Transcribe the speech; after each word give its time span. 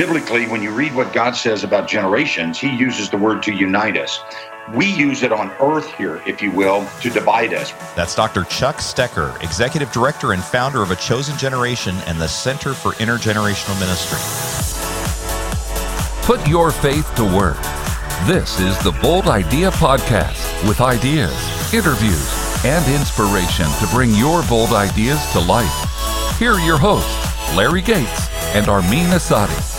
Biblically, 0.00 0.46
when 0.46 0.62
you 0.62 0.70
read 0.70 0.94
what 0.94 1.12
God 1.12 1.32
says 1.32 1.62
about 1.62 1.86
generations, 1.86 2.58
He 2.58 2.74
uses 2.74 3.10
the 3.10 3.18
word 3.18 3.42
to 3.42 3.52
unite 3.52 3.98
us. 3.98 4.18
We 4.72 4.86
use 4.86 5.22
it 5.22 5.30
on 5.30 5.50
earth 5.60 5.92
here, 5.96 6.22
if 6.26 6.40
you 6.40 6.50
will, 6.50 6.88
to 7.02 7.10
divide 7.10 7.52
us. 7.52 7.72
That's 7.94 8.14
Dr. 8.14 8.44
Chuck 8.44 8.76
Stecker, 8.76 9.38
Executive 9.42 9.92
Director 9.92 10.32
and 10.32 10.42
founder 10.42 10.80
of 10.80 10.90
A 10.90 10.96
Chosen 10.96 11.36
Generation 11.36 11.94
and 12.06 12.18
the 12.18 12.28
Center 12.28 12.72
for 12.72 12.92
Intergenerational 12.92 13.78
Ministry. 13.78 14.16
Put 16.24 16.48
your 16.48 16.70
faith 16.70 17.14
to 17.16 17.24
work. 17.24 17.60
This 18.26 18.58
is 18.58 18.82
the 18.82 18.98
Bold 19.02 19.26
Idea 19.26 19.70
Podcast 19.70 20.66
with 20.66 20.80
ideas, 20.80 21.74
interviews, 21.74 22.64
and 22.64 22.90
inspiration 22.90 23.66
to 23.66 23.86
bring 23.92 24.14
your 24.14 24.42
bold 24.44 24.70
ideas 24.70 25.22
to 25.32 25.40
life. 25.40 26.38
Here 26.38 26.52
are 26.52 26.66
your 26.66 26.78
hosts, 26.78 27.54
Larry 27.54 27.82
Gates 27.82 28.30
and 28.54 28.66
Armin 28.66 29.10
Asadi. 29.10 29.69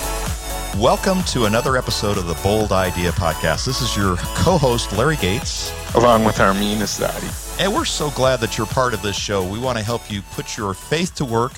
Welcome 0.77 1.21
to 1.23 1.45
another 1.45 1.75
episode 1.75 2.17
of 2.17 2.27
the 2.27 2.33
Bold 2.35 2.71
Idea 2.71 3.11
Podcast. 3.11 3.65
This 3.65 3.81
is 3.81 3.97
your 3.97 4.15
co 4.15 4.57
host, 4.57 4.97
Larry 4.97 5.17
Gates. 5.17 5.69
Along 5.95 6.23
with 6.23 6.39
Armin 6.39 6.77
Asadi. 6.77 7.59
And 7.59 7.73
we're 7.73 7.83
so 7.83 8.09
glad 8.11 8.39
that 8.39 8.57
you're 8.57 8.65
part 8.65 8.93
of 8.93 9.01
this 9.01 9.17
show. 9.17 9.45
We 9.45 9.59
want 9.59 9.77
to 9.79 9.83
help 9.83 10.09
you 10.09 10.21
put 10.31 10.57
your 10.57 10.73
faith 10.73 11.13
to 11.15 11.25
work 11.25 11.51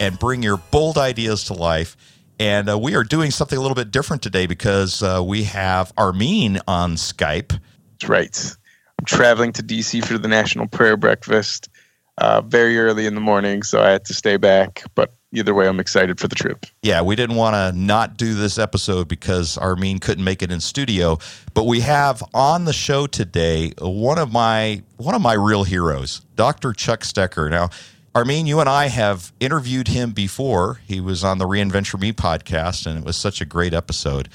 and 0.00 0.18
bring 0.18 0.42
your 0.42 0.56
bold 0.56 0.96
ideas 0.96 1.44
to 1.44 1.52
life. 1.52 1.98
And 2.40 2.70
uh, 2.70 2.78
we 2.78 2.96
are 2.96 3.04
doing 3.04 3.30
something 3.30 3.58
a 3.58 3.60
little 3.60 3.74
bit 3.74 3.90
different 3.90 4.22
today 4.22 4.46
because 4.46 5.02
uh, 5.02 5.22
we 5.22 5.44
have 5.44 5.92
Armin 5.98 6.58
on 6.66 6.94
Skype. 6.94 7.50
That's 7.50 8.08
right. 8.08 8.56
I'm 8.98 9.04
traveling 9.04 9.52
to 9.52 9.62
DC 9.62 10.02
for 10.02 10.16
the 10.16 10.28
National 10.28 10.66
Prayer 10.66 10.96
Breakfast 10.96 11.68
uh, 12.18 12.40
very 12.40 12.78
early 12.78 13.06
in 13.06 13.14
the 13.14 13.20
morning, 13.20 13.62
so 13.62 13.82
I 13.82 13.90
had 13.90 14.04
to 14.06 14.14
stay 14.14 14.36
back. 14.36 14.82
But 14.94 15.14
either 15.32 15.54
way, 15.54 15.68
I'm 15.68 15.80
excited 15.80 16.18
for 16.18 16.28
the 16.28 16.34
trip. 16.34 16.66
Yeah, 16.82 17.02
we 17.02 17.16
didn't 17.16 17.36
want 17.36 17.54
to 17.54 17.78
not 17.78 18.16
do 18.16 18.34
this 18.34 18.58
episode 18.58 19.08
because 19.08 19.58
Armin 19.58 19.98
couldn't 19.98 20.24
make 20.24 20.42
it 20.42 20.50
in 20.50 20.60
studio, 20.60 21.18
but 21.54 21.64
we 21.64 21.80
have 21.80 22.22
on 22.32 22.64
the 22.64 22.72
show 22.72 23.06
today 23.06 23.72
one 23.78 24.18
of 24.18 24.32
my 24.32 24.82
one 24.96 25.14
of 25.14 25.20
my 25.20 25.34
real 25.34 25.64
heroes, 25.64 26.22
Dr. 26.34 26.72
Chuck 26.72 27.00
Stecker. 27.00 27.50
Now, 27.50 27.70
Armin, 28.14 28.46
you 28.46 28.60
and 28.60 28.68
I 28.68 28.88
have 28.88 29.32
interviewed 29.40 29.88
him 29.88 30.12
before. 30.12 30.80
He 30.86 31.00
was 31.00 31.22
on 31.22 31.36
the 31.38 31.46
Reinventure 31.46 32.00
Me 32.00 32.12
podcast, 32.12 32.86
and 32.86 32.98
it 32.98 33.04
was 33.04 33.16
such 33.16 33.42
a 33.42 33.44
great 33.44 33.74
episode. 33.74 34.30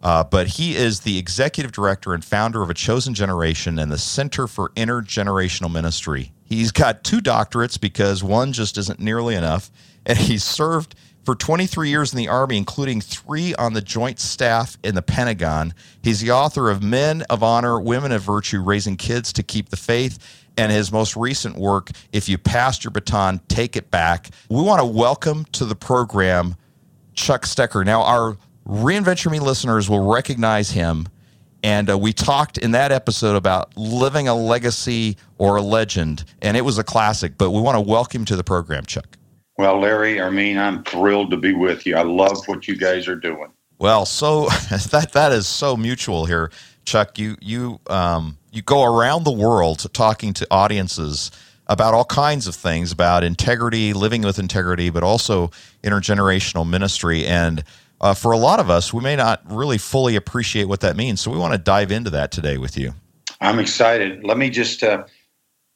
Uh, 0.00 0.22
but 0.24 0.46
he 0.46 0.76
is 0.76 1.00
the 1.00 1.18
executive 1.18 1.72
director 1.72 2.14
and 2.14 2.24
founder 2.24 2.62
of 2.62 2.70
A 2.70 2.74
Chosen 2.74 3.14
Generation 3.14 3.78
and 3.78 3.90
the 3.90 3.98
Center 3.98 4.46
for 4.46 4.70
Intergenerational 4.70 5.70
Ministry. 5.70 6.32
He's 6.48 6.72
got 6.72 7.04
two 7.04 7.20
doctorates 7.20 7.78
because 7.78 8.24
one 8.24 8.52
just 8.52 8.78
isn't 8.78 9.00
nearly 9.00 9.34
enough 9.34 9.70
and 10.08 10.18
he's 10.18 10.42
served 10.42 10.94
for 11.24 11.34
23 11.34 11.90
years 11.90 12.12
in 12.12 12.16
the 12.16 12.28
Army, 12.28 12.56
including 12.56 13.02
three 13.02 13.54
on 13.56 13.74
the 13.74 13.82
Joint 13.82 14.18
Staff 14.18 14.78
in 14.82 14.94
the 14.94 15.02
Pentagon. 15.02 15.74
He's 16.02 16.20
the 16.20 16.30
author 16.30 16.70
of 16.70 16.82
Men 16.82 17.22
of 17.28 17.42
Honor, 17.42 17.78
Women 17.78 18.12
of 18.12 18.22
Virtue, 18.22 18.62
Raising 18.62 18.96
Kids 18.96 19.30
to 19.34 19.42
Keep 19.42 19.68
the 19.68 19.76
Faith, 19.76 20.46
and 20.56 20.72
his 20.72 20.90
most 20.90 21.14
recent 21.16 21.56
work, 21.56 21.90
If 22.12 22.30
You 22.30 22.38
Passed 22.38 22.82
Your 22.82 22.90
Baton, 22.90 23.42
Take 23.48 23.76
It 23.76 23.90
Back. 23.90 24.30
We 24.48 24.62
want 24.62 24.80
to 24.80 24.86
welcome 24.86 25.44
to 25.52 25.66
the 25.66 25.76
program 25.76 26.56
Chuck 27.12 27.42
Stecker. 27.42 27.84
Now, 27.84 28.02
our 28.02 28.38
Reinventure 28.66 29.30
Me 29.30 29.38
listeners 29.38 29.90
will 29.90 30.10
recognize 30.10 30.70
him. 30.70 31.08
And 31.62 31.90
uh, 31.90 31.98
we 31.98 32.12
talked 32.12 32.58
in 32.58 32.70
that 32.72 32.92
episode 32.92 33.36
about 33.36 33.76
living 33.76 34.28
a 34.28 34.34
legacy 34.34 35.16
or 35.38 35.56
a 35.56 35.62
legend, 35.62 36.24
and 36.40 36.56
it 36.56 36.64
was 36.64 36.78
a 36.78 36.84
classic. 36.84 37.36
But 37.36 37.50
we 37.50 37.60
want 37.60 37.76
to 37.76 37.80
welcome 37.80 38.24
to 38.26 38.36
the 38.36 38.44
program, 38.44 38.84
Chuck. 38.84 39.16
Well, 39.56 39.80
Larry, 39.80 40.20
I 40.20 40.30
mean, 40.30 40.56
I'm 40.56 40.84
thrilled 40.84 41.30
to 41.32 41.36
be 41.36 41.52
with 41.52 41.84
you. 41.84 41.96
I 41.96 42.02
love 42.02 42.46
what 42.46 42.68
you 42.68 42.76
guys 42.76 43.08
are 43.08 43.16
doing. 43.16 43.48
Well, 43.78 44.06
so 44.06 44.44
that 44.90 45.10
that 45.14 45.32
is 45.32 45.46
so 45.46 45.76
mutual 45.76 46.26
here, 46.26 46.50
Chuck. 46.84 47.18
You 47.18 47.36
you 47.40 47.80
um, 47.88 48.38
you 48.52 48.62
go 48.62 48.84
around 48.84 49.24
the 49.24 49.32
world 49.32 49.92
talking 49.92 50.32
to 50.34 50.46
audiences 50.50 51.30
about 51.66 51.92
all 51.92 52.04
kinds 52.04 52.46
of 52.46 52.54
things 52.54 52.92
about 52.92 53.22
integrity, 53.22 53.92
living 53.92 54.22
with 54.22 54.38
integrity, 54.38 54.90
but 54.90 55.02
also 55.02 55.50
intergenerational 55.84 56.68
ministry. 56.68 57.26
And 57.26 57.62
uh, 58.00 58.14
for 58.14 58.32
a 58.32 58.38
lot 58.38 58.60
of 58.60 58.70
us, 58.70 58.92
we 58.92 59.02
may 59.02 59.16
not 59.16 59.42
really 59.50 59.78
fully 59.78 60.16
appreciate 60.16 60.64
what 60.64 60.80
that 60.80 60.96
means. 60.96 61.20
So 61.20 61.30
we 61.30 61.38
want 61.38 61.52
to 61.52 61.58
dive 61.58 61.92
into 61.92 62.10
that 62.10 62.30
today 62.30 62.58
with 62.58 62.76
you. 62.78 62.94
I'm 63.40 63.58
excited. 63.58 64.24
Let 64.24 64.38
me 64.38 64.50
just 64.50 64.82
uh, 64.82 65.04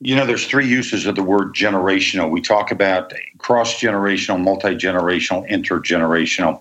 you 0.04 0.16
know, 0.16 0.26
there's 0.26 0.48
three 0.48 0.66
uses 0.66 1.06
of 1.06 1.14
the 1.14 1.22
word 1.22 1.54
generational. 1.54 2.28
We 2.28 2.40
talk 2.40 2.72
about 2.72 3.12
cross 3.38 3.78
generational, 3.78 4.42
multi 4.42 4.74
generational, 4.74 5.48
intergenerational. 5.48 6.60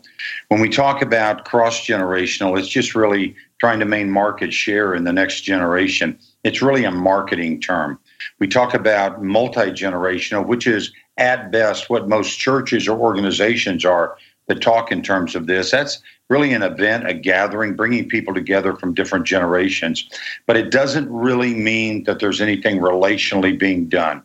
When 0.50 0.62
we 0.62 0.70
talk 0.70 1.02
about 1.02 1.44
cross 1.44 1.84
generational, 1.84 2.60
it's 2.60 2.68
just 2.68 2.94
really 2.94 3.36
trying 3.60 3.80
to 3.80 3.86
main 3.86 4.12
market 4.12 4.54
share 4.54 4.94
in 4.94 5.06
the 5.06 5.14
next 5.14 5.42
generation. 5.42 6.20
It's 6.44 6.62
really 6.62 6.84
a 6.84 6.92
marketing 6.92 7.60
term. 7.60 7.98
We 8.38 8.48
talk 8.48 8.76
about 8.76 9.24
multi 9.24 9.72
generational, 9.72 10.46
which 10.46 10.68
is 10.68 10.92
at 11.18 11.52
best 11.52 11.90
what 11.90 12.08
most 12.08 12.38
churches 12.38 12.88
or 12.88 13.00
organizations 13.00 13.84
are 13.84 14.18
that 14.52 14.62
talk 14.62 14.92
in 14.92 15.02
terms 15.02 15.34
of 15.34 15.48
this. 15.48 15.72
That's 15.72 16.02
really 16.30 16.52
an 16.52 16.62
event, 16.62 17.08
a 17.08 17.14
gathering, 17.14 17.74
bringing 17.74 18.10
people 18.10 18.34
together 18.34 18.76
from 18.76 18.94
different 18.94 19.26
generations. 19.26 20.10
But 20.46 20.58
it 20.58 20.72
doesn't 20.72 21.10
really 21.10 21.54
mean 21.54 22.04
that 22.04 22.20
there's 22.20 22.42
anything 22.42 22.80
relationally 22.80 23.58
being 23.58 23.88
done. 23.88 24.22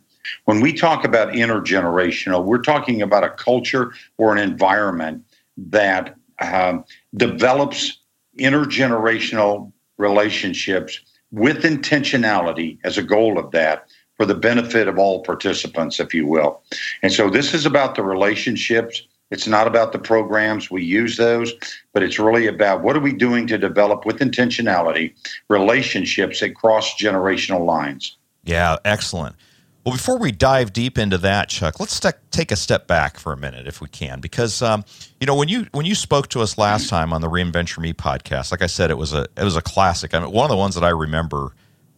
When 0.46 0.60
we 0.60 0.72
talk 0.72 1.04
about 1.04 1.28
intergenerational, 1.28 2.44
we're 2.44 2.62
talking 2.62 3.02
about 3.02 3.22
a 3.22 3.30
culture 3.30 3.92
or 4.18 4.32
an 4.32 4.38
environment 4.38 5.24
that 5.56 6.16
um, 6.40 6.84
develops 7.16 7.98
intergenerational 8.36 9.72
relationships 9.96 11.00
with 11.30 11.62
intentionality 11.62 12.78
as 12.82 12.98
a 12.98 13.02
goal 13.02 13.38
of 13.38 13.52
that 13.52 13.86
for 14.16 14.26
the 14.26 14.34
benefit 14.34 14.88
of 14.88 14.98
all 14.98 15.22
participants, 15.22 16.00
if 16.00 16.12
you 16.12 16.26
will. 16.26 16.62
And 17.02 17.12
so 17.12 17.30
this 17.30 17.54
is 17.54 17.64
about 17.64 17.94
the 17.94 18.02
relationships 18.02 19.02
it's 19.30 19.46
not 19.46 19.66
about 19.66 19.92
the 19.92 19.98
programs. 19.98 20.70
We 20.70 20.84
use 20.84 21.16
those, 21.16 21.52
but 21.92 22.02
it's 22.02 22.18
really 22.18 22.46
about 22.46 22.82
what 22.82 22.96
are 22.96 23.00
we 23.00 23.12
doing 23.12 23.46
to 23.48 23.58
develop 23.58 24.06
with 24.06 24.18
intentionality 24.18 25.14
relationships 25.48 26.40
that 26.40 26.54
cross 26.54 26.96
generational 26.96 27.64
lines. 27.66 28.16
Yeah, 28.44 28.76
excellent. 28.84 29.36
Well, 29.84 29.94
before 29.94 30.18
we 30.18 30.32
dive 30.32 30.72
deep 30.72 30.98
into 30.98 31.16
that, 31.18 31.48
Chuck, 31.48 31.78
let's 31.78 31.94
st- 31.94 32.16
take 32.32 32.50
a 32.50 32.56
step 32.56 32.88
back 32.88 33.20
for 33.20 33.32
a 33.32 33.36
minute, 33.36 33.68
if 33.68 33.80
we 33.80 33.86
can, 33.86 34.18
because 34.20 34.60
um, 34.60 34.84
you 35.20 35.28
know 35.28 35.36
when 35.36 35.48
you 35.48 35.68
when 35.70 35.86
you 35.86 35.94
spoke 35.94 36.28
to 36.30 36.40
us 36.40 36.58
last 36.58 36.88
time 36.88 37.12
on 37.12 37.20
the 37.20 37.28
Reinventure 37.28 37.78
Me 37.78 37.92
podcast, 37.92 38.50
like 38.50 38.62
I 38.62 38.66
said, 38.66 38.90
it 38.90 38.98
was 38.98 39.12
a 39.12 39.28
it 39.36 39.44
was 39.44 39.54
a 39.54 39.62
classic. 39.62 40.12
I 40.12 40.18
mean, 40.18 40.32
one 40.32 40.44
of 40.44 40.50
the 40.50 40.56
ones 40.56 40.74
that 40.74 40.82
I 40.82 40.88
remember 40.88 41.52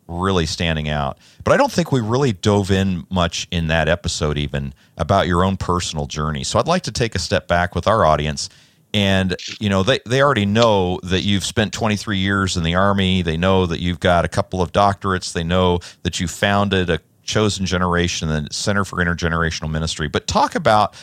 really 0.09 0.47
standing 0.47 0.89
out. 0.89 1.19
But 1.45 1.53
I 1.53 1.57
don't 1.57 1.71
think 1.71 1.93
we 1.93 2.01
really 2.01 2.33
dove 2.33 2.71
in 2.71 3.07
much 3.11 3.47
in 3.51 3.69
that 3.69 3.89
episode, 3.89 4.39
even 4.39 4.75
about 4.97 5.27
your 5.27 5.45
own 5.45 5.57
personal 5.57 6.07
journey. 6.07 6.45
So 6.45 6.59
I'd 6.59 6.67
like 6.67 6.83
to 6.83 6.93
take 6.93 7.15
a 7.15 7.19
step 7.19 7.47
back 7.47 7.75
with 7.75 7.87
our 7.87 8.05
audience. 8.05 8.49
And, 8.95 9.37
you 9.61 9.69
know, 9.69 9.83
they, 9.83 10.01
they 10.07 10.23
already 10.23 10.47
know 10.47 10.99
that 11.03 11.21
you've 11.21 11.45
spent 11.45 11.75
23 11.75 12.17
years 12.17 12.57
in 12.57 12.63
the 12.63 12.75
Army. 12.75 13.21
They 13.21 13.37
know 13.37 13.67
that 13.67 13.81
you've 13.81 14.01
got 14.01 14.25
a 14.25 14.29
couple 14.29 14.63
of 14.63 14.73
doctorates. 14.73 15.33
They 15.33 15.45
know 15.45 15.81
that 16.03 16.19
you 16.19 16.27
founded 16.27 16.89
a 16.89 17.01
chosen 17.23 17.67
generation, 17.67 18.29
the 18.29 18.49
Center 18.51 18.85
for 18.85 18.97
Intergenerational 18.97 19.71
Ministry. 19.71 20.09
But 20.09 20.27
talk 20.27 20.55
about 20.55 20.95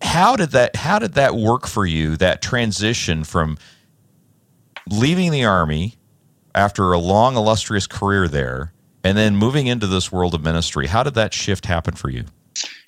how 0.00 0.36
did 0.36 0.50
that 0.50 0.76
how 0.76 0.98
did 0.98 1.14
that 1.14 1.34
work 1.34 1.66
for 1.66 1.84
you, 1.84 2.16
that 2.18 2.40
transition 2.40 3.24
from 3.24 3.58
leaving 4.88 5.32
the 5.32 5.44
Army 5.44 5.96
after 6.56 6.92
a 6.92 6.98
long, 6.98 7.36
illustrious 7.36 7.86
career 7.86 8.26
there, 8.26 8.72
and 9.04 9.16
then 9.16 9.36
moving 9.36 9.66
into 9.66 9.86
this 9.86 10.10
world 10.10 10.34
of 10.34 10.42
ministry. 10.42 10.86
How 10.86 11.02
did 11.02 11.14
that 11.14 11.32
shift 11.32 11.66
happen 11.66 11.94
for 11.94 12.08
you? 12.08 12.24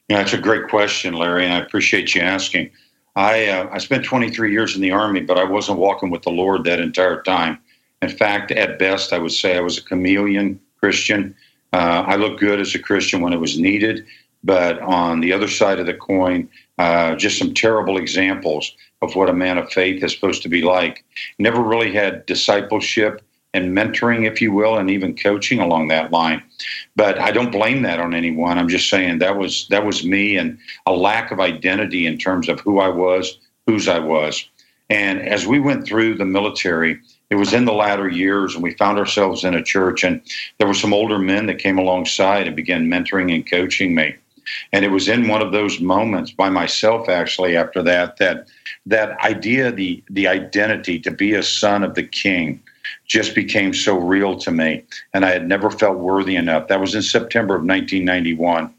Yeah, 0.09 0.19
that's 0.19 0.33
a 0.33 0.39
great 0.39 0.69
question, 0.69 1.15
Larry, 1.15 1.45
and 1.45 1.53
I 1.53 1.59
appreciate 1.59 2.15
you 2.15 2.23
asking. 2.23 2.71
I 3.15 3.49
uh, 3.49 3.69
I 3.71 3.79
spent 3.79 4.05
23 4.05 4.51
years 4.51 4.75
in 4.75 4.81
the 4.81 4.91
army, 4.91 5.21
but 5.21 5.39
I 5.39 5.45
wasn't 5.45 5.79
walking 5.79 6.11
with 6.11 6.23
the 6.23 6.31
Lord 6.31 6.65
that 6.65 6.81
entire 6.81 7.23
time. 7.23 7.59
In 8.01 8.09
fact, 8.09 8.51
at 8.53 8.79
best, 8.79 9.13
I 9.13 9.19
would 9.19 9.33
say 9.33 9.57
I 9.57 9.61
was 9.61 9.77
a 9.77 9.83
chameleon 9.83 10.59
Christian. 10.81 11.35
Uh, 11.73 12.05
I 12.07 12.17
looked 12.17 12.41
good 12.41 12.61
as 12.61 12.75
a 12.75 12.79
Christian 12.79 13.21
when 13.21 13.33
it 13.33 13.41
was 13.41 13.59
needed, 13.59 14.07
but 14.43 14.81
on 14.81 15.21
the 15.21 15.33
other 15.33 15.49
side 15.49 15.79
of 15.79 15.87
the 15.87 15.95
coin, 15.95 16.49
uh, 16.79 17.17
just 17.17 17.39
some 17.39 17.53
terrible 17.53 17.99
examples 17.99 18.73
of 19.03 19.15
what 19.15 19.29
a 19.29 19.35
man 19.35 19.59
of 19.59 19.71
faith 19.73 20.03
is 20.03 20.15
supposed 20.15 20.43
to 20.45 20.49
be 20.49 20.63
like. 20.63 21.05
Never 21.39 21.61
really 21.61 21.93
had 21.93 22.25
discipleship 22.25 23.21
and 23.55 23.77
mentoring, 23.77 24.27
if 24.27 24.41
you 24.43 24.53
will, 24.53 24.77
and 24.77 24.91
even 24.91 25.17
coaching 25.17 25.61
along 25.61 25.89
that 25.89 26.13
line. 26.13 26.43
But 26.97 27.19
I 27.19 27.31
don't 27.31 27.51
blame 27.51 27.83
that 27.83 28.01
on 28.01 28.15
anyone. 28.15 28.59
I'm 28.59 28.69
just 28.69 28.91
saying 28.91 29.19
that 29.19 29.39
was 29.39 29.67
that 29.69 29.87
was 29.87 30.05
me 30.05 30.37
and 30.37 30.59
a 30.87 30.93
lack 30.93 31.31
of 31.31 31.41
identity 31.41 32.07
in 32.07 32.19
terms 32.19 32.49
of 32.49 32.61
who 32.61 32.79
I 32.79 32.89
was, 32.89 33.39
whose 33.67 33.89
I 33.89 33.99
was. 33.99 34.49
And 34.91 35.21
as 35.21 35.47
we 35.47 35.61
went 35.61 35.87
through 35.87 36.17
the 36.17 36.25
military, 36.25 36.99
it 37.31 37.35
was 37.35 37.53
in 37.53 37.67
the 37.67 37.75
latter 37.75 38.09
years, 38.09 38.55
and 38.55 38.63
we 38.63 38.73
found 38.75 38.99
ourselves 38.99 39.45
in 39.45 39.55
a 39.55 39.63
church, 39.63 40.03
and 40.03 40.23
there 40.59 40.67
were 40.67 40.75
some 40.75 40.95
older 40.95 41.19
men 41.19 41.47
that 41.47 41.59
came 41.59 41.79
alongside 41.79 42.47
and 42.47 42.57
began 42.57 42.89
mentoring 42.89 43.35
and 43.35 43.49
coaching 43.49 43.95
me. 43.95 44.17
And 44.73 44.83
it 44.83 44.91
was 44.91 45.09
in 45.09 45.29
one 45.29 45.43
of 45.43 45.53
those 45.53 45.79
moments 45.79 46.31
by 46.31 46.49
myself, 46.49 47.09
actually, 47.11 47.55
after 47.55 47.83
that, 47.83 48.17
that 48.17 48.47
that 48.87 49.19
idea, 49.21 49.71
the 49.73 50.03
the 50.09 50.27
identity 50.27 50.99
to 51.01 51.11
be 51.11 51.35
a 51.35 51.43
son 51.43 51.85
of 51.85 51.95
the 51.95 52.03
King, 52.03 52.63
just 53.09 53.35
became 53.35 53.73
so 53.75 53.99
real 53.99 54.37
to 54.39 54.51
me, 54.51 54.85
and 55.15 55.25
I 55.25 55.31
had 55.31 55.49
never 55.49 55.71
felt 55.71 55.99
worthy 55.99 56.37
enough. 56.37 56.69
That 56.69 56.81
was 56.81 56.95
in 56.95 57.03
September 57.03 57.55
of 57.55 57.63
1991. 57.63 58.73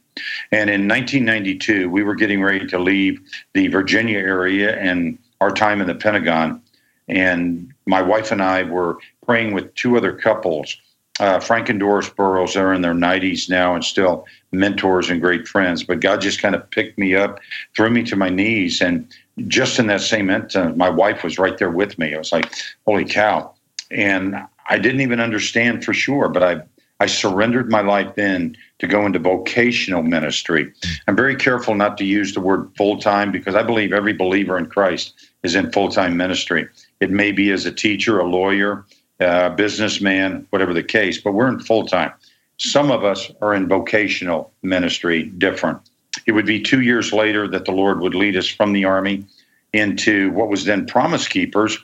And 0.52 0.70
in 0.70 0.88
1992, 0.88 1.90
we 1.90 2.04
were 2.04 2.16
getting 2.16 2.42
ready 2.42 2.66
to 2.68 2.80
leave 2.80 3.22
the 3.54 3.68
Virginia 3.68 4.20
area 4.20 4.78
and 4.78 5.18
our 5.42 5.52
time 5.52 5.82
in 5.82 5.88
the 5.88 5.96
Pentagon. 5.96 6.62
And 7.08 7.74
my 7.86 8.02
wife 8.02 8.32
and 8.32 8.42
I 8.42 8.64
were 8.64 8.98
praying 9.26 9.54
with 9.54 9.74
two 9.76 9.98
other 9.98 10.14
couples. 10.14 10.78
Uh, 11.20 11.40
Frank 11.40 11.70
and 11.70 11.80
Doris 11.80 12.10
Burrows 12.10 12.56
are 12.56 12.74
in 12.74 12.82
their 12.82 12.94
90s 12.94 13.50
now 13.50 13.76
and 13.76 13.84
still 13.84 14.26
mentors 14.52 15.10
and 15.10 15.20
great 15.20 15.48
friends. 15.48 15.84
But 15.84 16.00
God 16.00 16.22
just 16.22 16.42
kind 16.42 16.56
of 16.56 16.70
picked 16.72 16.98
me 16.98 17.16
up, 17.16 17.40
threw 17.76 17.90
me 17.90 18.04
to 18.04 18.16
my 18.16 18.30
knees. 18.30 18.82
And 18.82 19.08
just 19.48 19.80
in 19.80 19.88
that 19.88 20.02
same 20.02 20.30
instant, 20.30 20.78
my 20.78 20.90
wife 20.90 21.24
was 21.24 21.40
right 21.40 21.58
there 21.58 21.72
with 21.72 21.98
me. 21.98 22.14
I 22.14 22.18
was 22.18 22.32
like, 22.32 22.54
holy 22.86 23.06
cow. 23.06 23.54
And 23.92 24.36
I 24.70 24.78
didn't 24.78 25.02
even 25.02 25.20
understand 25.20 25.84
for 25.84 25.94
sure, 25.94 26.30
but 26.30 26.44
I, 26.44 26.62
I 27.00 27.08
surrendered 27.08 27.72
my 27.72 27.82
life 27.82 28.16
then 28.16 28.56
to 28.80 28.88
go 28.88 29.06
into 29.06 29.20
vocational 29.20 30.04
ministry. 30.04 30.72
I'm 31.08 31.16
very 31.16 31.36
careful 31.36 31.76
not 31.76 31.98
to 31.98 32.06
use 32.06 32.34
the 32.34 32.42
word 32.42 32.70
full 32.78 33.00
time 33.00 33.32
because 33.32 33.56
I 33.56 33.64
believe 33.64 33.94
every 33.94 34.14
believer 34.14 34.58
in 34.58 34.68
Christ 34.68 35.30
is 35.44 35.56
in 35.56 35.72
full 35.72 35.90
time 35.90 36.18
ministry. 36.18 36.68
It 37.00 37.10
may 37.10 37.32
be 37.32 37.52
as 37.52 37.66
a 37.66 37.72
teacher, 37.72 38.20
a 38.20 38.26
lawyer, 38.26 38.86
uh, 39.22 39.50
a 39.52 39.56
businessman, 39.56 40.46
whatever 40.50 40.74
the 40.74 40.84
case, 40.84 41.20
but 41.20 41.34
we're 41.34 41.48
in 41.48 41.60
full 41.60 41.86
time. 41.86 42.12
Some 42.58 42.92
of 42.92 43.06
us 43.06 43.32
are 43.42 43.54
in 43.54 43.68
vocational 43.68 44.52
ministry, 44.62 45.24
different. 45.24 45.80
It 46.26 46.34
would 46.34 46.46
be 46.46 46.62
two 46.62 46.82
years 46.82 47.14
later 47.14 47.48
that 47.48 47.66
the 47.66 47.72
Lord 47.72 48.02
would 48.02 48.16
lead 48.16 48.36
us 48.36 48.48
from 48.48 48.74
the 48.74 48.86
Army 48.86 49.26
into 49.72 50.32
what 50.32 50.50
was 50.50 50.66
then 50.66 50.86
Promise 50.86 51.28
Keepers 51.28 51.78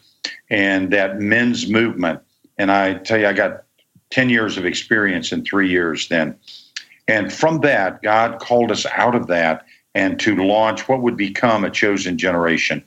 and 0.50 0.92
that 0.92 1.20
men's 1.20 1.70
movement. 1.70 2.22
And 2.58 2.72
I 2.72 2.96
tell 2.96 3.20
you, 3.20 3.28
I 3.28 3.34
got 3.34 3.64
10 4.12 4.30
years 4.30 4.58
of 4.58 4.66
experience 4.66 5.32
in 5.32 5.44
three 5.44 5.70
years 5.70 6.08
then. 6.08 6.36
And 7.08 7.32
from 7.32 7.62
that, 7.62 8.02
God 8.02 8.40
called 8.40 8.72
us 8.72 8.86
out 8.96 9.16
of 9.16 9.28
that 9.28 9.66
and 9.94 10.20
to 10.20 10.36
launch 10.36 10.88
what 10.88 11.02
would 11.02 11.18
become 11.18 11.64
a 11.64 11.70
chosen 11.70 12.18
generation. 12.18 12.84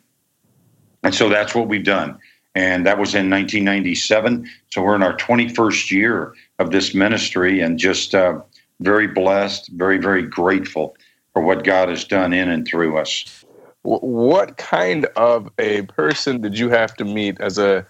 And 1.02 1.14
so 1.14 1.28
that's 1.28 1.54
what 1.54 1.68
we've 1.68 1.84
done. 1.84 2.18
And 2.54 2.86
that 2.86 2.98
was 2.98 3.14
in 3.14 3.30
1997. 3.30 4.48
So 4.70 4.82
we're 4.82 4.96
in 4.96 5.02
our 5.02 5.16
21st 5.16 5.90
year 5.90 6.34
of 6.58 6.70
this 6.70 6.94
ministry 6.94 7.60
and 7.60 7.78
just 7.78 8.14
uh, 8.14 8.40
very 8.80 9.06
blessed, 9.06 9.68
very, 9.72 9.98
very 9.98 10.22
grateful 10.22 10.96
for 11.32 11.42
what 11.42 11.64
God 11.64 11.88
has 11.88 12.04
done 12.04 12.32
in 12.32 12.48
and 12.48 12.66
through 12.66 12.98
us. 12.98 13.44
What 13.88 14.58
kind 14.58 15.06
of 15.16 15.50
a 15.58 15.82
person 15.82 16.42
did 16.42 16.58
you 16.58 16.68
have 16.68 16.94
to 16.96 17.06
meet 17.06 17.40
as 17.40 17.56
a 17.56 17.86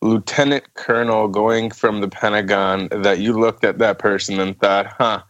lieutenant 0.00 0.72
colonel 0.74 1.28
going 1.28 1.70
from 1.70 2.00
the 2.00 2.08
Pentagon 2.08 2.88
that 2.90 3.18
you 3.18 3.38
looked 3.38 3.62
at 3.62 3.76
that 3.78 3.98
person 3.98 4.40
and 4.40 4.58
thought, 4.58 4.86
huh, 4.98 5.22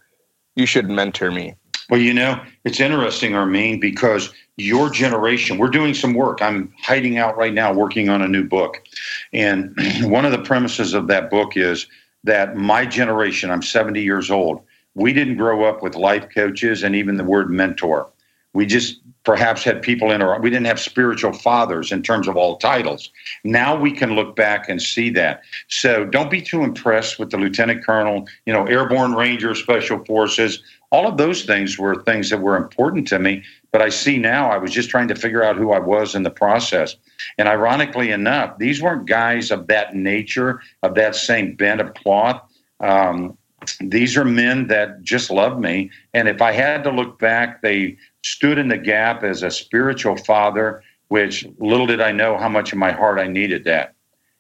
you 0.55 0.65
should 0.65 0.89
mentor 0.89 1.33
me? 1.33 1.57
Well, 1.91 2.01
you 2.01 2.15
know, 2.15 2.41
it's 2.65 2.79
interesting, 2.79 3.35
Armin, 3.35 3.81
because 3.81 4.33
your 4.57 4.91
generation, 4.91 5.59
we're 5.59 5.71
doing 5.71 5.93
some 5.93 6.15
work. 6.15 6.41
I'm 6.41 6.73
hiding 6.81 7.19
out 7.19 7.37
right 7.37 7.53
now 7.53 7.73
working 7.73 8.09
on 8.09 8.23
a 8.23 8.29
new 8.29 8.45
book. 8.45 8.87
And 9.33 9.77
one 10.03 10.25
of 10.25 10.31
the 10.31 10.43
premises 10.43 10.95
of 10.95 11.09
that 11.09 11.31
book 11.31 11.57
is 11.57 11.89
that 12.23 12.55
my 12.55 12.87
generation, 12.87 13.51
I'm 13.51 13.63
70 13.63 14.01
years 14.01 14.31
old, 14.31 14.63
we 14.95 15.13
didn't 15.13 15.37
grow 15.37 15.65
up 15.65 15.83
with 15.83 15.97
life 15.97 16.29
coaches 16.33 16.85
and 16.85 16.95
even 16.95 17.17
the 17.17 17.25
word 17.25 17.51
mentor. 17.51 18.09
We 18.53 18.67
just 18.67 19.01
perhaps 19.27 19.65
had 19.65 19.83
people 19.83 20.13
in 20.13 20.23
our, 20.23 20.41
we 20.41 20.49
didn't 20.49 20.67
have 20.67 20.79
spiritual 20.79 21.33
fathers 21.33 21.91
in 21.91 22.01
terms 22.01 22.29
of 22.29 22.37
all 22.37 22.57
titles. 22.59 23.11
Now 23.43 23.77
we 23.77 23.91
can 23.91 24.15
look 24.15 24.37
back 24.37 24.69
and 24.69 24.81
see 24.81 25.11
that. 25.11 25.43
So 25.67 26.05
don't 26.05 26.31
be 26.31 26.41
too 26.41 26.63
impressed 26.63 27.19
with 27.19 27.33
the 27.33 27.37
lieutenant 27.37 27.85
colonel, 27.85 28.29
you 28.47 28.53
know, 28.53 28.65
airborne 28.67 29.15
ranger, 29.15 29.57
special 29.57 30.05
forces. 30.05 30.63
All 30.93 31.09
of 31.09 31.17
those 31.17 31.45
things 31.45 31.77
were 31.77 32.05
things 32.05 32.31
that 32.31 32.41
were 32.41 32.57
important 32.57 33.09
to 33.09 33.19
me. 33.19 33.43
But 33.73 33.83
I 33.83 33.89
see 33.89 34.17
now 34.17 34.49
I 34.49 34.59
was 34.59 34.71
just 34.71 34.91
trying 34.91 35.09
to 35.09 35.17
figure 35.17 35.43
out 35.43 35.57
who 35.57 35.73
I 35.73 35.81
was 35.81 36.15
in 36.15 36.23
the 36.23 36.31
process. 36.31 36.95
And 37.37 37.49
ironically 37.49 38.13
enough, 38.13 38.57
these 38.59 38.81
weren't 38.81 39.07
guys 39.07 39.51
of 39.51 39.67
that 39.67 39.97
nature, 39.97 40.63
of 40.85 40.95
that 40.95 41.17
same 41.17 41.57
bent 41.57 41.81
of 41.81 41.95
cloth. 41.95 42.41
Um, 42.79 43.37
these 43.81 44.17
are 44.17 44.25
men 44.25 44.69
that 44.69 45.03
just 45.03 45.31
love 45.31 45.59
me. 45.59 45.91
And 46.15 46.29
if 46.29 46.41
I 46.41 46.53
had 46.53 46.85
to 46.85 46.91
look 46.91 47.19
back, 47.19 47.63
they 47.63 47.97
stood 48.27 48.59
in 48.59 48.69
the 48.69 48.79
gap 48.79 49.23
as 49.23 49.43
a 49.43 49.51
spiritual 49.51 50.17
father, 50.17 50.83
which 51.09 51.47
little 51.59 51.87
did 51.87 52.01
I 52.01 52.11
know 52.13 52.37
how 52.37 52.49
much 52.49 52.73
in 52.73 52.79
my 52.79 52.93
heart 52.93 53.19
I 53.19 53.29
needed 53.29 53.65
that. 53.65 53.95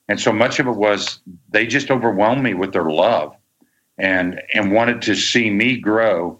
And 0.09 0.21
so 0.21 0.33
much 0.33 0.59
of 0.59 0.67
it 0.67 0.77
was 0.77 1.21
they 1.50 1.67
just 1.67 1.91
overwhelmed 1.91 2.43
me 2.43 2.55
with 2.55 2.73
their 2.73 2.91
love 2.91 3.35
and 3.99 4.41
and 4.55 4.73
wanted 4.73 5.03
to 5.03 5.15
see 5.15 5.50
me 5.50 5.79
grow 5.79 6.38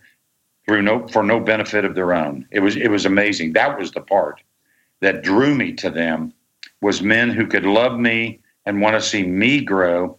through 0.66 0.82
no 0.82 1.06
for 1.08 1.22
no 1.22 1.40
benefit 1.40 1.84
of 1.84 1.94
their 1.94 2.14
own. 2.14 2.46
It 2.50 2.60
was 2.60 2.76
it 2.76 2.88
was 2.88 3.06
amazing. 3.06 3.52
That 3.52 3.78
was 3.78 3.92
the 3.92 4.00
part 4.00 4.42
that 5.00 5.22
drew 5.22 5.54
me 5.54 5.72
to 5.75 5.90
them 5.90 6.32
was 6.81 7.02
men 7.02 7.31
who 7.31 7.46
could 7.46 7.64
love 7.64 7.99
me 7.99 8.40
and 8.66 8.81
want 8.81 8.94
to 8.94 9.00
see 9.00 9.22
me 9.25 9.60
grow 9.60 10.19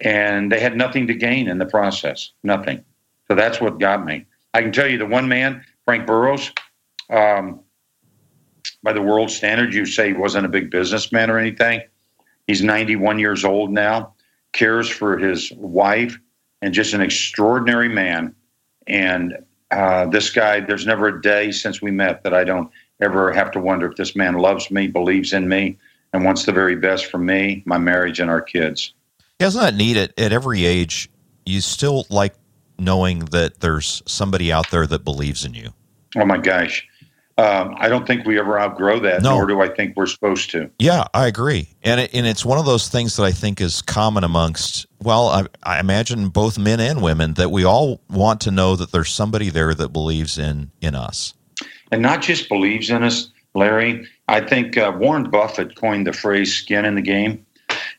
and 0.00 0.50
they 0.50 0.60
had 0.60 0.76
nothing 0.76 1.06
to 1.06 1.14
gain 1.14 1.48
in 1.48 1.58
the 1.58 1.66
process. 1.66 2.32
Nothing. 2.42 2.84
So 3.28 3.34
that's 3.34 3.60
what 3.60 3.78
got 3.78 4.04
me. 4.04 4.26
I 4.52 4.62
can 4.62 4.72
tell 4.72 4.88
you 4.88 4.98
the 4.98 5.06
one 5.06 5.28
man, 5.28 5.64
Frank 5.84 6.06
Burrows, 6.06 6.50
um, 7.10 7.60
by 8.82 8.92
the 8.92 9.02
world 9.02 9.30
standard, 9.30 9.74
you 9.74 9.86
say 9.86 10.08
he 10.08 10.14
wasn't 10.14 10.46
a 10.46 10.48
big 10.48 10.70
businessman 10.70 11.30
or 11.30 11.38
anything. 11.38 11.82
He's 12.46 12.62
91 12.62 13.18
years 13.18 13.44
old 13.44 13.70
now, 13.70 14.14
cares 14.52 14.88
for 14.88 15.18
his 15.18 15.52
wife, 15.52 16.18
and 16.62 16.74
just 16.74 16.94
an 16.94 17.00
extraordinary 17.00 17.88
man. 17.88 18.34
And 18.86 19.38
uh, 19.70 20.06
this 20.06 20.30
guy, 20.30 20.60
there's 20.60 20.86
never 20.86 21.08
a 21.08 21.22
day 21.22 21.50
since 21.50 21.80
we 21.80 21.90
met 21.90 22.22
that 22.24 22.34
I 22.34 22.44
don't 22.44 22.70
ever 23.00 23.32
have 23.32 23.50
to 23.52 23.60
wonder 23.60 23.90
if 23.90 23.96
this 23.96 24.14
man 24.14 24.34
loves 24.34 24.70
me, 24.70 24.86
believes 24.86 25.32
in 25.32 25.48
me, 25.48 25.78
and 26.12 26.24
wants 26.24 26.44
the 26.44 26.52
very 26.52 26.76
best 26.76 27.06
for 27.06 27.18
me, 27.18 27.62
my 27.66 27.78
marriage, 27.78 28.20
and 28.20 28.30
our 28.30 28.40
kids. 28.40 28.92
Isn't 29.40 29.60
that 29.60 29.74
neat? 29.74 29.96
At, 29.96 30.18
at 30.18 30.32
every 30.32 30.64
age, 30.64 31.10
you 31.44 31.60
still 31.60 32.06
like 32.08 32.34
knowing 32.78 33.20
that 33.26 33.60
there's 33.60 34.02
somebody 34.06 34.52
out 34.52 34.70
there 34.70 34.86
that 34.86 35.04
believes 35.04 35.44
in 35.44 35.54
you. 35.54 35.70
Oh 36.16 36.24
my 36.24 36.38
gosh. 36.38 36.86
Um, 37.36 37.74
I 37.78 37.88
don't 37.88 38.06
think 38.06 38.24
we 38.26 38.38
ever 38.38 38.60
outgrow 38.60 39.00
that, 39.00 39.22
no. 39.22 39.36
nor 39.36 39.46
do 39.46 39.60
I 39.60 39.68
think 39.68 39.96
we're 39.96 40.06
supposed 40.06 40.50
to. 40.50 40.70
Yeah, 40.78 41.04
I 41.14 41.26
agree, 41.26 41.68
and 41.82 42.00
it, 42.00 42.14
and 42.14 42.28
it's 42.28 42.44
one 42.44 42.58
of 42.58 42.64
those 42.64 42.88
things 42.88 43.16
that 43.16 43.24
I 43.24 43.32
think 43.32 43.60
is 43.60 43.82
common 43.82 44.22
amongst. 44.22 44.86
Well, 45.02 45.28
I, 45.28 45.46
I 45.64 45.80
imagine 45.80 46.28
both 46.28 46.58
men 46.60 46.78
and 46.78 47.02
women 47.02 47.34
that 47.34 47.50
we 47.50 47.64
all 47.64 48.00
want 48.08 48.40
to 48.42 48.52
know 48.52 48.76
that 48.76 48.92
there's 48.92 49.12
somebody 49.12 49.50
there 49.50 49.74
that 49.74 49.88
believes 49.88 50.38
in 50.38 50.70
in 50.80 50.94
us, 50.94 51.34
and 51.90 52.00
not 52.00 52.22
just 52.22 52.48
believes 52.48 52.88
in 52.88 53.02
us, 53.02 53.32
Larry. 53.56 54.06
I 54.28 54.40
think 54.40 54.76
uh, 54.76 54.92
Warren 54.96 55.28
Buffett 55.28 55.74
coined 55.74 56.06
the 56.06 56.12
phrase 56.12 56.54
"skin 56.54 56.84
in 56.84 56.94
the 56.94 57.02
game," 57.02 57.44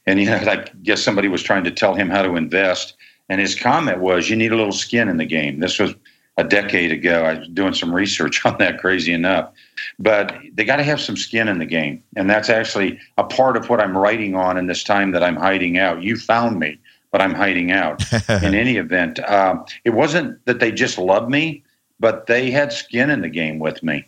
and 0.06 0.18
you 0.18 0.28
know, 0.28 0.38
I 0.38 0.64
guess 0.82 1.04
somebody 1.04 1.28
was 1.28 1.44
trying 1.44 1.66
to 1.66 1.72
tell 1.72 1.94
him 1.94 2.10
how 2.10 2.22
to 2.22 2.38
invest, 2.38 2.94
and 3.30 3.42
his 3.42 3.56
comment 3.56 4.00
was, 4.00 4.30
"You 4.30 4.36
need 4.36 4.52
a 4.52 4.56
little 4.56 4.72
skin 4.72 5.10
in 5.10 5.18
the 5.18 5.26
game." 5.26 5.60
This 5.60 5.80
was 5.80 5.96
a 6.38 6.44
decade 6.44 6.92
ago. 6.92 7.24
I 7.24 7.40
was 7.40 7.48
doing 7.50 7.74
some 7.74 7.94
research 7.94 8.46
on 8.46 8.58
that, 8.60 8.80
crazy 8.80 9.14
enough. 9.14 9.52
But 10.00 10.38
they 10.54 10.66
got 10.66 10.78
to 10.78 10.84
have 10.84 11.00
some 11.00 11.18
skin 11.18 11.48
in 11.48 11.60
the 11.60 11.66
game. 11.66 12.04
And 12.16 12.30
that's 12.30 12.50
actually 12.50 13.00
a 13.18 13.24
part 13.24 13.58
of 13.58 13.70
what 13.70 13.80
I'm 13.80 13.98
writing 13.98 14.36
on 14.36 14.58
in 14.58 14.68
this 14.68 14.84
time 14.84 15.12
that 15.12 15.24
I'm 15.24 15.36
hiding 15.36 15.78
out. 15.78 16.04
You 16.04 16.18
found 16.18 16.60
me, 16.60 16.80
but 17.12 17.22
I'm 17.22 17.34
hiding 17.34 17.72
out. 17.72 18.04
in 18.30 18.54
any 18.54 18.78
event, 18.78 19.20
uh, 19.20 19.64
it 19.84 19.92
wasn't 19.92 20.44
that 20.46 20.60
they 20.60 20.72
just 20.72 20.98
loved 20.98 21.30
me, 21.30 21.64
but 22.00 22.28
they 22.28 22.52
had 22.52 22.74
skin 22.74 23.10
in 23.10 23.22
the 23.22 23.30
game 23.30 23.60
with 23.60 23.82
me. 23.84 24.08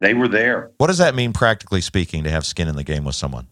They 0.00 0.14
were 0.14 0.28
there. 0.28 0.70
What 0.78 0.86
does 0.86 0.98
that 0.98 1.14
mean, 1.14 1.32
practically 1.32 1.82
speaking, 1.82 2.24
to 2.24 2.30
have 2.30 2.46
skin 2.46 2.68
in 2.68 2.76
the 2.76 2.84
game 2.84 3.04
with 3.04 3.14
someone? 3.14 3.46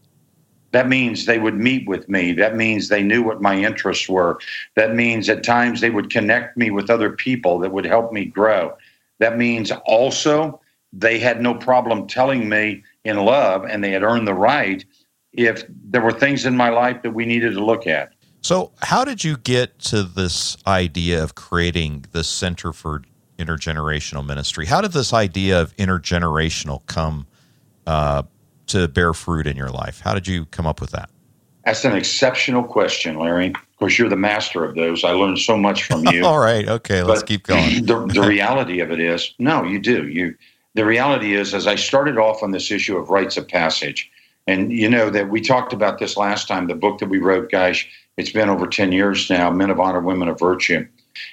That 0.71 0.87
means 0.87 1.25
they 1.25 1.39
would 1.39 1.55
meet 1.55 1.87
with 1.87 2.07
me. 2.09 2.33
That 2.33 2.55
means 2.55 2.87
they 2.87 3.03
knew 3.03 3.23
what 3.23 3.41
my 3.41 3.55
interests 3.55 4.07
were. 4.07 4.39
That 4.75 4.95
means 4.95 5.29
at 5.29 5.43
times 5.43 5.81
they 5.81 5.89
would 5.89 6.11
connect 6.11 6.57
me 6.57 6.69
with 6.71 6.89
other 6.89 7.11
people 7.11 7.59
that 7.59 7.71
would 7.71 7.85
help 7.85 8.11
me 8.11 8.25
grow. 8.25 8.77
That 9.19 9.37
means 9.37 9.71
also 9.85 10.61
they 10.93 11.19
had 11.19 11.41
no 11.41 11.53
problem 11.53 12.07
telling 12.07 12.49
me 12.49 12.83
in 13.03 13.17
love 13.17 13.65
and 13.65 13.83
they 13.83 13.91
had 13.91 14.03
earned 14.03 14.27
the 14.27 14.33
right 14.33 14.85
if 15.33 15.63
there 15.69 16.01
were 16.01 16.11
things 16.11 16.45
in 16.45 16.55
my 16.55 16.69
life 16.69 17.01
that 17.03 17.11
we 17.11 17.25
needed 17.25 17.53
to 17.53 17.63
look 17.63 17.87
at. 17.87 18.13
So, 18.41 18.71
how 18.81 19.03
did 19.03 19.23
you 19.23 19.37
get 19.37 19.79
to 19.79 20.03
this 20.03 20.57
idea 20.65 21.21
of 21.21 21.35
creating 21.35 22.05
the 22.11 22.23
Center 22.23 22.71
for 22.71 23.03
Intergenerational 23.37 24.25
Ministry? 24.25 24.65
How 24.65 24.79
did 24.81 24.93
this 24.93 25.13
idea 25.13 25.61
of 25.61 25.75
intergenerational 25.75 26.85
come 26.85 27.27
uh, 27.85 28.23
to 28.69 28.87
bear 28.87 29.13
fruit 29.13 29.47
in 29.47 29.57
your 29.57 29.69
life? 29.69 30.01
How 30.01 30.13
did 30.13 30.27
you 30.27 30.45
come 30.45 30.65
up 30.65 30.81
with 30.81 30.91
that? 30.91 31.09
That's 31.65 31.85
an 31.85 31.95
exceptional 31.95 32.63
question, 32.63 33.17
Larry. 33.19 33.47
Of 33.49 33.77
course, 33.77 33.99
you're 33.99 34.09
the 34.09 34.15
master 34.15 34.63
of 34.63 34.75
those. 34.75 35.03
I 35.03 35.11
learned 35.11 35.39
so 35.39 35.57
much 35.57 35.83
from 35.83 36.05
you. 36.07 36.25
All 36.25 36.39
right. 36.39 36.67
Okay. 36.67 37.03
Let's 37.03 37.21
But 37.21 37.27
keep 37.27 37.43
going. 37.43 37.85
the, 37.85 38.07
the 38.13 38.21
reality 38.27 38.79
of 38.79 38.91
it 38.91 38.99
is, 38.99 39.33
no, 39.39 39.63
you 39.63 39.79
do. 39.79 40.07
You 40.07 40.35
the 40.75 40.85
reality 40.85 41.35
is, 41.35 41.53
as 41.53 41.67
I 41.67 41.75
started 41.75 42.17
off 42.17 42.43
on 42.43 42.51
this 42.51 42.71
issue 42.71 42.97
of 42.97 43.09
rites 43.09 43.37
of 43.37 43.47
passage, 43.47 44.09
and 44.47 44.71
you 44.71 44.89
know 44.89 45.09
that 45.09 45.29
we 45.29 45.41
talked 45.41 45.73
about 45.73 45.99
this 45.99 46.15
last 46.17 46.47
time. 46.47 46.67
The 46.67 46.75
book 46.75 46.99
that 46.99 47.09
we 47.09 47.19
wrote, 47.19 47.51
guys, 47.51 47.85
it's 48.17 48.31
been 48.31 48.49
over 48.49 48.67
ten 48.67 48.91
years 48.91 49.29
now. 49.29 49.51
Men 49.51 49.69
of 49.69 49.79
Honor, 49.79 49.99
Women 49.99 50.27
of 50.27 50.39
Virtue, 50.39 50.87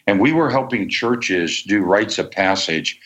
and 0.06 0.20
we 0.20 0.32
were 0.32 0.50
helping 0.50 0.88
churches 0.88 1.62
do 1.62 1.82
rites 1.82 2.18
of 2.18 2.30
passage 2.30 2.98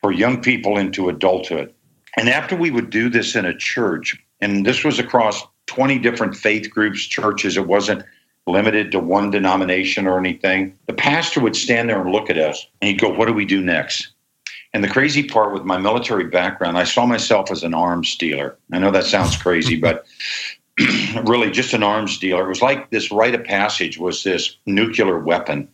for 0.00 0.12
young 0.12 0.40
people 0.40 0.78
into 0.78 1.08
adulthood. 1.08 1.74
And 2.18 2.28
after 2.28 2.56
we 2.56 2.72
would 2.72 2.90
do 2.90 3.08
this 3.08 3.36
in 3.36 3.44
a 3.44 3.56
church, 3.56 4.20
and 4.40 4.66
this 4.66 4.82
was 4.82 4.98
across 4.98 5.40
20 5.66 6.00
different 6.00 6.36
faith 6.36 6.68
groups, 6.68 7.06
churches, 7.06 7.56
it 7.56 7.68
wasn't 7.68 8.04
limited 8.48 8.90
to 8.90 8.98
one 8.98 9.30
denomination 9.30 10.04
or 10.06 10.18
anything. 10.18 10.76
The 10.86 10.94
pastor 10.94 11.40
would 11.40 11.54
stand 11.54 11.88
there 11.88 12.00
and 12.00 12.10
look 12.10 12.28
at 12.28 12.36
us 12.36 12.66
and 12.80 12.88
he'd 12.90 13.00
go, 13.00 13.08
What 13.08 13.26
do 13.26 13.32
we 13.32 13.44
do 13.44 13.62
next? 13.62 14.08
And 14.74 14.82
the 14.82 14.88
crazy 14.88 15.22
part 15.22 15.52
with 15.54 15.62
my 15.62 15.78
military 15.78 16.24
background, 16.24 16.76
I 16.76 16.84
saw 16.84 17.06
myself 17.06 17.52
as 17.52 17.62
an 17.62 17.72
arms 17.72 18.16
dealer. 18.16 18.58
I 18.72 18.78
know 18.78 18.90
that 18.90 19.04
sounds 19.04 19.36
crazy, 19.36 19.76
but 19.80 20.04
really 21.24 21.52
just 21.52 21.72
an 21.72 21.84
arms 21.84 22.18
dealer. 22.18 22.46
It 22.46 22.48
was 22.48 22.62
like 22.62 22.90
this 22.90 23.12
rite 23.12 23.36
of 23.36 23.44
passage 23.44 23.96
was 23.96 24.24
this 24.24 24.56
nuclear 24.66 25.18
weapon. 25.20 25.68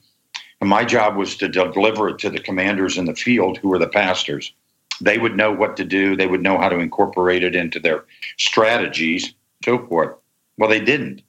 And 0.60 0.68
my 0.68 0.84
job 0.84 1.16
was 1.16 1.36
to 1.38 1.48
deliver 1.48 2.10
it 2.10 2.18
to 2.18 2.30
the 2.30 2.38
commanders 2.38 2.98
in 2.98 3.06
the 3.06 3.14
field 3.14 3.56
who 3.58 3.68
were 3.68 3.78
the 3.78 3.88
pastors. 3.88 4.52
They 5.00 5.18
would 5.18 5.36
know 5.36 5.52
what 5.52 5.76
to 5.76 5.84
do, 5.84 6.16
they 6.16 6.26
would 6.26 6.42
know 6.42 6.58
how 6.58 6.68
to 6.68 6.78
incorporate 6.78 7.42
it 7.42 7.54
into 7.54 7.80
their 7.80 8.04
strategies, 8.38 9.34
so 9.64 9.86
forth. 9.86 10.16
Well, 10.56 10.70
they 10.70 10.80
didn't. 10.80 11.22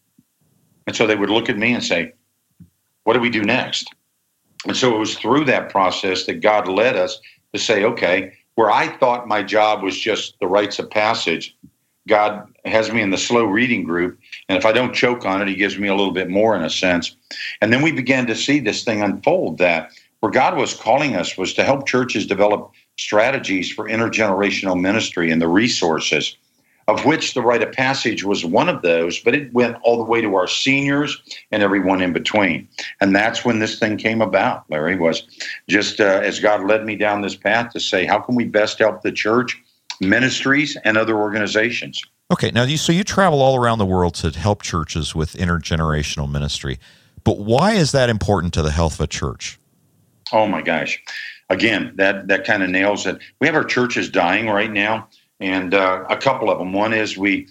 And 0.87 0.95
so 0.95 1.07
they 1.07 1.15
would 1.15 1.29
look 1.29 1.49
at 1.49 1.57
me 1.57 1.73
and 1.73 1.83
say, 1.83 2.13
What 3.03 3.13
do 3.13 3.19
we 3.19 3.29
do 3.29 3.43
next? 3.43 3.93
And 4.67 4.75
so 4.75 4.95
it 4.95 4.99
was 4.99 5.17
through 5.17 5.45
that 5.45 5.69
process 5.69 6.25
that 6.25 6.41
God 6.41 6.67
led 6.67 6.95
us 6.95 7.19
to 7.53 7.59
say, 7.59 7.83
Okay, 7.83 8.33
where 8.55 8.71
I 8.71 8.95
thought 8.97 9.27
my 9.27 9.43
job 9.43 9.83
was 9.83 9.99
just 9.99 10.39
the 10.39 10.47
rites 10.47 10.79
of 10.79 10.89
passage, 10.89 11.55
God 12.07 12.47
has 12.65 12.91
me 12.91 13.01
in 13.01 13.09
the 13.09 13.17
slow 13.17 13.45
reading 13.45 13.83
group. 13.83 14.19
And 14.47 14.57
if 14.57 14.65
I 14.65 14.71
don't 14.71 14.93
choke 14.93 15.25
on 15.25 15.41
it, 15.41 15.47
He 15.47 15.55
gives 15.55 15.77
me 15.77 15.87
a 15.87 15.95
little 15.95 16.13
bit 16.13 16.29
more 16.29 16.55
in 16.55 16.63
a 16.63 16.69
sense. 16.69 17.15
And 17.61 17.73
then 17.73 17.81
we 17.81 17.91
began 17.91 18.27
to 18.27 18.35
see 18.35 18.59
this 18.59 18.83
thing 18.83 19.01
unfold 19.01 19.57
that 19.57 19.91
where 20.19 20.31
God 20.31 20.57
was 20.57 20.73
calling 20.73 21.15
us 21.15 21.37
was 21.37 21.53
to 21.55 21.63
help 21.63 21.87
churches 21.87 22.25
develop 22.25 22.71
strategies 22.97 23.71
for 23.71 23.87
intergenerational 23.87 24.79
ministry 24.79 25.31
and 25.31 25.41
the 25.41 25.47
resources 25.47 26.37
of 26.87 27.03
which 27.03 27.33
the 27.33 27.41
rite 27.41 27.63
of 27.63 27.71
passage 27.71 28.23
was 28.23 28.45
one 28.45 28.69
of 28.69 28.81
those, 28.81 29.19
but 29.19 29.33
it 29.33 29.51
went 29.53 29.77
all 29.81 29.97
the 29.97 30.03
way 30.03 30.21
to 30.21 30.35
our 30.35 30.47
seniors 30.47 31.19
and 31.51 31.63
everyone 31.63 32.01
in 32.01 32.13
between. 32.13 32.67
And 33.01 33.15
that's 33.15 33.43
when 33.43 33.59
this 33.59 33.79
thing 33.79 33.97
came 33.97 34.21
about, 34.21 34.69
Larry, 34.69 34.95
was 34.95 35.23
just 35.67 35.99
uh, 35.99 36.21
as 36.23 36.39
God 36.39 36.67
led 36.67 36.85
me 36.85 36.95
down 36.95 37.21
this 37.21 37.35
path 37.35 37.71
to 37.73 37.79
say, 37.79 38.05
how 38.05 38.19
can 38.19 38.35
we 38.35 38.45
best 38.45 38.77
help 38.77 39.01
the 39.01 39.11
church, 39.11 39.59
ministries, 39.99 40.77
and 40.83 40.97
other 40.97 41.17
organizations? 41.17 42.01
Okay. 42.31 42.51
Now, 42.51 42.63
you, 42.63 42.77
so 42.77 42.91
you 42.91 43.03
travel 43.03 43.41
all 43.41 43.55
around 43.55 43.79
the 43.79 43.85
world 43.85 44.13
to 44.15 44.29
help 44.29 44.61
churches 44.61 45.15
with 45.15 45.33
intergenerational 45.33 46.29
ministry. 46.29 46.79
But 47.23 47.39
why 47.39 47.73
is 47.73 47.91
that 47.93 48.09
important 48.09 48.53
to 48.53 48.61
the 48.61 48.71
health 48.71 48.95
of 48.95 49.01
a 49.01 49.07
church? 49.07 49.59
Oh 50.31 50.47
my 50.47 50.61
gosh. 50.61 51.01
Again, 51.49 51.93
that, 51.95 52.27
that 52.27 52.45
kind 52.45 52.63
of 52.63 52.69
nails 52.69 53.05
it. 53.05 53.19
We 53.39 53.47
have 53.47 53.55
our 53.55 53.63
churches 53.63 54.09
dying 54.09 54.47
right 54.47 54.71
now 54.71 55.07
and 55.39 55.73
uh, 55.73 56.05
a 56.09 56.17
couple 56.17 56.49
of 56.49 56.59
them. 56.59 56.73
One 56.73 56.93
is 56.93 57.17
we 57.17 57.47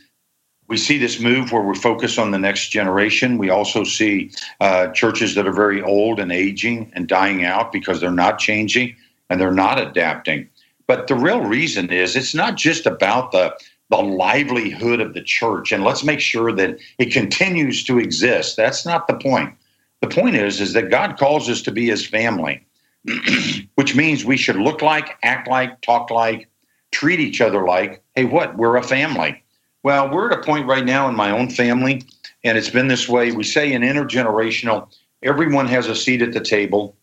we 0.67 0.77
see 0.79 0.97
this 0.97 1.21
move 1.21 1.53
where 1.53 1.63
we 1.63 1.75
focus 1.77 2.17
on 2.17 2.31
the 2.31 2.39
next 2.39 2.71
generation. 2.71 3.37
We 3.37 3.51
also 3.51 3.85
see 3.85 4.31
uh, 4.61 4.89
churches 4.89 5.35
that 5.35 5.47
are 5.47 5.53
very 5.53 5.83
old 5.83 6.19
and 6.19 6.33
aging 6.33 6.91
and 6.95 7.07
dying 7.07 7.45
out 7.45 7.71
because 7.71 8.01
they're 8.01 8.11
not 8.11 8.39
changing 8.39 8.97
and 9.29 9.39
they're 9.39 9.53
not 9.53 9.79
adapting. 9.79 10.49
But 10.87 11.07
the 11.07 11.17
real 11.17 11.43
reason 11.43 11.91
is 11.93 12.17
it's 12.17 12.35
not 12.35 12.57
just 12.57 12.87
about 12.87 13.33
the 13.33 13.55
the 13.91 13.97
livelihood 13.99 15.01
of 15.01 15.13
the 15.13 15.23
church 15.23 15.71
and 15.71 15.85
let's 15.85 16.03
make 16.03 16.21
sure 16.21 16.51
that 16.53 16.79
it 16.99 17.13
continues 17.13 17.85
to 17.85 17.99
exist. 17.99 18.57
That's 18.57 18.87
not 18.87 19.07
the 19.07 19.15
point. 19.15 19.55
The 20.01 20.09
point 20.09 20.37
is 20.37 20.61
is 20.61 20.73
that 20.73 20.91
God 20.91 21.19
calls 21.19 21.49
us 21.49 21.61
to 21.63 21.71
be 21.71 21.87
his 21.87 22.07
family, 22.07 22.65
which 23.75 23.95
means 23.95 24.25
we 24.25 24.37
should 24.37 24.57
look 24.57 24.83
like, 24.83 25.17
act 25.23 25.49
like, 25.49 25.81
talk 25.81 26.11
like, 26.11 26.49
treat 26.91 27.21
each 27.21 27.41
other 27.41 27.67
like, 27.67 28.03
hey, 28.15 28.25
what? 28.25 28.57
We're 28.57 28.77
a 28.77 28.83
family. 28.83 29.43
Well, 29.83 30.11
we're 30.11 30.31
at 30.31 30.39
a 30.39 30.43
point 30.43 30.67
right 30.67 30.85
now 30.85 31.09
in 31.09 31.15
my 31.15 31.31
own 31.31 31.51
family, 31.51 32.03
and 32.43 32.57
it's 32.57 32.71
been 32.71 32.89
this 32.89 33.09
way. 33.09 33.33
We 33.33 33.45
say 33.45 33.73
in 33.73 33.83
intergenerational, 33.83 34.89
everyone 35.23 35.67
has 35.69 35.89
a 35.89 35.95
seat 35.95 36.23
at 36.23 36.33
the 36.33 36.41
table. 36.41 36.97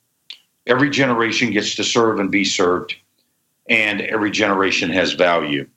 Every 0.66 0.90
generation 0.90 1.52
gets 1.52 1.76
to 1.76 1.84
serve 1.84 2.20
and 2.20 2.32
be 2.32 2.44
served, 2.44 2.96
and 3.70 4.02
every 4.02 4.32
generation 4.32 4.90
has 4.92 5.14
value. 5.14 5.68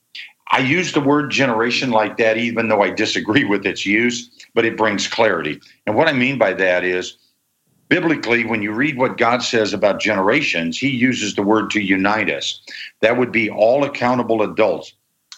I 0.50 0.59
use 0.61 0.93
the 0.93 1.00
word 1.00 1.31
generation 1.31 1.90
like 1.90 2.16
that, 2.19 2.37
even 2.37 2.69
though 2.69 2.83
I 2.83 2.90
disagree 2.90 3.45
with 3.52 3.66
its 3.66 3.85
use, 3.85 4.31
but 4.54 4.64
it 4.64 4.76
brings 4.76 5.09
clarity. 5.09 5.61
And 5.87 5.97
what 5.97 6.09
I 6.09 6.12
mean 6.12 6.38
by 6.38 6.54
that 6.54 6.85
is, 6.85 7.19
biblically, 7.88 8.44
when 8.44 8.62
you 8.62 8.72
read 8.72 8.96
what 8.96 9.18
God 9.18 9.42
says 9.42 9.72
about 9.72 10.00
generations, 10.00 10.78
he 10.78 10.88
uses 10.88 11.34
the 11.34 11.42
word 11.42 11.70
to 11.70 11.80
unite 11.80 12.30
us. 12.30 12.60
That 13.00 13.18
would 13.18 13.32
be 13.32 13.50
all 13.50 13.84
accountable 13.84 14.42
adults 14.42 14.94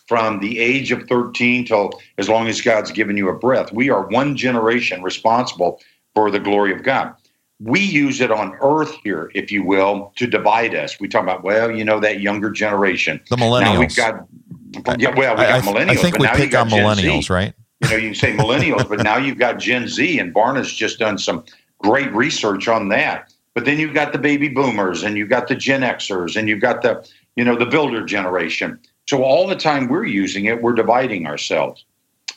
from 0.07 0.39
the 0.41 0.59
age 0.61 0.93
of 0.93 1.03
13 1.09 1.65
till 1.67 2.01
as 2.19 2.29
long 2.29 2.49
as 2.49 2.61
God's 2.61 2.93
given 2.93 3.17
you 3.17 3.29
a 3.29 3.37
breath. 3.37 3.73
We 3.73 3.91
are 3.91 4.07
one 4.07 4.37
generation 4.37 5.03
responsible 5.03 5.81
for 6.15 6.31
the 6.31 6.39
glory 6.39 6.73
of 6.73 6.83
God. 6.83 7.15
We 7.59 7.81
use 7.81 8.21
it 8.21 8.31
on 8.31 8.57
earth 8.61 8.95
here, 9.03 9.31
if 9.35 9.51
you 9.51 9.65
will, 9.65 10.13
to 10.17 10.27
divide 10.27 10.75
us. 10.75 11.01
We 11.01 11.09
talk 11.09 11.23
about, 11.23 11.43
well, 11.43 11.71
you 11.71 11.85
know, 11.85 11.99
that 12.01 12.21
younger 12.21 12.51
generation. 12.51 13.21
The 13.31 13.37
millennials. 13.37 13.61
Now 13.61 13.81
we've 13.81 13.97
got, 13.97 15.01
yeah, 15.01 15.15
well, 15.17 15.35
we 15.37 15.43
got 15.43 15.55
I, 15.55 15.61
millennials. 15.61 15.91
I 15.91 15.95
think 15.97 16.15
but 16.15 16.21
we 16.21 16.27
now 16.27 16.35
pick 16.35 16.51
got 16.51 16.73
on 16.73 16.79
millennials, 16.79 17.25
Z. 17.25 17.33
right? 17.33 17.55
You 17.83 17.91
know, 17.91 17.97
you 17.97 18.09
can 18.09 18.15
say 18.15 18.33
millennials, 18.37 18.89
but 18.89 19.03
now 19.03 19.17
you've 19.17 19.39
got 19.39 19.59
Gen 19.59 19.89
Z, 19.89 20.19
and 20.19 20.33
Barna's 20.33 20.73
just 20.73 20.99
done 20.99 21.19
some 21.19 21.45
great 21.87 22.13
research 22.13 22.67
on 22.67 22.89
that. 22.89 23.33
But 23.55 23.65
then 23.65 23.79
you've 23.79 23.95
got 23.95 24.13
the 24.13 24.19
baby 24.19 24.49
boomers, 24.49 25.03
and 25.05 25.17
you've 25.17 25.31
got 25.31 25.49
the 25.49 25.55
Gen 25.55 25.83
Xers, 25.83 26.37
and 26.37 26.49
you've 26.49 26.61
got 26.61 26.83
the, 26.83 27.09
you 27.37 27.45
know, 27.45 27.57
the 27.57 27.65
builder 27.65 28.05
generation. 28.05 28.79
So 29.09 29.23
all 29.23 29.47
the 29.47 29.57
time 29.57 29.89
we're 29.89 30.05
using 30.05 30.47
it, 30.47 30.61
we're 30.61 30.75
dividing 30.75 31.27
ourselves. 31.27 31.85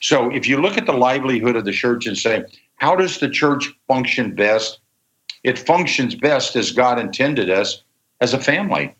So 0.02 0.30
if 0.30 0.48
you 0.48 0.62
look 0.62 0.78
at 0.78 0.86
the 0.86 0.94
livelihood 0.94 1.56
of 1.56 1.66
the 1.66 1.72
church 1.72 2.06
and 2.06 2.18
say, 2.18 2.46
how 2.76 2.96
does 2.96 3.20
the 3.20 3.30
church 3.30 3.74
function 3.88 4.36
best? 4.36 4.80
It 5.44 5.58
functions 5.58 6.16
best 6.16 6.56
as 6.56 6.72
God 6.72 7.00
intended 7.00 7.50
us 7.50 7.84
as 8.22 8.34
a 8.34 8.40
family. 8.40 8.96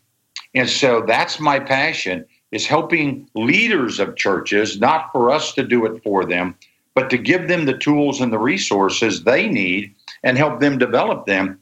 And 0.54 0.68
so 0.68 1.02
that's 1.06 1.38
my 1.38 1.60
passion 1.60 2.26
is 2.50 2.66
helping 2.66 3.30
leaders 3.34 4.00
of 4.00 4.16
churches, 4.16 4.80
not 4.80 5.12
for 5.12 5.30
us 5.30 5.54
to 5.54 5.62
do 5.62 5.86
it 5.86 6.02
for 6.02 6.24
them, 6.24 6.56
but 6.94 7.08
to 7.10 7.16
give 7.16 7.46
them 7.46 7.64
the 7.64 7.78
tools 7.78 8.20
and 8.20 8.32
the 8.32 8.38
resources 8.38 9.22
they 9.22 9.48
need 9.48 9.94
and 10.22 10.36
help 10.36 10.60
them 10.60 10.78
develop 10.78 11.26
them 11.26 11.58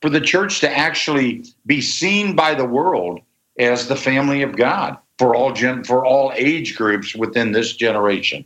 for 0.00 0.08
the 0.08 0.20
church 0.20 0.60
to 0.60 0.70
actually 0.70 1.44
be 1.66 1.80
seen 1.80 2.34
by 2.34 2.54
the 2.54 2.64
world 2.64 3.20
as 3.58 3.88
the 3.88 3.96
family 3.96 4.42
of 4.42 4.56
God 4.56 4.96
for 5.18 5.34
all 5.34 5.52
gen- 5.52 5.84
for 5.84 6.04
all 6.04 6.32
age 6.34 6.76
groups 6.76 7.14
within 7.14 7.52
this 7.52 7.76
generation. 7.76 8.44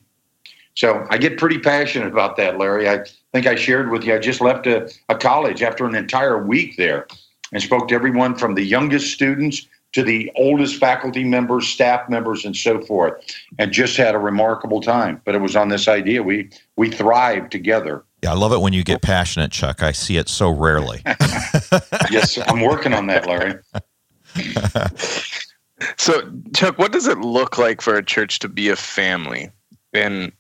So 0.75 1.07
I 1.09 1.19
get 1.19 1.39
pretty 1.39 1.59
passionate 1.59 2.09
about 2.09 2.37
that, 2.37 2.59
Larry. 2.59 2.89
I 2.89 3.05
think 3.33 3.47
I 3.47 3.55
shared 3.55 3.91
with 3.91 4.05
you. 4.05 4.15
I 4.15 4.19
just 4.19 4.41
left 4.41 4.67
a, 4.67 4.91
a 5.09 5.15
college 5.15 5.63
after 5.63 5.87
an 5.87 5.95
entire 5.95 6.45
week 6.45 6.77
there 6.77 7.07
and 7.53 7.63
spoke 7.63 7.89
to 7.89 7.95
everyone 7.95 8.35
from 8.35 8.57
the 8.57 8.65
youngest 8.65 9.13
students 9.13 9.69
to 9.93 10.03
the 10.03 10.33
oldest 10.35 10.81
faculty 10.81 11.23
members, 11.23 11.69
staff 11.69 12.09
members, 12.09 12.45
and 12.45 12.57
so 12.57 12.81
forth, 12.81 13.25
and 13.59 13.71
just 13.71 13.97
had 13.97 14.17
a 14.17 14.19
remarkable 14.19 14.81
time. 14.81 15.23
But 15.25 15.37
it 15.37 15.41
was 15.41 15.55
on 15.55 15.69
this 15.69 15.87
idea 15.87 16.23
we 16.23 16.51
we 16.77 16.91
thrive 16.91 17.51
together. 17.51 18.03
Yeah, 18.25 18.31
I 18.31 18.37
love 18.37 18.55
it 18.55 18.63
when 18.63 18.73
you 18.73 18.83
get 18.83 19.03
passionate, 19.03 19.53
Chuck. 19.53 19.83
I 19.83 19.93
see 19.93 20.17
it 20.17 20.31
so 20.31 20.49
rarely. 20.49 21.03
yes, 22.11 22.39
I'm 22.49 22.63
working 22.63 22.95
on 22.95 23.07
that, 23.09 23.27
Larry. 23.27 23.61
So, 25.99 26.23
Chuck, 26.55 26.79
what 26.79 26.93
does 26.93 27.07
it 27.07 27.19
look 27.19 27.59
like 27.59 27.83
for 27.83 27.95
a 27.97 28.03
church 28.03 28.39
to 28.39 28.49
be 28.49 28.71
a 28.71 28.77
family, 28.77 29.51
in 29.93 30.33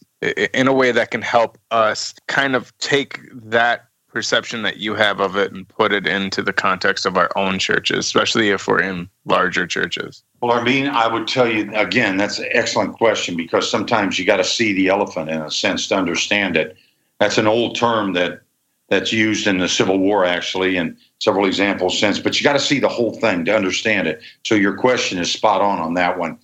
in 0.55 0.69
a 0.69 0.73
way 0.73 0.93
that 0.93 1.11
can 1.11 1.21
help 1.21 1.59
us 1.71 2.15
kind 2.29 2.57
of 2.57 2.73
take 2.79 3.21
that 3.33 3.89
perception 4.09 4.63
that 4.63 4.79
you 4.79 4.95
have 4.95 5.21
of 5.21 5.37
it 5.37 5.53
and 5.53 5.69
put 5.69 5.93
it 5.93 6.07
into 6.07 6.41
the 6.41 6.53
context 6.53 7.05
of 7.05 7.19
our 7.19 7.31
own 7.37 7.59
churches, 7.59 7.99
especially 8.07 8.51
if 8.51 8.67
we're 8.67 8.81
in 8.81 9.11
larger 9.27 9.67
churches? 9.67 10.23
Well, 10.41 10.53
I 10.53 10.63
mean, 10.63 10.87
I 10.87 11.09
would 11.09 11.27
tell 11.29 11.51
you 11.51 11.71
again, 11.75 12.17
that's 12.17 12.39
an 12.39 12.49
excellent 12.53 12.95
question 12.95 13.37
because 13.37 13.71
sometimes 13.71 14.19
you 14.19 14.25
got 14.25 14.39
to 14.39 14.45
see 14.45 14.73
the 14.73 14.89
elephant 14.89 15.29
in 15.29 15.43
a 15.43 15.51
sense 15.51 15.89
to 15.89 15.97
understand 15.97 16.57
it. 16.57 16.79
That's 17.25 17.39
an 17.39 17.47
old 17.47 17.75
term 17.75 18.13
that 18.13 18.43
that's 18.91 19.11
used 19.11 19.47
in 19.47 19.57
the 19.57 19.67
Civil 19.67 19.99
War, 19.99 20.27
actually, 20.27 20.77
and 20.77 20.95
several 21.21 21.47
examples 21.47 21.99
since. 21.99 22.19
But 22.19 22.39
you 22.39 22.45
got 22.45 22.53
to 22.53 22.61
see 22.61 22.79
the 22.79 22.87
whole 22.87 23.15
thing 23.15 23.47
to 23.47 23.57
understand 23.57 24.07
it. 24.07 24.21
So 24.43 24.55
your 24.55 24.77
question 24.77 25.19
is 25.19 25.33
spot 25.33 25.63
on 25.63 25.79
on 25.79 25.95
that 25.95 26.19
one. 26.19 26.39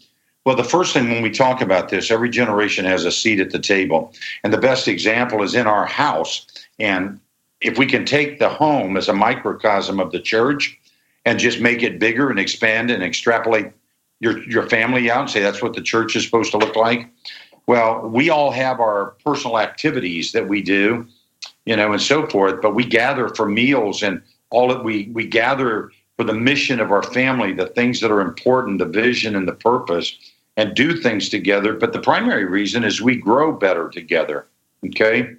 Well, 0.47 0.57
the 0.57 0.65
first 0.65 0.95
thing 0.95 1.11
when 1.11 1.21
we 1.21 1.31
talk 1.31 1.61
about 1.61 1.91
this, 1.91 2.11
every 2.11 2.31
generation 2.31 2.87
has 2.87 3.05
a 3.05 3.13
seat 3.13 3.41
at 3.41 3.51
the 3.51 3.59
table, 3.59 4.15
and 4.43 4.55
the 4.55 4.59
best 4.59 4.89
example 4.89 5.43
is 5.43 5.55
in 5.55 5.67
our 5.67 5.85
house. 5.85 6.47
And 6.79 7.21
if 7.61 7.77
we 7.77 7.85
can 7.85 8.07
take 8.07 8.39
the 8.39 8.49
home 8.49 8.97
as 8.97 9.07
a 9.07 9.13
microcosm 9.13 10.01
of 10.01 10.13
the 10.13 10.21
church 10.21 10.81
and 11.27 11.39
just 11.39 11.61
make 11.61 11.83
it 11.83 11.99
bigger 11.99 12.31
and 12.31 12.41
expand 12.41 12.91
and 12.91 13.03
extrapolate 13.03 13.71
your 14.21 14.43
your 14.45 14.67
family 14.67 15.11
out 15.11 15.21
and 15.21 15.31
say 15.31 15.41
that's 15.41 15.61
what 15.61 15.75
the 15.75 15.83
church 15.83 16.17
is 16.17 16.25
supposed 16.25 16.53
to 16.53 16.59
look 16.59 16.75
like. 16.75 17.07
Well, 17.67 18.09
we 18.09 18.31
all 18.31 18.51
have 18.51 18.81
our 18.81 19.17
personal 19.25 19.59
activities 19.59 20.33
that 20.33 20.49
we 20.49 20.63
do, 20.63 21.07
you 21.65 21.77
know, 21.77 21.93
and 21.93 22.03
so 22.03 22.27
forth, 22.27 22.61
but 22.61 22.75
we 22.75 22.85
gather 22.85 23.29
for 23.29 23.49
meals 23.49 24.03
and 24.03 24.23
all 24.51 24.69
that 24.69 24.83
we 24.83 25.09
we 25.13 25.27
gather 25.27 25.91
for 26.17 26.25
the 26.25 26.35
mission 26.35 26.81
of 26.81 26.91
our 26.91 27.03
family, 27.03 27.53
the 27.53 27.67
things 27.67 28.01
that 28.01 28.11
are 28.11 28.21
important, 28.21 28.79
the 28.79 28.85
vision 28.85 29.37
and 29.37 29.49
the 29.49 29.55
purpose, 29.55 30.19
and 30.57 30.75
do 30.75 30.97
things 30.97 31.29
together. 31.29 31.73
But 31.75 31.93
the 31.93 32.01
primary 32.01 32.45
reason 32.45 32.85
is 32.85 33.01
we 33.01 33.17
grow 33.17 33.53
better 33.53 33.89
together. 33.89 34.47
Okay. 34.87 35.35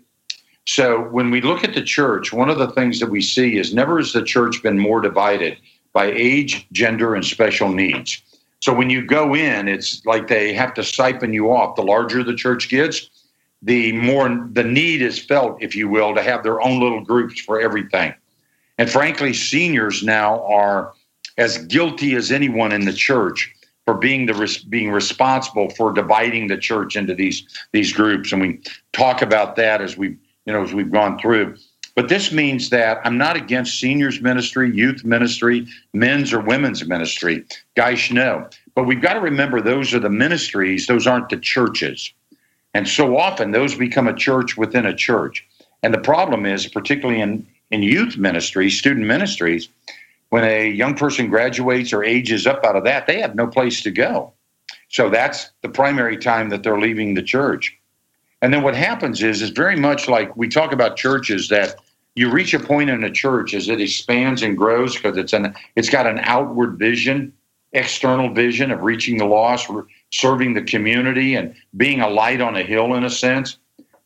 So 0.65 1.01
when 1.01 1.31
we 1.31 1.41
look 1.41 1.63
at 1.63 1.73
the 1.73 1.83
church, 1.83 2.31
one 2.31 2.49
of 2.49 2.57
the 2.57 2.71
things 2.71 2.99
that 2.99 3.09
we 3.09 3.21
see 3.21 3.57
is 3.57 3.73
never 3.73 3.97
has 3.97 4.13
the 4.13 4.23
church 4.23 4.63
been 4.63 4.79
more 4.79 5.01
divided 5.01 5.57
by 5.93 6.05
age, 6.05 6.67
gender, 6.71 7.15
and 7.15 7.25
special 7.25 7.69
needs. 7.69 8.21
So 8.61 8.73
when 8.73 8.89
you 8.89 9.03
go 9.03 9.35
in, 9.35 9.67
it's 9.67 10.05
like 10.05 10.27
they 10.27 10.53
have 10.53 10.73
to 10.75 10.83
siphon 10.83 11.33
you 11.33 11.51
off. 11.51 11.75
The 11.75 11.81
larger 11.81 12.23
the 12.23 12.35
church 12.35 12.69
gets, 12.69 13.09
the 13.61 13.91
more 13.93 14.47
the 14.53 14.63
need 14.63 15.01
is 15.01 15.19
felt, 15.19 15.61
if 15.61 15.75
you 15.75 15.89
will, 15.89 16.15
to 16.15 16.21
have 16.21 16.43
their 16.43 16.61
own 16.61 16.79
little 16.79 17.01
groups 17.01 17.41
for 17.41 17.59
everything. 17.59 18.13
And 18.77 18.89
frankly, 18.89 19.33
seniors 19.33 20.03
now 20.03 20.43
are 20.45 20.93
as 21.37 21.57
guilty 21.65 22.15
as 22.15 22.31
anyone 22.31 22.71
in 22.71 22.85
the 22.85 22.93
church 22.93 23.51
for 23.85 23.95
being 23.95 24.27
the 24.27 24.59
being 24.69 24.91
responsible 24.91 25.69
for 25.71 25.91
dividing 25.91 26.47
the 26.47 26.57
church 26.57 26.95
into 26.95 27.15
these 27.15 27.43
these 27.71 27.91
groups. 27.91 28.31
And 28.31 28.41
we 28.41 28.61
talk 28.93 29.21
about 29.21 29.55
that 29.55 29.81
as 29.81 29.97
we 29.97 30.09
you 30.45 30.53
know 30.53 30.63
as 30.63 30.73
we've 30.73 30.91
gone 30.91 31.17
through. 31.17 31.55
But 31.95 32.07
this 32.07 32.31
means 32.31 32.69
that 32.69 33.01
I'm 33.03 33.17
not 33.17 33.35
against 33.35 33.79
seniors 33.79 34.21
ministry, 34.21 34.73
youth 34.73 35.03
ministry, 35.03 35.67
men's 35.93 36.31
or 36.31 36.39
women's 36.39 36.85
ministry. 36.85 37.43
Guys 37.75 38.11
know. 38.11 38.47
But 38.75 38.83
we've 38.83 39.01
got 39.01 39.13
to 39.13 39.19
remember 39.19 39.61
those 39.61 39.93
are 39.93 39.99
the 39.99 40.09
ministries, 40.09 40.87
those 40.87 41.05
aren't 41.05 41.29
the 41.29 41.37
churches. 41.37 42.13
And 42.73 42.87
so 42.87 43.17
often 43.17 43.51
those 43.51 43.75
become 43.75 44.07
a 44.07 44.15
church 44.15 44.55
within 44.55 44.85
a 44.85 44.95
church. 44.95 45.45
And 45.83 45.93
the 45.93 45.99
problem 45.99 46.45
is, 46.45 46.67
particularly 46.67 47.19
in, 47.19 47.45
in 47.71 47.83
youth 47.83 48.17
ministry, 48.17 48.69
student 48.69 49.05
ministries, 49.05 49.67
when 50.29 50.45
a 50.45 50.69
young 50.69 50.95
person 50.95 51.29
graduates 51.29 51.91
or 51.91 52.03
ages 52.03 52.47
up 52.47 52.63
out 52.63 52.77
of 52.77 52.85
that, 52.85 53.07
they 53.07 53.19
have 53.19 53.35
no 53.35 53.47
place 53.47 53.81
to 53.83 53.91
go. 53.91 54.31
So 54.87 55.09
that's 55.09 55.51
the 55.61 55.69
primary 55.69 56.17
time 56.17 56.49
that 56.49 56.63
they're 56.63 56.79
leaving 56.79 57.13
the 57.13 57.23
church. 57.23 57.77
And 58.41 58.53
then 58.53 58.63
what 58.63 58.75
happens 58.75 59.21
is, 59.21 59.41
is 59.41 59.51
very 59.51 59.75
much 59.75 60.07
like 60.07 60.35
we 60.35 60.47
talk 60.47 60.71
about 60.71 60.97
churches 60.97 61.49
that 61.49 61.75
you 62.15 62.29
reach 62.29 62.53
a 62.53 62.59
point 62.59 62.89
in 62.89 63.03
a 63.03 63.11
church 63.11 63.53
as 63.53 63.69
it 63.69 63.79
expands 63.79 64.41
and 64.41 64.57
grows 64.57 64.95
because 64.95 65.17
it's 65.17 65.33
an 65.33 65.53
it's 65.75 65.89
got 65.89 66.07
an 66.07 66.19
outward 66.23 66.77
vision, 66.77 67.31
external 67.73 68.33
vision 68.33 68.71
of 68.71 68.81
reaching 68.81 69.17
the 69.17 69.25
lost, 69.25 69.69
serving 70.11 70.53
the 70.53 70.63
community, 70.63 71.35
and 71.35 71.55
being 71.77 72.01
a 72.01 72.09
light 72.09 72.41
on 72.41 72.55
a 72.55 72.63
hill 72.63 72.95
in 72.95 73.03
a 73.03 73.09
sense. 73.09 73.57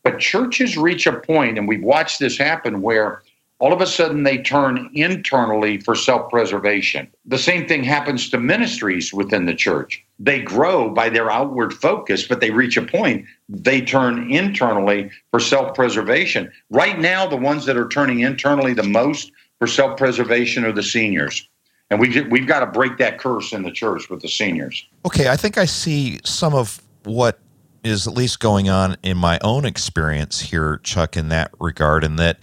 But 0.04 0.20
churches 0.20 0.76
reach 0.76 1.06
a 1.06 1.14
point, 1.14 1.58
and 1.58 1.66
we've 1.66 1.82
watched 1.82 2.20
this 2.20 2.38
happen 2.38 2.80
where 2.80 3.22
all 3.58 3.72
of 3.72 3.80
a 3.80 3.86
sudden 3.86 4.22
they 4.22 4.38
turn 4.38 4.90
internally 4.94 5.78
for 5.78 5.94
self 5.94 6.30
preservation. 6.30 7.08
The 7.24 7.38
same 7.38 7.66
thing 7.66 7.84
happens 7.84 8.28
to 8.30 8.38
ministries 8.38 9.12
within 9.12 9.46
the 9.46 9.54
church. 9.54 10.04
They 10.18 10.42
grow 10.42 10.90
by 10.90 11.08
their 11.08 11.30
outward 11.30 11.72
focus, 11.72 12.26
but 12.26 12.40
they 12.40 12.50
reach 12.50 12.76
a 12.76 12.82
point, 12.82 13.26
they 13.48 13.80
turn 13.80 14.30
internally 14.30 15.10
for 15.30 15.40
self 15.40 15.74
preservation. 15.74 16.52
Right 16.70 16.98
now, 16.98 17.26
the 17.26 17.36
ones 17.36 17.64
that 17.66 17.76
are 17.76 17.88
turning 17.88 18.20
internally 18.20 18.74
the 18.74 18.82
most 18.82 19.32
for 19.58 19.66
self 19.66 19.96
preservation 19.96 20.64
are 20.64 20.72
the 20.72 20.82
seniors. 20.82 21.48
And 21.90 22.00
we, 22.00 22.20
we've 22.22 22.48
got 22.48 22.60
to 22.60 22.66
break 22.66 22.98
that 22.98 23.18
curse 23.18 23.52
in 23.52 23.62
the 23.62 23.70
church 23.70 24.10
with 24.10 24.20
the 24.20 24.28
seniors. 24.28 24.84
Okay, 25.04 25.28
I 25.28 25.36
think 25.36 25.56
I 25.56 25.66
see 25.66 26.18
some 26.24 26.52
of 26.52 26.82
what 27.04 27.38
is 27.84 28.08
at 28.08 28.14
least 28.14 28.40
going 28.40 28.68
on 28.68 28.96
in 29.04 29.16
my 29.16 29.38
own 29.42 29.64
experience 29.64 30.40
here, 30.40 30.80
Chuck, 30.82 31.16
in 31.16 31.28
that 31.28 31.52
regard, 31.60 32.02
and 32.02 32.18
that 32.18 32.40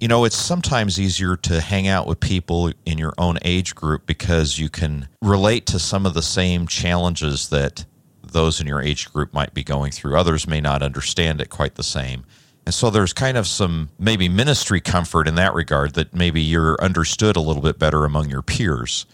you 0.00 0.06
know, 0.06 0.24
it's 0.24 0.36
sometimes 0.36 1.00
easier 1.00 1.36
to 1.36 1.60
hang 1.60 1.88
out 1.88 2.06
with 2.06 2.20
people 2.20 2.72
in 2.86 2.98
your 2.98 3.14
own 3.18 3.38
age 3.42 3.74
group 3.74 4.06
because 4.06 4.58
you 4.58 4.68
can 4.68 5.08
relate 5.20 5.66
to 5.66 5.78
some 5.78 6.06
of 6.06 6.14
the 6.14 6.22
same 6.22 6.66
challenges 6.66 7.48
that 7.48 7.84
those 8.22 8.60
in 8.60 8.66
your 8.66 8.80
age 8.80 9.12
group 9.12 9.32
might 9.32 9.54
be 9.54 9.64
going 9.64 9.90
through. 9.90 10.16
Others 10.16 10.46
may 10.46 10.60
not 10.60 10.82
understand 10.82 11.40
it 11.40 11.50
quite 11.50 11.74
the 11.74 11.82
same. 11.82 12.24
And 12.64 12.74
so 12.74 12.90
there's 12.90 13.12
kind 13.12 13.36
of 13.36 13.46
some 13.46 13.88
maybe 13.98 14.28
ministry 14.28 14.80
comfort 14.80 15.26
in 15.26 15.36
that 15.36 15.54
regard 15.54 15.94
that 15.94 16.14
maybe 16.14 16.42
you're 16.42 16.76
understood 16.80 17.34
a 17.34 17.40
little 17.40 17.62
bit 17.62 17.78
better 17.78 18.04
among 18.04 18.28
your 18.28 18.42
peers. 18.42 19.06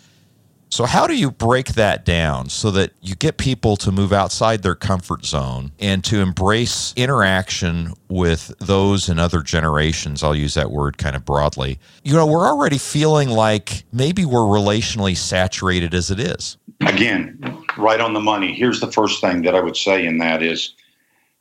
So, 0.70 0.87
how 0.87 1.07
do 1.07 1.16
you 1.16 1.31
break 1.31 1.74
that 1.74 2.05
down 2.05 2.48
so 2.48 2.70
that 2.72 2.92
you 3.00 3.14
get 3.14 3.37
people 3.37 3.77
to 3.77 3.92
move 3.92 4.12
outside 4.12 4.62
their 4.62 4.74
comfort 4.74 5.24
zone 5.24 5.70
and 5.79 6.03
to 6.05 6.20
embrace 6.20 6.92
interaction 6.96 7.92
with 8.09 8.53
those 8.59 9.09
in 9.09 9.18
other 9.18 9.40
generations? 9.40 10.22
I'll 10.22 10.35
use 10.35 10.55
that 10.55 10.70
word 10.70 10.98
kind 10.98 11.14
of 11.14 11.24
broadly. 11.24 11.79
You 12.03 12.14
know, 12.14 12.27
we're 12.27 12.46
already 12.46 12.79
feeling 12.79 13.29
like 13.29 13.85
maybe 13.92 14.24
we're 14.24 14.40
relationally 14.40 15.16
saturated 15.16 15.94
as 15.94 16.11
it 16.11 16.18
is. 16.18 16.57
Again, 16.81 17.38
right 17.79 18.00
on 18.00 18.12
the 18.12 18.20
money. 18.20 18.53
Here's 18.53 18.81
the 18.81 18.90
first 18.90 19.20
thing 19.20 19.42
that 19.42 19.55
I 19.55 19.61
would 19.61 19.77
say, 19.77 20.05
in 20.05 20.18
that 20.18 20.42
is 20.42 20.74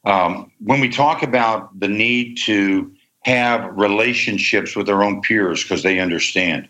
um, 0.06 0.52
when 0.60 0.80
we 0.80 0.90
talk 0.90 1.24
about 1.24 1.80
the 1.80 1.88
need 1.88 2.38
to 2.46 2.94
have 3.26 3.72
relationships 3.76 4.76
with 4.76 4.90
our 4.90 5.04
own 5.04 5.22
peers 5.22 5.64
because 5.64 5.84
they 5.84 6.00
understand 6.00 6.68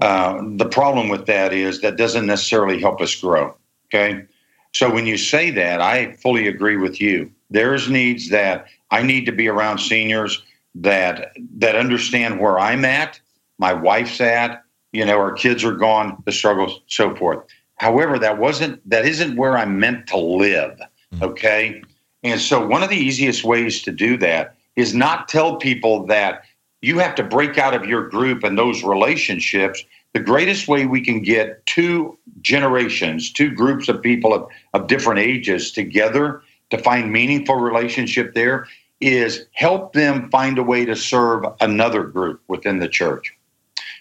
uh, 0.00 0.40
the 0.56 0.68
problem 0.68 1.08
with 1.08 1.26
that 1.26 1.52
is 1.52 1.80
that 1.80 1.96
doesn't 1.96 2.26
necessarily 2.26 2.80
help 2.80 3.00
us 3.00 3.14
grow. 3.14 3.54
Okay. 3.86 4.24
So 4.72 4.92
when 4.92 5.06
you 5.06 5.16
say 5.16 5.50
that, 5.50 5.80
I 5.80 6.14
fully 6.14 6.48
agree 6.48 6.76
with 6.76 7.00
you. 7.00 7.30
There's 7.50 7.90
needs 7.90 8.30
that 8.30 8.66
I 8.90 9.02
need 9.02 9.26
to 9.26 9.32
be 9.32 9.48
around 9.48 9.78
seniors 9.78 10.42
that 10.74 11.36
that 11.58 11.76
understand 11.76 12.40
where 12.40 12.58
I'm 12.58 12.84
at, 12.84 13.20
my 13.58 13.74
wife's 13.74 14.20
at, 14.20 14.64
you 14.92 15.04
know, 15.04 15.18
our 15.18 15.32
kids 15.32 15.62
are 15.64 15.74
gone, 15.74 16.22
the 16.24 16.32
struggles, 16.32 16.80
so 16.86 17.14
forth. 17.14 17.44
However, 17.76 18.18
that 18.18 18.38
wasn't 18.38 18.88
that 18.88 19.04
isn't 19.04 19.36
where 19.36 19.58
I'm 19.58 19.78
meant 19.78 20.06
to 20.08 20.16
live. 20.16 20.80
Mm-hmm. 21.14 21.24
Okay. 21.24 21.82
And 22.22 22.40
so 22.40 22.66
one 22.66 22.82
of 22.82 22.88
the 22.88 22.96
easiest 22.96 23.44
ways 23.44 23.82
to 23.82 23.92
do 23.92 24.16
that 24.18 24.56
is 24.76 24.94
not 24.94 25.28
tell 25.28 25.56
people 25.56 26.06
that 26.06 26.44
you 26.82 26.98
have 26.98 27.14
to 27.14 27.22
break 27.22 27.56
out 27.56 27.74
of 27.74 27.86
your 27.86 28.08
group 28.08 28.44
and 28.44 28.58
those 28.58 28.82
relationships. 28.82 29.84
The 30.12 30.20
greatest 30.20 30.68
way 30.68 30.84
we 30.84 31.00
can 31.00 31.22
get 31.22 31.64
two 31.64 32.18
generations, 32.42 33.32
two 33.32 33.50
groups 33.50 33.88
of 33.88 34.02
people 34.02 34.34
of, 34.34 34.46
of 34.74 34.88
different 34.88 35.20
ages 35.20 35.70
together 35.70 36.42
to 36.70 36.78
find 36.78 37.12
meaningful 37.12 37.54
relationship 37.56 38.34
there 38.34 38.66
is 39.00 39.46
help 39.52 39.92
them 39.92 40.28
find 40.30 40.58
a 40.58 40.62
way 40.62 40.84
to 40.84 40.94
serve 40.94 41.44
another 41.60 42.04
group 42.04 42.40
within 42.48 42.78
the 42.78 42.88
church. 42.88 43.32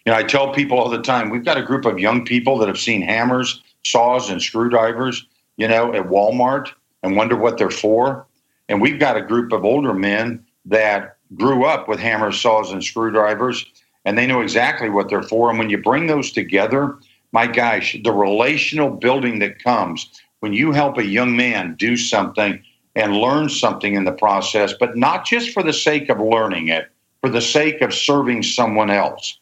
You 0.06 0.12
know, 0.12 0.18
I 0.18 0.24
tell 0.24 0.54
people 0.54 0.80
all 0.80 0.90
the 0.90 1.02
time, 1.02 1.30
we've 1.30 1.46
got 1.46 1.58
a 1.58 1.64
group 1.64 1.86
of 1.86 2.00
young 2.00 2.26
people 2.26 2.58
that 2.60 2.68
have 2.68 2.80
seen 2.80 3.02
hammers, 3.02 3.62
saws, 3.84 4.30
and 4.30 4.42
screwdrivers, 4.42 5.26
you 5.58 5.68
know, 5.68 5.94
at 5.94 6.08
Walmart 6.08 6.72
and 7.04 7.16
wonder 7.16 7.36
what 7.36 7.58
they're 7.58 7.70
for. 7.70 8.26
And 8.68 8.82
we've 8.82 9.00
got 9.00 9.18
a 9.18 9.22
group 9.22 9.52
of 9.52 9.66
older 9.66 9.94
men 9.94 10.46
that 10.66 11.18
grew 11.36 11.66
up 11.66 11.88
with 11.88 12.00
hammers, 12.00 12.40
saws, 12.40 12.72
and 12.72 12.84
screwdrivers, 12.84 13.66
and 14.06 14.18
they 14.18 14.28
know 14.28 14.42
exactly 14.42 14.90
what 14.90 15.10
they're 15.10 15.24
for. 15.24 15.50
And 15.50 15.60
when 15.60 15.70
you 15.70 15.78
bring 15.78 16.08
those 16.08 16.32
together, 16.32 16.98
my 17.32 17.48
gosh, 17.48 17.96
the 18.04 18.12
relational 18.12 18.90
building 18.90 19.40
that 19.40 19.64
comes 19.64 20.10
when 20.40 20.54
you 20.54 20.72
help 20.72 20.98
a 20.98 21.06
young 21.06 21.36
man 21.36 21.76
do 21.76 21.96
something 21.96 22.62
and 22.96 23.16
learn 23.16 23.48
something 23.48 23.96
in 23.96 24.04
the 24.04 24.12
process, 24.12 24.74
but 24.78 24.98
not 24.98 25.26
just 25.26 25.52
for 25.52 25.64
the 25.64 25.74
sake 25.74 26.10
of 26.10 26.20
learning 26.20 26.68
it, 26.68 26.90
for 27.22 27.30
the 27.30 27.42
sake 27.42 27.82
of 27.82 27.94
serving 27.94 28.44
someone 28.44 28.90
else, 28.90 29.40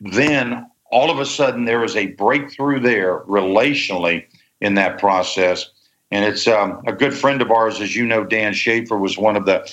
then 0.00 0.66
all 0.90 1.10
of 1.10 1.20
a 1.20 1.26
sudden 1.26 1.66
there 1.66 1.84
is 1.84 1.94
a 1.94 2.06
breakthrough 2.06 2.80
there 2.80 3.20
relationally 3.20 4.24
in 4.60 4.74
that 4.74 4.98
process. 4.98 5.70
And 6.10 6.24
it's 6.24 6.48
um, 6.48 6.82
a 6.86 6.92
good 6.92 7.14
friend 7.14 7.40
of 7.40 7.50
ours, 7.52 7.80
as 7.80 7.94
you 7.94 8.04
know, 8.06 8.24
Dan 8.24 8.52
Schaefer 8.52 8.98
was 8.98 9.16
one 9.16 9.36
of 9.36 9.46
the 9.46 9.70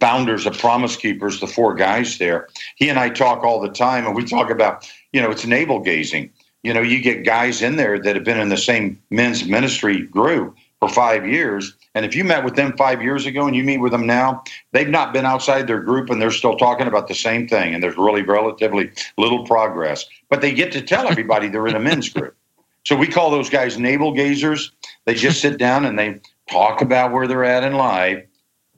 founders 0.00 0.46
of 0.46 0.58
Promise 0.58 0.96
Keepers, 0.96 1.40
the 1.40 1.46
four 1.46 1.74
guys 1.74 2.18
there. 2.18 2.48
He 2.76 2.88
and 2.88 2.98
I 2.98 3.10
talk 3.10 3.44
all 3.44 3.60
the 3.60 3.68
time, 3.68 4.06
and 4.06 4.14
we 4.14 4.24
talk 4.24 4.50
about, 4.50 4.90
you 5.12 5.20
know, 5.20 5.30
it's 5.30 5.46
navel 5.46 5.80
gazing. 5.80 6.30
You 6.62 6.74
know, 6.74 6.82
you 6.82 7.00
get 7.00 7.24
guys 7.24 7.62
in 7.62 7.76
there 7.76 7.98
that 7.98 8.16
have 8.16 8.24
been 8.24 8.40
in 8.40 8.48
the 8.48 8.56
same 8.56 9.00
men's 9.10 9.44
ministry 9.44 10.02
group 10.02 10.56
for 10.80 10.88
five 10.88 11.26
years. 11.26 11.74
And 11.94 12.04
if 12.04 12.14
you 12.14 12.24
met 12.24 12.44
with 12.44 12.56
them 12.56 12.76
five 12.76 13.00
years 13.00 13.24
ago 13.24 13.46
and 13.46 13.54
you 13.54 13.62
meet 13.62 13.78
with 13.78 13.92
them 13.92 14.06
now, 14.06 14.42
they've 14.72 14.88
not 14.88 15.12
been 15.12 15.24
outside 15.24 15.66
their 15.66 15.80
group 15.80 16.10
and 16.10 16.20
they're 16.20 16.30
still 16.30 16.56
talking 16.56 16.86
about 16.86 17.08
the 17.08 17.14
same 17.14 17.48
thing. 17.48 17.72
And 17.72 17.82
there's 17.82 17.96
really 17.96 18.22
relatively 18.22 18.90
little 19.16 19.46
progress. 19.46 20.04
But 20.28 20.40
they 20.40 20.52
get 20.52 20.72
to 20.72 20.82
tell 20.82 21.08
everybody 21.08 21.48
they're 21.48 21.68
in 21.68 21.76
a 21.76 21.80
men's 21.80 22.08
group. 22.08 22.36
So 22.84 22.96
we 22.96 23.06
call 23.06 23.30
those 23.30 23.48
guys 23.48 23.78
navel 23.78 24.12
gazers. 24.12 24.70
They 25.06 25.14
just 25.14 25.40
sit 25.40 25.58
down 25.58 25.86
and 25.86 25.98
they 25.98 26.20
talk 26.50 26.82
about 26.82 27.12
where 27.12 27.26
they're 27.26 27.44
at 27.44 27.64
in 27.64 27.74
life 27.74 28.25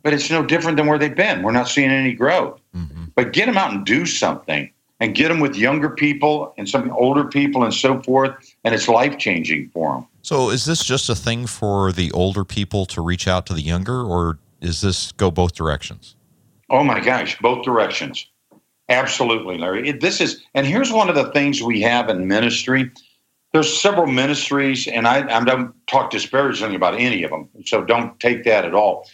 but 0.09 0.15
it's 0.15 0.31
no 0.31 0.43
different 0.43 0.79
than 0.79 0.87
where 0.87 0.97
they've 0.97 1.15
been. 1.15 1.43
We're 1.43 1.53
not 1.53 1.69
seeing 1.69 1.91
any 1.91 2.15
growth. 2.15 2.59
Mm-hmm. 2.75 3.05
but 3.15 3.35
get 3.35 3.45
them 3.45 3.59
out 3.59 3.75
and 3.75 3.85
do 3.85 4.07
something 4.07 4.71
and 5.01 5.15
get 5.15 5.29
them 5.29 5.39
with 5.39 5.55
younger 5.55 5.91
people 5.91 6.55
and 6.57 6.67
some 6.67 6.91
older 6.93 7.25
people 7.25 7.63
and 7.63 7.75
so 7.75 8.01
forth. 8.03 8.35
And 8.65 8.75
it's 8.75 8.89
life 8.89 9.19
changing 9.19 9.69
for 9.69 9.93
them. 9.93 10.07
So, 10.23 10.49
is 10.49 10.65
this 10.65 10.83
just 10.83 11.11
a 11.11 11.15
thing 11.15 11.47
for 11.47 11.93
the 11.93 12.11
older 12.13 12.43
people 12.43 12.87
to 12.87 13.03
reach 13.03 13.29
out 13.29 13.45
to 13.47 13.53
the 13.53 13.61
younger, 13.61 14.01
or 14.01 14.39
is 14.63 14.81
this 14.81 15.13
go 15.13 15.31
both 15.31 15.55
directions? 15.55 16.17
Oh 16.71 16.83
my 16.83 17.01
gosh, 17.01 17.39
both 17.43 17.63
directions. 17.63 18.27
Absolutely, 18.89 19.59
Larry. 19.59 19.91
It, 19.91 20.01
this 20.01 20.23
is, 20.23 20.43
and 20.55 20.67
here's 20.67 20.91
one 20.91 21.11
of 21.11 21.17
the 21.17 21.31
things 21.33 21.61
we 21.61 21.83
have 21.83 22.09
in 22.09 22.27
ministry. 22.27 22.91
There's 23.53 23.79
several 23.79 24.07
ministries, 24.07 24.89
and 24.89 25.07
I, 25.07 25.37
I 25.37 25.45
don't 25.45 25.75
talk 25.87 26.11
disparagingly 26.11 26.77
about 26.77 26.95
any 26.95 27.25
of 27.25 27.31
them, 27.31 27.51
so 27.67 27.85
don't 27.85 28.19
take 28.21 28.45
that 28.45 28.65
at 28.65 28.75
all. 28.75 29.07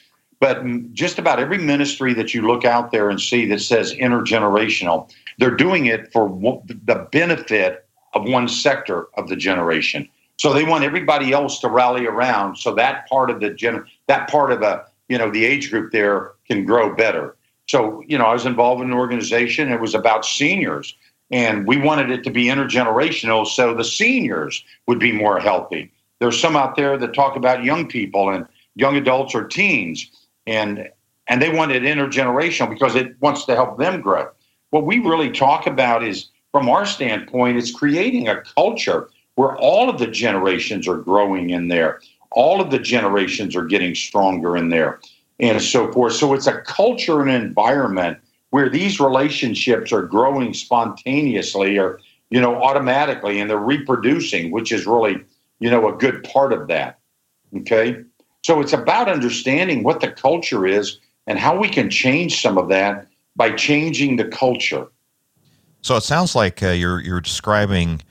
But 0.45 0.93
just 0.93 1.19
about 1.19 1.41
every 1.41 1.57
ministry 1.57 2.13
that 2.13 2.35
you 2.35 2.47
look 2.47 2.67
out 2.67 2.93
there 2.93 3.09
and 3.09 3.19
see 3.19 3.47
that 3.47 3.63
says 3.63 3.95
intergenerational, 3.95 5.11
they're 5.39 5.57
doing 5.57 5.87
it 5.87 6.13
for 6.13 6.29
the 6.67 7.09
benefit 7.11 7.87
of 8.13 8.29
one 8.29 8.47
sector 8.49 9.07
of 9.17 9.31
the 9.31 9.37
generation. 9.37 10.07
So 10.37 10.53
they 10.53 10.63
want 10.63 10.85
everybody 10.85 11.33
else 11.33 11.61
to 11.61 11.71
rally 11.71 12.05
around, 12.05 12.57
so 12.57 12.75
that 12.75 13.09
part 13.09 13.31
of 13.31 13.41
the 13.41 13.55
gen, 13.55 13.87
that 14.07 14.29
part 14.29 14.53
of 14.53 14.61
a 14.61 14.85
you 15.09 15.17
know 15.17 15.31
the 15.31 15.47
age 15.47 15.71
group 15.71 15.93
there 15.93 16.33
can 16.47 16.67
grow 16.67 16.95
better. 16.95 17.37
So 17.67 18.03
you 18.07 18.19
know 18.19 18.27
I 18.27 18.35
was 18.35 18.45
involved 18.45 18.83
in 18.83 18.89
an 18.89 18.99
organization. 18.99 19.73
It 19.73 19.81
was 19.81 19.95
about 19.95 20.27
seniors, 20.27 20.95
and 21.31 21.67
we 21.67 21.79
wanted 21.79 22.11
it 22.11 22.23
to 22.25 22.31
be 22.31 22.49
intergenerational, 22.49 23.47
so 23.47 23.73
the 23.73 23.83
seniors 23.83 24.63
would 24.89 24.99
be 24.99 25.11
more 25.11 25.41
healthy. 25.41 25.91
There's 26.19 26.39
some 26.39 26.55
out 26.55 26.77
there 26.77 26.99
that 26.99 27.15
talk 27.15 27.35
about 27.35 27.65
young 27.65 27.89
people 27.89 28.29
and 28.29 28.47
young 28.75 28.97
adults 28.97 29.35
or 29.35 29.45
teens, 29.45 30.11
and 30.47 30.89
and 31.27 31.41
they 31.41 31.49
want 31.49 31.73
it 31.73 31.83
intergenerational 31.83 32.69
because 32.69 32.95
it 32.95 33.17
wants 33.21 33.45
to 33.47 33.55
help 33.55 33.79
them 33.79 34.01
grow. 34.01 34.29
What 34.71 34.85
we 34.85 34.99
really 34.99 35.31
talk 35.31 35.67
about 35.67 36.05
is, 36.05 36.29
from 36.53 36.69
our 36.69 36.85
standpoint, 36.85 37.57
it's 37.57 37.73
creating 37.73 38.29
a 38.29 38.43
culture 38.43 39.09
where 39.37 39.57
all 39.57 39.89
of 39.89 39.99
the 39.99 40.07
generations 40.07 40.87
are 40.87 40.99
growing 40.99 41.51
in 41.51 41.69
there. 41.69 42.01
All 42.31 42.61
of 42.61 42.71
the 42.71 42.79
generations 42.79 43.57
are 43.57 43.65
getting 43.65 43.95
stronger 43.95 44.57
in 44.57 44.69
there 44.69 45.01
and 45.41 45.61
so 45.61 45.91
forth. 45.93 46.15
So 46.15 46.35
it's 46.35 46.47
a 46.47 46.61
culture 46.63 47.21
and 47.21 47.31
environment 47.31 48.19
where 48.51 48.69
these 48.69 49.01
relationships 49.01 49.93
are 49.93 50.03
growing 50.03 50.55
spontaneously 50.55 51.79
or, 51.79 52.01
you 52.31 52.41
know, 52.41 52.63
automatically 52.63 53.41
and 53.41 53.51
they're 53.51 53.59
reproducing, 53.59 54.53
which 54.53 54.71
is 54.71 54.87
really, 54.87 55.25
you 55.59 55.71
know, 55.71 55.89
a 55.89 55.97
good 55.97 56.23
part 56.25 56.53
of 56.53 56.69
that. 56.69 56.99
Okay. 57.57 58.05
So 58.45 58.61
it's 58.61 58.75
about 58.75 59.09
understanding 59.09 59.83
what 59.83 60.01
the 60.01 60.13
culture 60.13 60.67
is 60.67 60.99
and 61.27 61.39
how 61.39 61.57
we 61.59 61.67
can 61.67 61.89
change 61.89 62.43
some 62.43 62.59
of 62.59 62.69
that 62.69 63.07
by 63.35 63.51
changing 63.53 64.17
the 64.17 64.27
culture. 64.27 64.87
So 65.81 65.97
it 65.97 66.03
sounds 66.03 66.35
like 66.35 66.63
uh, 66.63 66.69
you're 66.69 67.01
you're 67.01 67.23
describing 67.23 68.03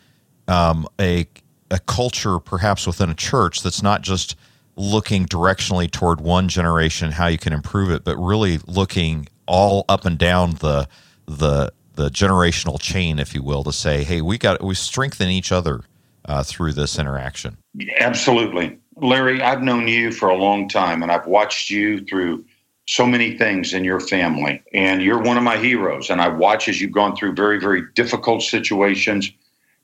um, 0.47 0.87
a 0.99 1.27
a 1.69 1.79
culture 1.79 2.39
perhaps 2.39 2.87
within 2.87 3.11
a 3.11 3.15
church 3.15 3.61
that's 3.61 3.83
not 3.83 4.01
just 4.01 4.35
looking 4.75 5.27
directionally 5.27 5.89
toward 5.89 6.19
one 6.19 6.47
generation 6.47 7.11
how 7.11 7.27
you 7.27 7.37
can 7.37 7.53
improve 7.53 7.91
it 7.91 8.03
but 8.03 8.17
really 8.17 8.59
looking 8.67 9.27
all 9.45 9.85
up 9.87 10.03
and 10.03 10.17
down 10.17 10.55
the 10.55 10.87
the 11.27 11.71
the 11.95 12.09
generational 12.09 12.79
chain 12.81 13.19
if 13.19 13.35
you 13.35 13.43
will 13.43 13.63
to 13.63 13.71
say 13.71 14.03
hey 14.03 14.19
we 14.19 14.37
got 14.37 14.63
we 14.63 14.73
strengthen 14.73 15.29
each 15.29 15.51
other 15.51 15.81
uh, 16.25 16.41
through 16.43 16.73
this 16.73 16.97
interaction 16.97 17.55
absolutely 17.99 18.79
larry 18.97 19.41
i've 19.41 19.61
known 19.61 19.87
you 19.87 20.11
for 20.11 20.29
a 20.29 20.35
long 20.35 20.67
time 20.67 21.01
and 21.03 21.11
i've 21.11 21.27
watched 21.27 21.69
you 21.69 22.03
through 22.05 22.43
so 22.85 23.05
many 23.05 23.37
things 23.37 23.73
in 23.73 23.83
your 23.83 23.99
family 23.99 24.61
and 24.73 25.01
you're 25.01 25.21
one 25.21 25.37
of 25.37 25.43
my 25.43 25.57
heroes 25.57 26.09
and 26.09 26.21
i 26.21 26.27
watch 26.27 26.67
as 26.67 26.81
you've 26.81 26.91
gone 26.91 27.15
through 27.15 27.33
very 27.33 27.59
very 27.59 27.83
difficult 27.95 28.41
situations 28.43 29.31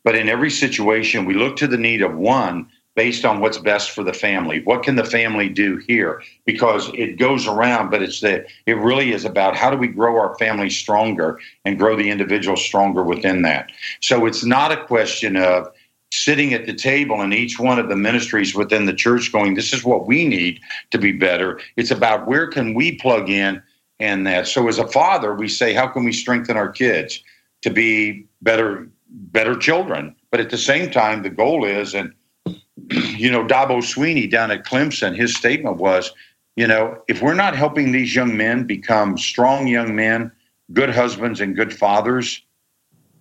but 0.04 0.16
in 0.16 0.30
every 0.30 0.50
situation, 0.50 1.26
we 1.26 1.34
look 1.34 1.56
to 1.58 1.68
the 1.68 1.78
need 1.78 2.02
of 2.02 2.16
one 2.16 2.68
based 2.96 3.24
on 3.24 3.40
what's 3.40 3.58
best 3.58 3.92
for 3.92 4.04
the 4.04 4.14
family. 4.14 4.62
What 4.64 4.84
can 4.84 4.96
the 4.96 5.04
family 5.04 5.48
do 5.48 5.78
here? 5.88 6.22
Because 6.46 6.90
it 6.94 7.18
goes 7.18 7.48
around, 7.48 7.90
but 7.90 8.02
it's 8.02 8.20
the 8.20 8.46
it 8.66 8.74
really 8.74 9.14
is 9.14 9.26
about 9.26 9.56
how 9.56 9.70
do 9.70 9.78
we 9.78 9.88
grow 9.88 10.18
our 10.18 10.36
family 10.38 10.70
stronger 10.70 11.40
and 11.64 11.80
grow 11.80 11.96
the 11.96 12.10
individual 12.10 12.58
stronger 12.58 13.04
within 13.04 13.42
that. 13.44 13.72
So 14.02 14.26
it's 14.26 14.44
not 14.44 14.72
a 14.72 14.84
question 14.86 15.38
of 15.38 15.72
sitting 16.12 16.54
at 16.54 16.66
the 16.66 16.74
table 16.74 17.22
in 17.22 17.34
each 17.34 17.60
one 17.60 17.80
of 17.80 17.90
the 17.90 17.96
ministries 17.96 18.56
within 18.56 18.86
the 18.86 18.94
church 18.94 19.32
going, 19.32 19.54
this 19.54 19.74
is 19.74 19.84
what 19.84 20.08
we 20.08 20.28
need 20.28 20.60
to 20.92 20.98
be 20.98 21.12
better. 21.12 21.60
It's 21.76 21.92
about 21.92 22.28
where 22.28 22.48
can 22.48 22.74
we 22.74 22.96
plug 22.96 23.30
in 23.30 23.62
and 24.00 24.26
that. 24.26 24.48
So 24.48 24.68
as 24.68 24.80
a 24.80 24.88
father, 24.88 25.36
we 25.36 25.48
say, 25.48 25.74
how 25.74 25.88
can 25.88 26.04
we 26.04 26.14
strengthen 26.14 26.58
our 26.58 26.70
kids 26.70 27.24
to 27.62 27.70
be 27.70 28.26
better 28.42 28.90
better 29.10 29.56
children. 29.56 30.16
But 30.32 30.40
at 30.40 30.50
the 30.50 30.58
same 30.58 30.92
time, 30.92 31.24
the 31.24 31.30
goal 31.30 31.66
is, 31.66 31.94
and 31.94 32.14
you 32.92 33.32
know, 33.32 33.46
Dabo 33.46 33.82
Swinney 33.82 34.30
down 34.30 34.52
at 34.52 34.66
Clemson, 34.66 35.16
his 35.16 35.36
statement 35.36 35.78
was, 35.78 36.12
you 36.56 36.68
know, 36.68 37.02
if 37.08 37.22
we're 37.22 37.34
not 37.34 37.56
helping 37.56 37.92
these 37.92 38.16
young 38.16 38.36
men 38.36 38.66
become 38.66 39.18
strong 39.18 39.68
young 39.68 39.96
men, 39.96 40.32
good 40.74 40.90
husbands, 40.90 41.42
and 41.42 41.56
good 41.56 41.74
fathers, 41.74 42.42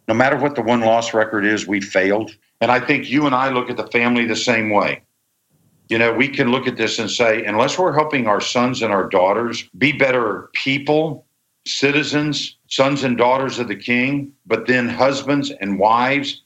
no 0.07 0.15
matter 0.15 0.37
what 0.37 0.55
the 0.55 0.63
one 0.63 0.81
loss 0.81 1.15
record 1.15 1.45
is, 1.45 1.67
we 1.67 1.81
failed. 1.81 2.35
And 2.61 2.71
I 2.71 2.81
think 2.81 3.09
you 3.09 3.27
and 3.27 3.35
I 3.35 3.51
look 3.51 3.71
at 3.71 3.77
the 3.77 3.87
family 3.87 4.27
the 4.27 4.37
same 4.37 4.71
way. 4.71 5.03
You 5.89 5.99
know, 5.99 6.13
we 6.13 6.29
can 6.29 6.51
look 6.51 6.67
at 6.67 6.77
this 6.77 6.99
and 6.99 7.11
say, 7.11 7.45
unless 7.45 7.79
we're 7.79 7.95
helping 7.95 8.27
our 8.27 8.41
sons 8.41 8.83
and 8.83 8.93
our 8.93 9.09
daughters 9.09 9.69
be 9.79 9.93
better 9.93 10.51
people, 10.53 11.25
citizens, 11.67 12.57
sons 12.69 13.05
and 13.05 13.17
daughters 13.17 13.59
of 13.59 13.69
the 13.69 13.77
king, 13.77 14.33
but 14.47 14.67
then 14.67 14.89
husbands 14.89 15.51
and 15.61 15.79
wives, 15.79 16.43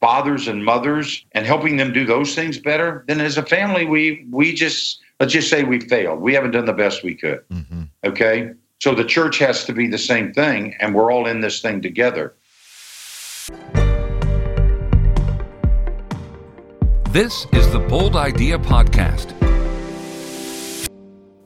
fathers 0.00 0.48
and 0.48 0.64
mothers, 0.64 1.24
and 1.32 1.44
helping 1.44 1.76
them 1.76 1.92
do 1.92 2.06
those 2.06 2.34
things 2.34 2.58
better, 2.58 3.04
then 3.08 3.20
as 3.20 3.36
a 3.36 3.42
family, 3.42 3.84
we 3.84 4.26
we 4.30 4.54
just 4.54 5.00
let's 5.20 5.32
just 5.32 5.50
say 5.50 5.64
we 5.64 5.80
failed. 5.80 6.20
We 6.20 6.34
haven't 6.34 6.52
done 6.52 6.66
the 6.66 6.72
best 6.72 7.02
we 7.02 7.14
could. 7.14 7.46
Mm-hmm. 7.48 7.82
Okay. 8.04 8.52
So 8.80 8.94
the 8.94 9.04
church 9.04 9.38
has 9.38 9.64
to 9.64 9.72
be 9.72 9.88
the 9.88 9.98
same 9.98 10.32
thing, 10.32 10.76
and 10.78 10.94
we're 10.94 11.12
all 11.12 11.26
in 11.26 11.40
this 11.40 11.60
thing 11.60 11.82
together. 11.82 12.34
This 17.12 17.46
is 17.54 17.72
the 17.72 17.78
Bold 17.78 18.16
Idea 18.16 18.58
Podcast. 18.58 19.32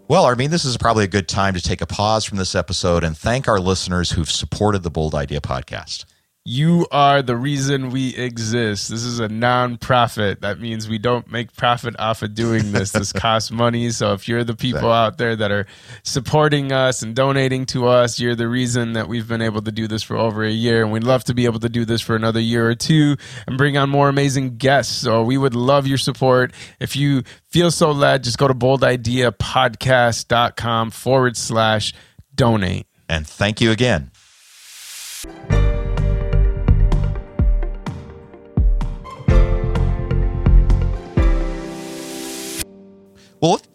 Well, 0.08 0.26
I 0.26 0.34
mean, 0.34 0.50
this 0.50 0.64
is 0.64 0.76
probably 0.76 1.04
a 1.04 1.08
good 1.08 1.28
time 1.28 1.54
to 1.54 1.60
take 1.60 1.80
a 1.80 1.86
pause 1.86 2.24
from 2.24 2.36
this 2.38 2.56
episode 2.56 3.04
and 3.04 3.16
thank 3.16 3.46
our 3.46 3.60
listeners 3.60 4.10
who've 4.10 4.28
supported 4.28 4.82
the 4.82 4.90
Bold 4.90 5.14
Idea 5.14 5.40
podcast. 5.40 6.04
You 6.44 6.88
are 6.90 7.22
the 7.22 7.36
reason 7.36 7.90
we 7.90 8.16
exist. 8.16 8.88
This 8.88 9.04
is 9.04 9.20
a 9.20 9.28
non-profit. 9.28 10.40
That 10.40 10.58
means 10.58 10.88
we 10.88 10.98
don't 10.98 11.30
make 11.30 11.54
profit 11.54 11.94
off 12.00 12.22
of 12.22 12.34
doing 12.34 12.72
this. 12.72 12.90
This 12.90 13.12
costs 13.22 13.52
money. 13.52 13.90
So 13.90 14.12
if 14.12 14.26
you're 14.26 14.42
the 14.42 14.56
people 14.56 14.90
out 14.90 15.18
there 15.18 15.36
that 15.36 15.52
are 15.52 15.66
supporting 16.02 16.72
us 16.72 17.02
and 17.02 17.14
donating 17.14 17.64
to 17.66 17.86
us, 17.86 18.18
you're 18.18 18.34
the 18.34 18.48
reason 18.48 18.94
that 18.94 19.06
we've 19.06 19.28
been 19.28 19.40
able 19.40 19.62
to 19.62 19.70
do 19.70 19.86
this 19.86 20.02
for 20.02 20.16
over 20.16 20.42
a 20.42 20.50
year. 20.50 20.82
And 20.82 20.90
we'd 20.90 21.04
love 21.04 21.22
to 21.24 21.34
be 21.34 21.44
able 21.44 21.60
to 21.60 21.68
do 21.68 21.84
this 21.84 22.00
for 22.00 22.16
another 22.16 22.40
year 22.40 22.68
or 22.68 22.74
two 22.74 23.16
and 23.46 23.56
bring 23.56 23.76
on 23.76 23.88
more 23.88 24.08
amazing 24.08 24.56
guests. 24.56 24.92
So 24.92 25.22
we 25.22 25.38
would 25.38 25.54
love 25.54 25.86
your 25.86 25.98
support. 25.98 26.52
If 26.80 26.96
you 26.96 27.22
feel 27.50 27.70
so 27.70 27.92
led, 27.92 28.24
just 28.24 28.38
go 28.38 28.48
to 28.48 28.54
boldideapodcast.com 28.54 30.90
forward 30.90 31.36
slash 31.36 31.94
donate. 32.34 32.88
And 33.08 33.24
thank 33.26 33.60
you 33.60 33.70
again. 33.70 34.11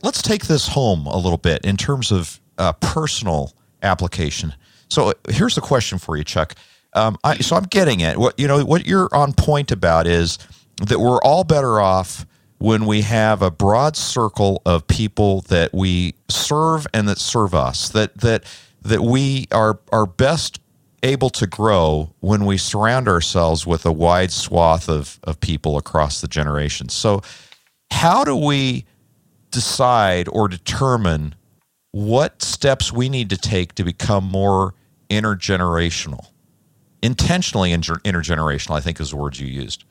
Let's 0.07 0.21
take 0.21 0.45
this 0.45 0.69
home 0.69 1.05
a 1.05 1.17
little 1.17 1.37
bit 1.37 1.65
in 1.65 1.75
terms 1.75 2.13
of 2.13 2.39
uh, 2.57 2.71
personal 2.71 3.53
application. 3.83 4.53
So 4.87 5.11
here's 5.27 5.55
the 5.55 5.61
question 5.61 5.97
for 5.97 6.15
you, 6.15 6.23
Chuck. 6.23 6.55
Um, 6.93 7.17
I, 7.25 7.39
so 7.39 7.57
I'm 7.57 7.65
getting 7.65 7.99
it. 7.99 8.17
What 8.17 8.39
you 8.39 8.47
know, 8.47 8.63
what 8.63 8.87
you're 8.87 9.13
on 9.13 9.33
point 9.33 9.69
about 9.69 10.07
is 10.07 10.39
that 10.77 11.01
we're 11.01 11.19
all 11.23 11.43
better 11.43 11.81
off 11.81 12.25
when 12.57 12.85
we 12.85 13.01
have 13.01 13.41
a 13.41 13.51
broad 13.51 13.97
circle 13.97 14.61
of 14.65 14.87
people 14.87 15.41
that 15.49 15.73
we 15.73 16.15
serve 16.29 16.87
and 16.93 17.09
that 17.09 17.19
serve 17.19 17.53
us. 17.53 17.89
That 17.89 18.17
that 18.19 18.45
that 18.83 19.01
we 19.01 19.47
are 19.51 19.77
are 19.91 20.05
best 20.05 20.61
able 21.03 21.29
to 21.31 21.45
grow 21.45 22.13
when 22.21 22.45
we 22.45 22.57
surround 22.57 23.09
ourselves 23.09 23.67
with 23.67 23.85
a 23.85 23.91
wide 23.91 24.31
swath 24.31 24.87
of 24.87 25.19
of 25.25 25.41
people 25.41 25.77
across 25.77 26.21
the 26.21 26.29
generations. 26.29 26.93
So 26.93 27.21
how 27.91 28.23
do 28.23 28.37
we 28.37 28.85
decide 29.51 30.27
or 30.29 30.47
determine 30.47 31.35
what 31.91 32.41
steps 32.41 32.91
we 32.91 33.09
need 33.09 33.29
to 33.29 33.37
take 33.37 33.73
to 33.75 33.83
become 33.83 34.23
more 34.23 34.73
intergenerational. 35.09 36.27
Intentionally 37.01 37.71
inter- 37.71 37.99
intergenerational, 38.05 38.75
I 38.75 38.81
think 38.81 38.99
is 38.99 39.11
the 39.11 39.15
words 39.15 39.39
you 39.39 39.47
used. 39.47 39.83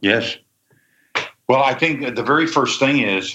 Yes. 0.00 0.36
Well, 1.48 1.62
I 1.62 1.74
think 1.74 2.14
the 2.16 2.22
very 2.22 2.46
first 2.46 2.78
thing 2.78 3.00
is 3.00 3.34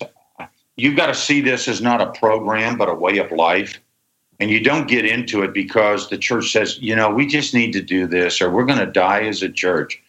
you've 0.76 0.96
got 0.98 1.08
to 1.08 1.16
see 1.16 1.42
this 1.42 1.68
as 1.68 1.82
not 1.82 2.02
a 2.02 2.12
program, 2.20 2.78
but 2.78 2.90
a 2.90 2.94
way 2.94 3.18
of 3.18 3.32
life. 3.32 3.80
and 4.40 4.50
you 4.50 4.60
don't 4.62 4.88
get 4.88 5.06
into 5.06 5.44
it 5.44 5.54
because 5.54 6.10
the 6.10 6.18
church 6.18 6.52
says, 6.52 6.80
you 6.82 6.96
know, 6.96 7.10
we 7.10 7.26
just 7.26 7.54
need 7.54 7.72
to 7.74 7.82
do 7.82 8.08
this 8.08 8.42
or 8.42 8.50
we're 8.50 8.66
going 8.66 8.80
to 8.80 8.86
die 8.86 9.22
as 9.22 9.42
a 9.42 9.50
church. 9.50 10.02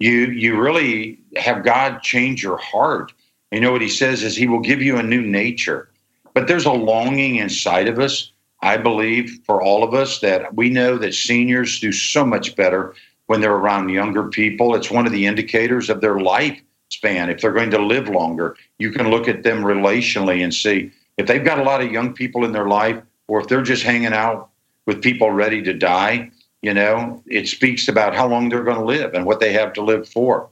You 0.00 0.26
you 0.26 0.60
really 0.60 1.18
have 1.36 1.64
God 1.64 2.02
change 2.02 2.42
your 2.42 2.56
heart. 2.56 3.12
You 3.50 3.60
know 3.60 3.72
what 3.72 3.82
he 3.82 3.88
says 3.88 4.22
is 4.22 4.36
he 4.36 4.46
will 4.46 4.60
give 4.60 4.82
you 4.82 4.98
a 4.98 5.02
new 5.02 5.22
nature. 5.22 5.88
But 6.34 6.46
there's 6.46 6.66
a 6.66 6.72
longing 6.72 7.36
inside 7.36 7.88
of 7.88 7.98
us, 7.98 8.30
I 8.62 8.76
believe, 8.76 9.40
for 9.44 9.62
all 9.62 9.82
of 9.82 9.94
us 9.94 10.20
that 10.20 10.54
we 10.54 10.68
know 10.68 10.98
that 10.98 11.14
seniors 11.14 11.80
do 11.80 11.90
so 11.92 12.24
much 12.24 12.54
better 12.56 12.94
when 13.26 13.40
they're 13.40 13.54
around 13.54 13.88
younger 13.88 14.24
people. 14.24 14.74
It's 14.74 14.90
one 14.90 15.06
of 15.06 15.12
the 15.12 15.26
indicators 15.26 15.88
of 15.88 16.00
their 16.00 16.20
life 16.20 16.60
span. 16.90 17.30
If 17.30 17.40
they're 17.40 17.52
going 17.52 17.70
to 17.70 17.84
live 17.84 18.08
longer, 18.08 18.56
you 18.78 18.90
can 18.90 19.10
look 19.10 19.28
at 19.28 19.42
them 19.42 19.62
relationally 19.62 20.42
and 20.42 20.52
see 20.52 20.90
if 21.16 21.26
they've 21.26 21.44
got 21.44 21.58
a 21.58 21.64
lot 21.64 21.82
of 21.82 21.90
young 21.90 22.12
people 22.12 22.44
in 22.44 22.52
their 22.52 22.68
life, 22.68 23.02
or 23.26 23.40
if 23.40 23.48
they're 23.48 23.62
just 23.62 23.82
hanging 23.82 24.12
out 24.12 24.50
with 24.86 25.02
people 25.02 25.30
ready 25.30 25.62
to 25.62 25.74
die, 25.74 26.30
you 26.62 26.72
know, 26.72 27.22
it 27.26 27.48
speaks 27.48 27.88
about 27.88 28.14
how 28.14 28.26
long 28.26 28.48
they're 28.48 28.64
going 28.64 28.78
to 28.78 28.84
live 28.84 29.14
and 29.14 29.26
what 29.26 29.40
they 29.40 29.52
have 29.52 29.72
to 29.74 29.82
live 29.82 30.08
for. 30.08 30.48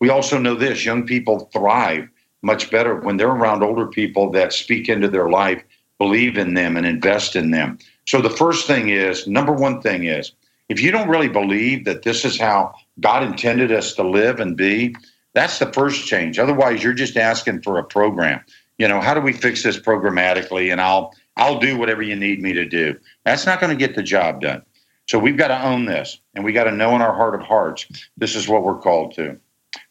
We 0.00 0.10
also 0.10 0.38
know 0.38 0.54
this 0.54 0.84
young 0.84 1.06
people 1.06 1.48
thrive 1.52 2.08
much 2.42 2.70
better 2.70 2.94
when 2.96 3.16
they're 3.16 3.28
around 3.28 3.62
older 3.62 3.86
people 3.86 4.30
that 4.30 4.52
speak 4.52 4.88
into 4.88 5.08
their 5.08 5.28
life, 5.28 5.62
believe 5.98 6.38
in 6.38 6.54
them, 6.54 6.76
and 6.76 6.86
invest 6.86 7.36
in 7.36 7.50
them. 7.50 7.78
So 8.06 8.20
the 8.20 8.30
first 8.30 8.66
thing 8.66 8.88
is 8.88 9.26
number 9.26 9.52
one 9.52 9.80
thing 9.80 10.04
is 10.04 10.32
if 10.68 10.80
you 10.80 10.90
don't 10.90 11.08
really 11.08 11.28
believe 11.28 11.84
that 11.84 12.02
this 12.02 12.24
is 12.24 12.38
how 12.38 12.74
God 13.00 13.22
intended 13.22 13.72
us 13.72 13.94
to 13.94 14.02
live 14.02 14.40
and 14.40 14.56
be, 14.56 14.94
that's 15.34 15.58
the 15.58 15.72
first 15.72 16.06
change. 16.06 16.38
Otherwise, 16.38 16.82
you're 16.82 16.92
just 16.92 17.16
asking 17.16 17.62
for 17.62 17.78
a 17.78 17.84
program. 17.84 18.40
You 18.78 18.88
know, 18.88 19.00
how 19.00 19.14
do 19.14 19.20
we 19.20 19.32
fix 19.32 19.62
this 19.62 19.78
programmatically? 19.78 20.70
And 20.70 20.80
I'll 20.80 21.14
I'll 21.36 21.58
do 21.58 21.78
whatever 21.78 22.02
you 22.02 22.16
need 22.16 22.42
me 22.42 22.52
to 22.54 22.64
do. 22.64 22.98
That's 23.24 23.46
not 23.46 23.60
going 23.60 23.70
to 23.70 23.86
get 23.86 23.94
the 23.94 24.02
job 24.02 24.40
done. 24.40 24.62
So 25.06 25.18
we've 25.18 25.36
got 25.36 25.48
to 25.48 25.64
own 25.64 25.86
this, 25.86 26.20
and 26.34 26.44
we 26.44 26.52
got 26.52 26.64
to 26.64 26.72
know 26.72 26.94
in 26.94 27.00
our 27.00 27.14
heart 27.14 27.34
of 27.34 27.40
hearts 27.40 27.86
this 28.16 28.34
is 28.34 28.48
what 28.48 28.62
we're 28.62 28.78
called 28.78 29.14
to. 29.14 29.38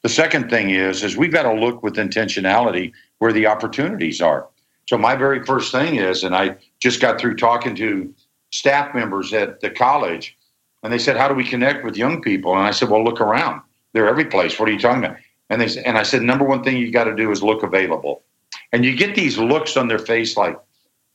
The 0.04 0.10
second 0.10 0.50
thing 0.50 0.70
is 0.70 1.04
is 1.04 1.18
we've 1.18 1.34
got 1.34 1.44
to 1.44 1.54
look 1.54 1.84
with 1.84 1.96
intentionality 1.96 2.94
where 3.20 3.34
the 3.34 3.48
opportunities 3.48 4.22
are. 4.22 4.48
So 4.88 4.98
my 4.98 5.16
very 5.16 5.44
first 5.44 5.72
thing 5.72 5.96
is, 5.96 6.24
and 6.24 6.36
I 6.36 6.56
just 6.80 7.02
got 7.02 7.20
through 7.20 7.36
talking 7.36 7.76
to 7.76 8.14
staff 8.52 8.96
members 8.96 9.34
at 9.34 9.60
the 9.60 9.70
college, 9.70 10.38
and 10.84 10.94
they 10.94 10.98
said, 10.98 11.18
"How 11.18 11.28
do 11.28 11.34
we 11.34 11.44
connect 11.44 11.84
with 11.84 11.98
young 11.98 12.22
people?" 12.22 12.56
And 12.56 12.66
I 12.66 12.72
said, 12.72 12.90
"Well, 12.90 13.04
look 13.04 13.20
around. 13.20 13.62
They're 13.94 14.08
every 14.08 14.26
place. 14.26 14.58
What 14.60 14.70
are 14.70 14.72
you 14.72 14.80
talking 14.80 15.04
about?" 15.04 15.18
And 15.50 15.62
they 15.62 15.84
and 15.84 15.98
I 15.98 16.04
said, 16.04 16.22
"Number 16.22 16.46
one 16.46 16.64
thing 16.64 16.78
you 16.78 16.92
got 16.92 17.06
to 17.06 17.16
do 17.16 17.32
is 17.32 17.44
look 17.44 17.64
available." 17.64 18.24
And 18.72 18.86
you 18.86 18.96
get 18.96 19.16
these 19.16 19.38
looks 19.38 19.76
on 19.76 19.88
their 19.88 20.00
face 20.00 20.38
like, 20.38 20.58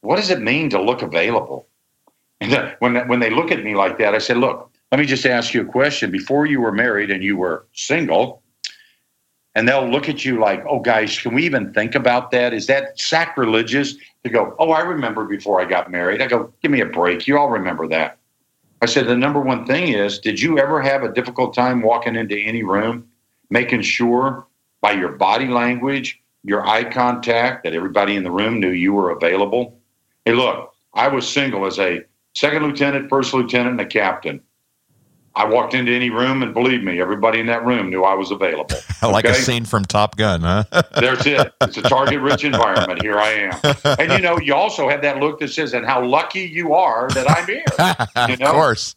"What 0.03 0.17
does 0.17 0.31
it 0.31 0.41
mean 0.41 0.69
to 0.71 0.83
look 0.83 1.03
available?" 1.03 1.67
And 2.41 2.75
when 2.81 3.09
when 3.09 3.21
they 3.21 3.31
look 3.31 3.51
at 3.51 3.65
me 3.65 3.75
like 3.75 3.99
that, 3.99 4.15
I 4.15 4.19
said, 4.19 4.37
"Look, 4.37 4.71
let 4.91 5.01
me 5.01 5.07
just 5.07 5.25
ask 5.25 5.55
you 5.55 5.63
a 5.63 5.65
question. 5.65 6.11
Before 6.11 6.45
you 6.45 6.61
were 6.61 6.73
married 6.73 7.11
and 7.11 7.23
you 7.25 7.39
were 7.39 7.67
single, 7.73 8.42
and 9.55 9.69
they'll 9.69 9.89
look 9.89 10.09
at 10.09 10.25
you 10.25 10.39
like, 10.39 10.65
"Oh, 10.67 10.81
guys, 10.81 11.19
can 11.19 11.35
we 11.35 11.45
even 11.45 11.73
think 11.73 11.95
about 11.95 12.31
that? 12.31 12.55
Is 12.55 12.67
that 12.69 12.99
sacrilegious 12.99 13.95
to 14.25 14.31
go? 14.31 14.55
Oh, 14.59 14.71
I 14.71 14.81
remember 14.81 15.25
before 15.25 15.61
I 15.61 15.65
got 15.65 15.91
married. 15.91 16.23
I 16.23 16.27
go, 16.27 16.53
give 16.63 16.71
me 16.71 16.81
a 16.81 16.87
break. 16.87 17.27
You 17.27 17.39
all 17.39 17.51
remember 17.51 17.87
that." 17.89 18.19
I 18.81 18.87
said, 18.87 19.07
"The 19.07 19.17
number 19.17 19.41
one 19.41 19.67
thing 19.67 19.89
is, 19.93 20.19
did 20.19 20.41
you 20.41 20.59
ever 20.59 20.81
have 20.81 21.03
a 21.03 21.13
difficult 21.13 21.55
time 21.55 21.83
walking 21.83 22.17
into 22.17 22.37
any 22.37 22.63
room, 22.63 23.07
making 23.51 23.83
sure 23.83 24.47
by 24.81 24.93
your 24.93 25.13
body 25.13 25.49
language, 25.49 26.21
your 26.43 26.67
eye 26.67 26.85
contact, 26.85 27.63
that 27.65 27.75
everybody 27.75 28.17
in 28.17 28.25
the 28.25 28.31
room 28.31 28.59
knew 28.59 28.71
you 28.71 28.93
were 28.93 29.11
available?" 29.11 29.79
Hey, 30.25 30.33
look, 30.33 30.73
I 30.95 31.09
was 31.09 31.29
single 31.29 31.67
as 31.67 31.79
a 31.79 32.05
second 32.35 32.63
lieutenant, 32.63 33.09
first 33.09 33.35
lieutenant, 33.35 33.73
and 33.73 33.81
a 33.81 33.87
captain. 33.87 34.41
I 35.35 35.47
walked 35.47 35.73
into 35.75 35.93
any 35.93 36.11
room, 36.11 36.43
and 36.43 36.53
believe 36.53 36.83
me, 36.83 37.01
everybody 37.01 37.41
in 37.41 37.47
that 37.47 37.65
room 37.65 37.89
knew 37.89 38.05
I 38.05 38.15
was 38.15 38.31
available. 38.31 38.77
like 39.03 39.25
a 39.25 39.35
scene 39.35 39.65
from 39.65 39.85
Top 39.85 40.17
Gun, 40.17 40.43
huh? 40.43 40.65
There's 41.01 41.27
it. 41.27 41.53
It's 41.63 41.77
a 41.79 41.83
target-rich 41.83 42.45
environment. 42.45 43.03
Here 43.03 43.19
I 43.19 43.31
am, 43.31 43.99
and 43.99 44.13
you 44.13 44.19
know, 44.19 44.39
you 44.39 44.55
also 44.55 44.89
have 44.89 45.01
that 45.03 45.19
look 45.19 45.41
that 45.41 45.49
says, 45.49 45.73
"And 45.73 45.87
how 45.87 46.05
lucky 46.05 46.41
you 46.41 46.75
are 46.75 47.09
that 47.11 47.31
I'm 47.31 47.47
here." 47.47 47.65
You 48.29 48.37
know? 48.37 48.47
of 48.47 48.53
course. 48.53 48.97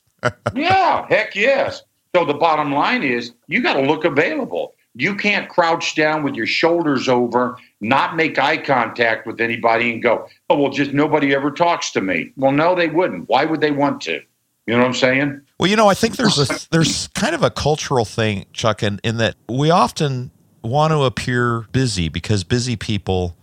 yeah, 0.54 1.06
heck 1.08 1.36
yes. 1.36 1.84
So 2.16 2.26
the 2.26 2.34
bottom 2.34 2.72
line 2.72 3.04
is, 3.04 3.34
you 3.48 3.62
got 3.62 3.74
to 3.74 3.82
look 3.82 4.06
available. 4.06 4.74
You 4.94 5.16
can't 5.16 5.50
crouch 5.50 5.96
down 5.96 6.24
with 6.24 6.36
your 6.36 6.46
shoulders 6.48 7.10
over, 7.10 7.58
not 7.82 8.16
make 8.16 8.40
eye 8.40 8.58
contact 8.58 9.28
with 9.28 9.42
anybody, 9.42 9.92
and 9.94 10.02
go, 10.04 10.28
"Oh, 10.50 10.58
well, 10.58 10.72
just 10.72 10.94
nobody 10.94 11.34
ever 11.34 11.52
talks 11.52 11.92
to 11.92 12.02
me." 12.02 12.32
Well, 12.36 12.52
no, 12.52 12.76
they 12.76 12.88
wouldn't. 12.88 13.30
Why 13.30 13.46
would 13.46 13.62
they 13.62 13.72
want 13.72 14.02
to? 14.04 14.22
You 14.66 14.74
know 14.74 14.80
what 14.80 14.88
I'm 14.88 14.94
saying? 14.94 15.42
Well, 15.60 15.70
you 15.70 15.76
know, 15.76 15.88
I 15.88 15.94
think 15.94 16.16
there's 16.16 16.38
a 16.40 16.68
there's 16.72 17.08
kind 17.10 17.36
of 17.36 17.44
a 17.44 17.50
cultural 17.50 18.06
thing, 18.06 18.46
Chuck, 18.52 18.82
in, 18.82 19.00
in 19.04 19.18
that 19.18 19.36
we 19.48 19.70
often 19.70 20.32
want 20.64 20.92
to 20.92 21.04
appear 21.04 21.62
busy 21.72 22.10
because 22.10 22.44
busy 22.44 22.76
people 22.76 23.38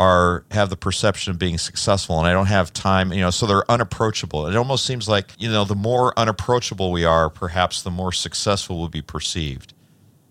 are 0.00 0.44
have 0.50 0.70
the 0.70 0.76
perception 0.76 1.30
of 1.30 1.38
being 1.38 1.56
successful 1.56 2.18
and 2.18 2.26
I 2.26 2.32
don't 2.32 2.46
have 2.46 2.72
time, 2.72 3.12
you 3.12 3.20
know, 3.20 3.30
so 3.30 3.46
they're 3.46 3.70
unapproachable. 3.70 4.46
It 4.48 4.56
almost 4.56 4.84
seems 4.84 5.08
like, 5.08 5.30
you 5.38 5.48
know, 5.48 5.64
the 5.64 5.76
more 5.76 6.12
unapproachable 6.18 6.90
we 6.90 7.04
are, 7.04 7.30
perhaps 7.30 7.82
the 7.82 7.90
more 7.90 8.12
successful 8.12 8.78
we'll 8.78 8.88
be 8.88 9.02
perceived. 9.02 9.72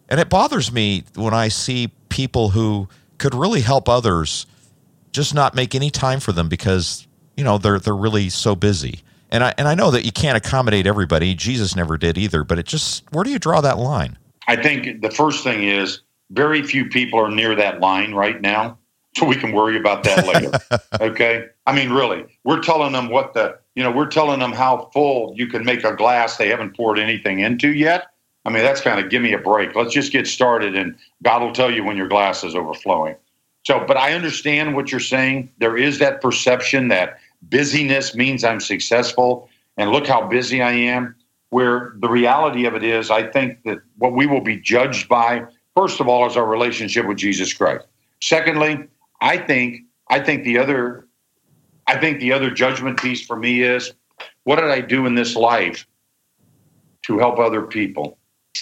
And 0.10 0.20
it 0.20 0.30
bothers 0.30 0.72
me 0.72 1.06
when 1.16 1.34
I 1.34 1.48
see 1.48 1.94
people 2.10 2.50
who 2.50 2.90
could 3.18 3.34
really 3.34 3.62
help 3.62 3.88
others 3.88 4.46
just 5.14 5.34
not 5.34 5.56
make 5.56 5.74
any 5.74 5.90
time 5.90 6.20
for 6.20 6.34
them 6.34 6.50
because, 6.50 7.08
you 7.38 7.44
know, 7.44 7.58
they're 7.58 7.80
they're 7.80 7.96
really 7.96 8.30
so 8.30 8.56
busy. 8.56 9.02
And 9.34 9.44
I 9.44 9.54
and 9.58 9.68
I 9.68 9.74
know 9.74 9.90
that 9.90 10.06
you 10.06 10.12
can't 10.12 10.38
accommodate 10.38 10.86
everybody. 10.86 11.34
Jesus 11.34 11.76
never 11.76 11.98
did 11.98 12.20
either, 12.20 12.44
but 12.44 12.60
it 12.60 12.68
just 12.68 13.04
where 13.12 13.24
do 13.24 13.32
you 13.32 13.40
draw 13.40 13.62
that 13.62 13.80
line? 13.80 14.16
I 14.48 14.56
think 14.56 15.02
the 15.02 15.10
first 15.10 15.44
thing 15.44 15.64
is 15.64 16.02
very 16.30 16.62
few 16.62 16.88
people 16.88 17.20
are 17.20 17.32
near 17.32 17.56
that 17.56 17.80
line 17.80 18.14
right 18.14 18.40
now, 18.40 18.78
so 19.18 19.26
we 19.26 19.36
can 19.36 19.52
worry 19.52 19.76
about 19.76 20.04
that 20.04 20.28
later. 20.28 20.80
okay? 21.02 21.48
I 21.66 21.74
mean, 21.74 21.92
really, 21.92 22.26
we're 22.44 22.62
telling 22.62 22.94
them 22.94 23.10
what 23.10 23.34
the 23.34 23.58
you 23.74 23.82
know 23.82 23.90
we're 23.90 24.08
telling 24.08 24.40
them 24.40 24.52
how 24.52 24.92
full 24.94 25.34
you 25.36 25.48
can 25.48 25.66
make 25.66 25.84
a 25.84 25.96
glass 25.96 26.38
they 26.38 26.50
haven't 26.50 26.78
poured 26.78 27.00
anything 27.00 27.40
into 27.40 27.74
yet. 27.74 28.06
I 28.46 28.52
mean, 28.52 28.62
that's 28.62 28.82
kind 28.82 29.04
of 29.04 29.10
give 29.10 29.24
me 29.24 29.34
a 29.34 29.40
break. 29.40 29.74
Let's 29.74 29.96
just 29.96 30.12
get 30.12 30.28
started, 30.28 30.76
and 30.76 30.96
God 31.24 31.42
will 31.42 31.54
tell 31.54 31.72
you 31.72 31.84
when 31.84 31.98
your 31.98 32.08
glass 32.08 32.44
is 32.44 32.54
overflowing. 32.54 33.16
So, 33.66 33.84
but 33.88 33.98
I 33.98 34.14
understand 34.14 34.76
what 34.76 34.92
you're 34.92 35.00
saying. 35.00 35.50
There 35.58 35.76
is 35.76 35.98
that 36.00 36.22
perception 36.22 36.90
that 36.90 37.18
busyness 37.50 38.16
means 38.16 38.44
I'm 38.44 38.60
successful, 38.60 39.50
and 39.78 39.92
look 39.92 40.08
how 40.08 40.28
busy 40.28 40.62
I 40.62 40.72
am. 40.72 41.16
Where 41.50 41.94
the 42.00 42.10
reality 42.10 42.66
of 42.66 42.74
it 42.74 42.84
is, 42.84 43.12
I 43.12 43.30
think 43.30 43.64
that 43.66 43.78
what 43.98 44.14
we 44.14 44.26
will 44.26 44.42
be 44.42 44.58
judged 44.58 45.08
by, 45.08 45.44
first 45.76 46.00
of 46.00 46.08
all, 46.08 46.26
is 46.26 46.36
our 46.36 46.48
relationship 46.48 47.06
with 47.06 47.18
Jesus 47.18 47.54
Christ. 47.54 47.86
Secondly, 48.22 48.88
I 49.22 49.38
think 49.38 49.82
I 50.10 50.20
think 50.20 50.46
the 50.46 50.58
other 50.58 51.08
I 51.86 51.98
think 51.98 52.20
the 52.20 52.32
other 52.32 52.50
judgment 52.50 53.00
piece 53.00 53.26
for 53.26 53.36
me 53.36 53.62
is 53.62 53.94
what 54.46 54.56
did 54.56 54.72
I 54.72 54.82
do 54.82 55.06
in 55.06 55.16
this 55.16 55.36
life 55.36 55.86
to 57.04 57.20
help 57.20 57.40
other 57.40 57.62
people 57.62 58.18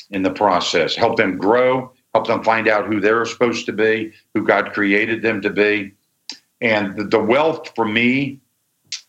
in 0.10 0.24
the 0.24 0.32
process, 0.32 0.96
help 0.96 1.18
them 1.18 1.38
grow, 1.38 1.94
help 2.14 2.28
them 2.28 2.44
find 2.44 2.68
out 2.68 2.88
who 2.88 3.00
they're 3.00 3.26
supposed 3.26 3.66
to 3.68 3.74
be, 3.74 4.12
who 4.34 4.44
God 4.44 4.74
created 4.74 5.22
them 5.22 5.42
to 5.42 5.50
be. 5.50 5.94
And 6.60 6.96
the, 6.98 7.04
the 7.06 7.20
wealth 7.20 7.72
for 7.76 7.86
me 7.86 8.40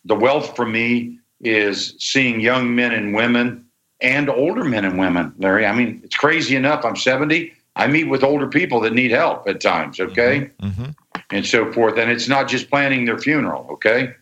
the 0.05 0.15
wealth 0.15 0.55
for 0.55 0.65
me 0.65 1.19
is 1.41 1.95
seeing 1.99 2.39
young 2.39 2.73
men 2.75 2.93
and 2.93 3.13
women 3.13 3.65
and 4.01 4.29
older 4.29 4.63
men 4.63 4.85
and 4.85 4.99
women, 4.99 5.33
Larry. 5.37 5.65
I 5.65 5.73
mean, 5.73 6.01
it's 6.03 6.15
crazy 6.15 6.55
enough. 6.55 6.83
I'm 6.83 6.95
70. 6.95 7.53
I 7.75 7.87
meet 7.87 8.05
with 8.05 8.23
older 8.23 8.47
people 8.47 8.79
that 8.81 8.93
need 8.93 9.11
help 9.11 9.47
at 9.47 9.61
times, 9.61 9.99
okay? 9.99 10.51
Mm-hmm. 10.61 10.65
mm-hmm. 10.67 10.91
And 11.29 11.45
so 11.45 11.71
forth. 11.71 11.97
And 11.97 12.11
it's 12.11 12.27
not 12.27 12.47
just 12.47 12.69
planning 12.69 13.05
their 13.05 13.17
funeral, 13.17 13.65
okay? 13.71 14.13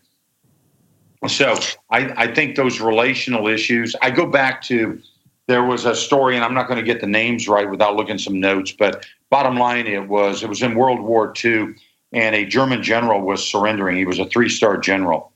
So 1.28 1.54
I, 1.90 2.12
I 2.16 2.34
think 2.34 2.56
those 2.56 2.80
relational 2.80 3.48
issues, 3.48 3.94
I 4.00 4.10
go 4.10 4.24
back 4.24 4.62
to 4.62 5.00
there 5.46 5.62
was 5.62 5.84
a 5.84 5.94
story, 5.94 6.36
and 6.36 6.44
I'm 6.44 6.54
not 6.54 6.68
going 6.68 6.78
to 6.78 6.84
get 6.84 7.00
the 7.00 7.06
names 7.06 7.48
right 7.48 7.68
without 7.68 7.96
looking 7.96 8.18
some 8.18 8.40
notes, 8.40 8.72
but 8.72 9.04
bottom 9.28 9.56
line, 9.56 9.86
it 9.86 10.08
was 10.08 10.42
it 10.42 10.48
was 10.48 10.62
in 10.62 10.74
World 10.74 11.00
War 11.00 11.32
II, 11.44 11.74
and 12.12 12.34
a 12.34 12.46
German 12.46 12.82
general 12.82 13.20
was 13.20 13.46
surrendering. 13.46 13.96
He 13.96 14.06
was 14.06 14.18
a 14.18 14.26
three 14.26 14.48
star 14.48 14.78
general 14.78 15.31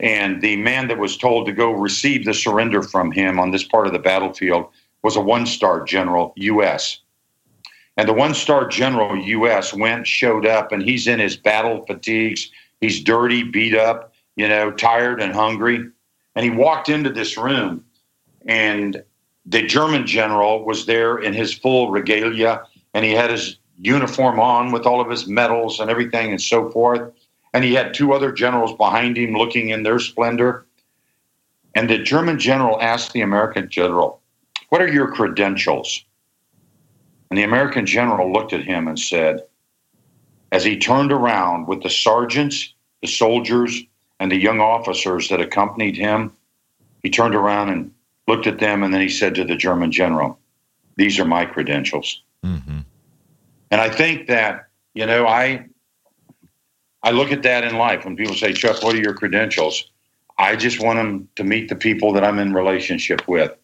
and 0.00 0.42
the 0.42 0.56
man 0.56 0.88
that 0.88 0.98
was 0.98 1.16
told 1.16 1.46
to 1.46 1.52
go 1.52 1.70
receive 1.70 2.24
the 2.24 2.34
surrender 2.34 2.82
from 2.82 3.12
him 3.12 3.38
on 3.38 3.50
this 3.50 3.64
part 3.64 3.86
of 3.86 3.92
the 3.92 3.98
battlefield 3.98 4.66
was 5.02 5.16
a 5.16 5.20
one 5.20 5.46
star 5.46 5.84
general, 5.84 6.32
U.S. 6.36 7.00
And 7.96 8.08
the 8.08 8.12
one 8.12 8.34
star 8.34 8.66
general, 8.66 9.16
U.S., 9.16 9.72
went, 9.72 10.06
showed 10.06 10.46
up, 10.46 10.72
and 10.72 10.82
he's 10.82 11.06
in 11.06 11.20
his 11.20 11.36
battle 11.36 11.84
fatigues. 11.86 12.50
He's 12.80 13.02
dirty, 13.02 13.44
beat 13.44 13.74
up, 13.74 14.12
you 14.36 14.48
know, 14.48 14.72
tired 14.72 15.22
and 15.22 15.32
hungry. 15.32 15.88
And 16.34 16.44
he 16.44 16.50
walked 16.50 16.88
into 16.88 17.10
this 17.10 17.36
room, 17.36 17.84
and 18.46 19.02
the 19.46 19.62
German 19.62 20.06
general 20.06 20.64
was 20.64 20.86
there 20.86 21.18
in 21.18 21.32
his 21.32 21.54
full 21.54 21.90
regalia, 21.90 22.62
and 22.94 23.04
he 23.04 23.12
had 23.12 23.30
his 23.30 23.58
uniform 23.78 24.40
on 24.40 24.72
with 24.72 24.86
all 24.86 25.00
of 25.00 25.10
his 25.10 25.28
medals 25.28 25.78
and 25.78 25.90
everything 25.90 26.30
and 26.30 26.40
so 26.40 26.70
forth. 26.70 27.12
And 27.54 27.64
he 27.64 27.72
had 27.72 27.94
two 27.94 28.12
other 28.12 28.32
generals 28.32 28.76
behind 28.76 29.16
him 29.16 29.32
looking 29.32 29.70
in 29.70 29.84
their 29.84 30.00
splendor. 30.00 30.66
And 31.74 31.88
the 31.88 32.00
German 32.00 32.38
general 32.38 32.80
asked 32.82 33.12
the 33.12 33.22
American 33.22 33.70
general, 33.70 34.20
What 34.68 34.82
are 34.82 34.92
your 34.92 35.12
credentials? 35.12 36.04
And 37.30 37.38
the 37.38 37.44
American 37.44 37.86
general 37.86 38.32
looked 38.32 38.52
at 38.52 38.64
him 38.64 38.86
and 38.86 38.98
said, 38.98 39.44
as 40.52 40.64
he 40.64 40.78
turned 40.78 41.10
around 41.10 41.66
with 41.66 41.82
the 41.82 41.90
sergeants, 41.90 42.74
the 43.02 43.08
soldiers, 43.08 43.82
and 44.20 44.30
the 44.30 44.36
young 44.36 44.60
officers 44.60 45.28
that 45.28 45.40
accompanied 45.40 45.96
him, 45.96 46.32
he 47.02 47.10
turned 47.10 47.34
around 47.34 47.70
and 47.70 47.90
looked 48.28 48.46
at 48.46 48.60
them, 48.60 48.84
and 48.84 48.94
then 48.94 49.00
he 49.00 49.08
said 49.08 49.34
to 49.34 49.44
the 49.44 49.56
German 49.56 49.90
general, 49.90 50.38
These 50.96 51.18
are 51.18 51.24
my 51.24 51.44
credentials. 51.44 52.22
Mm-hmm. 52.44 52.78
And 53.72 53.80
I 53.80 53.88
think 53.88 54.28
that, 54.28 54.68
you 54.94 55.06
know, 55.06 55.26
I 55.26 55.66
I 57.04 57.10
look 57.10 57.32
at 57.32 57.42
that 57.42 57.64
in 57.64 57.76
life 57.76 58.04
when 58.04 58.16
people 58.16 58.34
say, 58.34 58.54
Chuck, 58.54 58.82
what 58.82 58.96
are 58.96 59.00
your 59.00 59.12
credentials? 59.12 59.90
I 60.38 60.56
just 60.56 60.82
want 60.82 60.96
them 60.96 61.28
to 61.36 61.44
meet 61.44 61.68
the 61.68 61.76
people 61.76 62.12
that 62.14 62.24
I'm 62.24 62.38
in 62.38 62.54
relationship 62.54 63.28
with. 63.28 63.54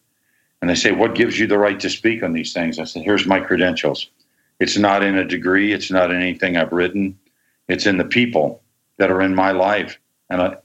And 0.61 0.69
they 0.69 0.75
say, 0.75 0.91
What 0.91 1.15
gives 1.15 1.39
you 1.39 1.47
the 1.47 1.57
right 1.57 1.79
to 1.79 1.89
speak 1.89 2.21
on 2.21 2.33
these 2.33 2.53
things? 2.53 2.77
I 2.77 2.83
said, 2.83 3.01
Here's 3.03 3.25
my 3.25 3.39
credentials. 3.39 4.09
It's 4.59 4.77
not 4.77 5.03
in 5.03 5.17
a 5.17 5.25
degree, 5.25 5.73
it's 5.73 5.89
not 5.89 6.11
in 6.11 6.21
anything 6.21 6.55
I've 6.55 6.71
written. 6.71 7.17
It's 7.67 7.87
in 7.87 7.97
the 7.97 8.05
people 8.05 8.61
that 8.97 9.09
are 9.09 9.21
in 9.21 9.33
my 9.33 9.51
life. 9.51 9.97
And, 10.29 10.41
I, 10.41 10.57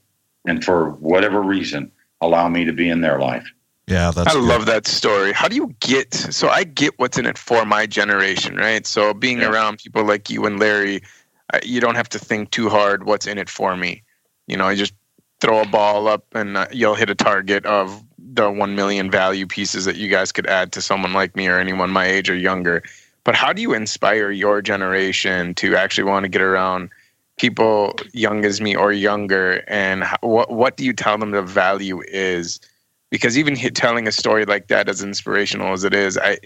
and 0.45 0.63
for 0.63 0.91
whatever 0.91 1.41
reason, 1.41 1.91
allow 2.21 2.49
me 2.49 2.67
to 2.67 2.73
be 2.73 2.91
in 2.91 3.01
their 3.01 3.19
life. 3.19 3.51
Yeah, 3.87 4.11
that's. 4.11 4.29
I 4.29 4.33
good. 4.35 4.45
love 4.45 4.67
that 4.67 4.87
story. 4.87 5.33
How 5.33 5.49
do 5.49 5.57
you 5.57 5.75
get? 5.81 6.13
So 6.13 6.49
I 6.49 6.65
get 6.65 6.99
what's 6.99 7.17
in 7.17 7.25
it 7.25 7.39
for 7.39 7.65
my 7.65 7.87
generation, 7.87 8.57
right? 8.57 8.87
So 8.87 9.15
being 9.15 9.41
yeah. 9.41 9.51
around 9.51 9.79
people 9.79 10.05
like 10.05 10.29
you 10.29 10.45
and 10.45 10.59
Larry, 10.59 11.03
you 11.65 11.81
don't 11.81 11.95
have 11.95 12.09
to 12.11 12.19
think 12.19 12.51
too 12.51 12.69
hard. 12.69 13.05
What's 13.05 13.27
in 13.27 13.39
it 13.39 13.49
for 13.49 13.77
me? 13.77 14.03
You 14.47 14.57
know, 14.57 14.67
I 14.67 14.75
just 14.75 14.95
throw 15.41 15.61
a 15.61 15.67
ball 15.67 16.09
up 16.09 16.25
and 16.35 16.57
uh, 16.57 16.67
you'll 16.73 16.95
hit 16.95 17.11
a 17.11 17.15
target 17.15 17.67
of 17.67 18.03
the 18.19 18.51
one 18.51 18.75
million 18.75 19.11
value 19.11 19.47
pieces 19.47 19.85
that 19.85 19.97
you 19.97 20.09
guys 20.09 20.33
could 20.33 20.47
add 20.47 20.73
to 20.73 20.83
someone 20.83 21.13
like 21.13 21.37
me 21.37 21.49
or 21.49 21.59
anyone 21.59 21.91
my 21.91 22.07
age 22.07 22.31
or 22.31 22.35
younger. 22.35 22.83
But 23.25 23.35
how 23.35 23.53
do 23.53 23.61
you 23.61 23.75
inspire 23.75 24.31
your 24.31 24.63
generation 24.63 25.55
to 25.57 25.77
actually 25.77 26.05
want 26.05 26.25
to 26.25 26.29
get 26.29 26.43
around? 26.43 26.91
people 27.39 27.95
young 28.15 28.47
as 28.47 28.63
me 28.63 28.75
or 28.75 28.93
younger 28.93 29.63
and 29.69 30.05
how, 30.05 30.17
what 30.23 30.51
what 30.51 30.79
do 30.79 30.87
you 30.87 30.95
tell 30.95 31.19
them 31.19 31.33
the 31.33 31.43
value 31.43 32.01
is 32.09 32.59
because 33.11 33.39
even 33.39 33.57
telling 33.57 34.07
a 34.07 34.13
story 34.13 34.45
like 34.45 34.69
that, 34.69 34.89
as 34.89 35.03
inspirational 35.03 35.73
as 35.73 35.85
it 35.85 35.95
is, 35.95 36.19
I, 36.19 36.39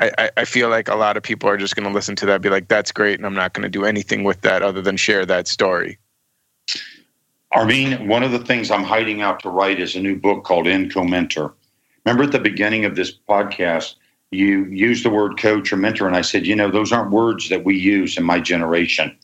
I, 0.00 0.30
I 0.36 0.44
feel 0.44 0.68
like 0.68 0.88
a 0.88 0.94
lot 0.94 1.16
of 1.16 1.22
people 1.22 1.48
are 1.48 1.56
just 1.56 1.74
going 1.74 1.86
to 1.86 1.92
listen 1.92 2.14
to 2.16 2.26
that, 2.26 2.40
be 2.40 2.50
like, 2.50 2.68
"That's 2.68 2.92
great," 2.92 3.18
and 3.18 3.26
I'm 3.26 3.34
not 3.34 3.52
going 3.52 3.64
to 3.64 3.68
do 3.68 3.84
anything 3.84 4.24
with 4.24 4.40
that 4.42 4.62
other 4.62 4.80
than 4.80 4.96
share 4.96 5.26
that 5.26 5.48
story. 5.48 5.98
Armin, 7.52 8.08
one 8.08 8.22
of 8.22 8.30
the 8.30 8.38
things 8.38 8.70
I'm 8.70 8.84
hiding 8.84 9.22
out 9.22 9.40
to 9.40 9.48
write 9.48 9.80
is 9.80 9.96
a 9.96 10.00
new 10.00 10.16
book 10.16 10.44
called 10.44 10.66
EnCoMentor. 10.66 11.52
Remember 12.04 12.24
at 12.24 12.32
the 12.32 12.38
beginning 12.38 12.84
of 12.84 12.94
this 12.94 13.12
podcast, 13.28 13.94
you 14.30 14.66
used 14.66 15.04
the 15.04 15.10
word 15.10 15.38
coach 15.38 15.72
or 15.72 15.76
mentor, 15.76 16.06
and 16.06 16.16
I 16.16 16.20
said, 16.20 16.46
you 16.46 16.54
know, 16.54 16.70
those 16.70 16.92
aren't 16.92 17.10
words 17.10 17.48
that 17.48 17.64
we 17.64 17.76
use 17.76 18.18
in 18.18 18.24
my 18.24 18.38
generation. 18.38 19.16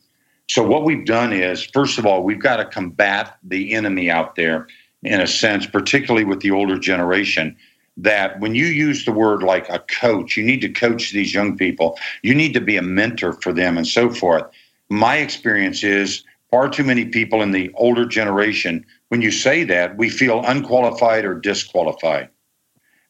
So 0.49 0.63
what 0.63 0.85
we've 0.85 1.05
done 1.05 1.33
is, 1.33 1.65
first 1.65 1.99
of 1.99 2.07
all, 2.07 2.23
we've 2.23 2.41
got 2.41 2.57
to 2.57 2.65
combat 2.65 3.37
the 3.43 3.75
enemy 3.75 4.11
out 4.11 4.37
there 4.37 4.69
in 5.03 5.21
a 5.21 5.27
sense, 5.27 5.67
particularly 5.67 6.25
with 6.25 6.41
the 6.41 6.51
older 6.51 6.79
generation, 6.79 7.57
that 7.96 8.40
when 8.40 8.54
you 8.54 8.66
use 8.66 9.04
the 9.04 9.12
word 9.12 9.42
like 9.42 9.68
a 9.68 9.78
coach, 9.78 10.37
you 10.37 10.44
need 10.44 10.61
to 10.61 10.68
coach 10.68 11.12
these 11.12 11.33
young 11.33 11.57
people, 11.57 11.98
you 12.22 12.35
need 12.35 12.52
to 12.54 12.61
be 12.61 12.76
a 12.76 12.83
mentor 12.83 13.33
for 13.33 13.52
them, 13.52 13.76
and 13.76 13.87
so 13.87 14.11
forth. 14.11 14.44
My 14.88 15.16
experience 15.16 15.85
is 15.85 16.24
far 16.50 16.68
too 16.68 16.85
many 16.85 17.07
people 17.07 17.42
in 17.42 17.52
the 17.52 17.70
older 17.74 18.04
generation, 18.04 18.85
when 19.09 19.22
you 19.22 19.30
say 19.30 19.64
that, 19.64 19.96
we 19.96 20.09
feel 20.09 20.44
unqualified 20.44 21.24
or 21.24 21.35
disqualified. 21.35 22.28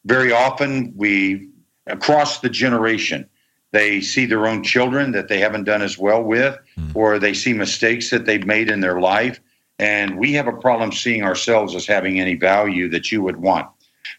Very 0.04 0.32
often, 0.32 0.92
we, 0.96 1.48
across 1.86 2.40
the 2.40 2.50
generation, 2.50 3.28
they 3.72 4.00
see 4.00 4.26
their 4.26 4.46
own 4.46 4.62
children 4.62 5.12
that 5.12 5.28
they 5.28 5.40
haven't 5.40 5.64
done 5.64 5.82
as 5.82 5.98
well 5.98 6.22
with, 6.22 6.56
mm. 6.78 6.94
or 6.94 7.18
they 7.18 7.34
see 7.34 7.52
mistakes 7.52 8.10
that 8.10 8.24
they've 8.26 8.46
made 8.46 8.70
in 8.70 8.80
their 8.80 9.00
life 9.00 9.40
and 9.78 10.18
we 10.18 10.32
have 10.34 10.46
a 10.46 10.52
problem 10.52 10.92
seeing 10.92 11.22
ourselves 11.22 11.74
as 11.74 11.86
having 11.86 12.20
any 12.20 12.34
value 12.34 12.88
that 12.90 13.10
you 13.10 13.22
would 13.22 13.36
want. 13.36 13.68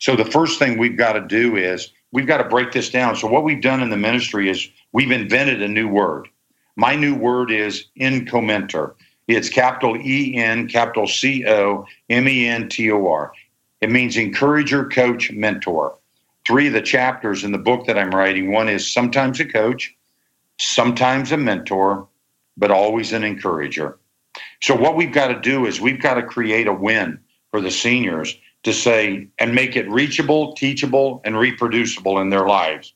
So 0.06 0.16
the 0.16 0.24
first 0.24 0.60
thing 0.60 0.78
we've 0.78 0.96
got 0.96 1.14
to 1.14 1.22
do 1.22 1.56
is 1.56 1.92
we've 2.12 2.28
got 2.28 2.38
to 2.38 2.44
break 2.48 2.72
this 2.72 2.92
down. 2.92 3.16
So 3.16 3.26
what 3.26 3.44
we've 3.44 3.60
done 3.60 3.82
in 3.82 3.90
the 3.90 3.98
ministry 3.98 4.52
is 4.52 4.70
we've 4.92 5.10
invented 5.10 5.64
a 5.64 5.68
new 5.68 5.88
word. 5.88 6.28
My 6.76 6.96
new 6.96 7.16
word 7.16 7.50
is 7.50 7.86
EnCoMentor. 8.00 8.94
It's 9.28 9.50
capital 9.50 9.98
E 9.98 10.36
N, 10.36 10.68
capital 10.68 11.08
C 11.08 11.44
O 11.48 11.88
M 12.12 12.30
E 12.30 12.48
N 12.48 12.70
T 12.70 12.92
O 12.92 13.08
R. 13.08 13.34
It 13.82 13.90
means 13.90 14.16
encourager, 14.16 14.86
coach, 14.86 15.32
mentor. 15.32 15.98
Three 16.46 16.68
of 16.68 16.74
the 16.74 16.84
chapters 16.84 17.44
in 17.44 17.52
the 17.52 17.58
book 17.58 17.88
that 17.88 17.98
I'm 17.98 18.12
writing 18.12 18.52
one 18.52 18.70
is 18.70 18.86
sometimes 18.86 19.40
a 19.40 19.46
coach, 19.46 19.92
sometimes 20.60 21.32
a 21.32 21.38
mentor, 21.38 22.08
but 22.58 22.70
always 22.70 23.12
an 23.12 23.24
encourager. 23.24 23.98
So 24.62 24.76
what 24.76 24.98
we've 24.98 25.12
got 25.12 25.30
to 25.30 25.42
do 25.42 25.66
is 25.66 25.82
we've 25.82 26.00
got 26.00 26.14
to 26.14 26.22
create 26.22 26.68
a 26.68 26.74
win 26.74 27.20
for 27.50 27.60
the 27.60 27.72
seniors 27.72 28.38
to 28.66 28.74
say 28.74 29.28
and 29.38 29.54
make 29.54 29.76
it 29.76 29.88
reachable, 29.90 30.54
teachable, 30.54 31.22
and 31.24 31.38
reproducible 31.38 32.20
in 32.20 32.32
their 32.32 32.48
lives 32.48 32.94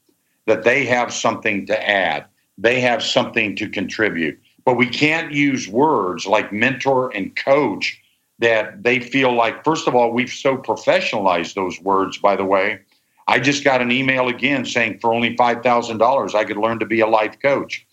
that 0.48 0.64
they 0.64 0.84
have 0.84 1.14
something 1.14 1.68
to 1.68 1.90
add, 1.90 2.26
they 2.58 2.82
have 2.82 3.04
something 3.04 3.56
to 3.56 3.70
contribute. 3.70 4.38
But 4.66 4.78
we 4.78 4.88
can't 4.88 5.32
use 5.32 5.68
words 5.68 6.26
like 6.26 6.52
mentor 6.52 7.16
and 7.16 7.36
coach 7.36 8.02
that 8.40 8.82
they 8.82 9.00
feel 9.00 9.32
like, 9.32 9.64
first 9.64 9.88
of 9.88 9.94
all, 9.94 10.12
we've 10.12 10.32
so 10.32 10.58
professionalized 10.58 11.54
those 11.54 11.80
words, 11.82 12.18
by 12.18 12.36
the 12.36 12.46
way. 12.46 12.80
I 13.28 13.40
just 13.40 13.64
got 13.64 13.80
an 13.80 13.92
email 13.92 14.28
again 14.28 14.66
saying 14.66 14.98
for 15.00 15.14
only 15.14 15.36
$5,000, 15.36 16.34
I 16.34 16.44
could 16.46 16.58
learn 16.58 16.80
to 16.80 16.86
be 16.88 17.02
a 17.02 17.08
life 17.08 17.40
coach. 17.40 17.86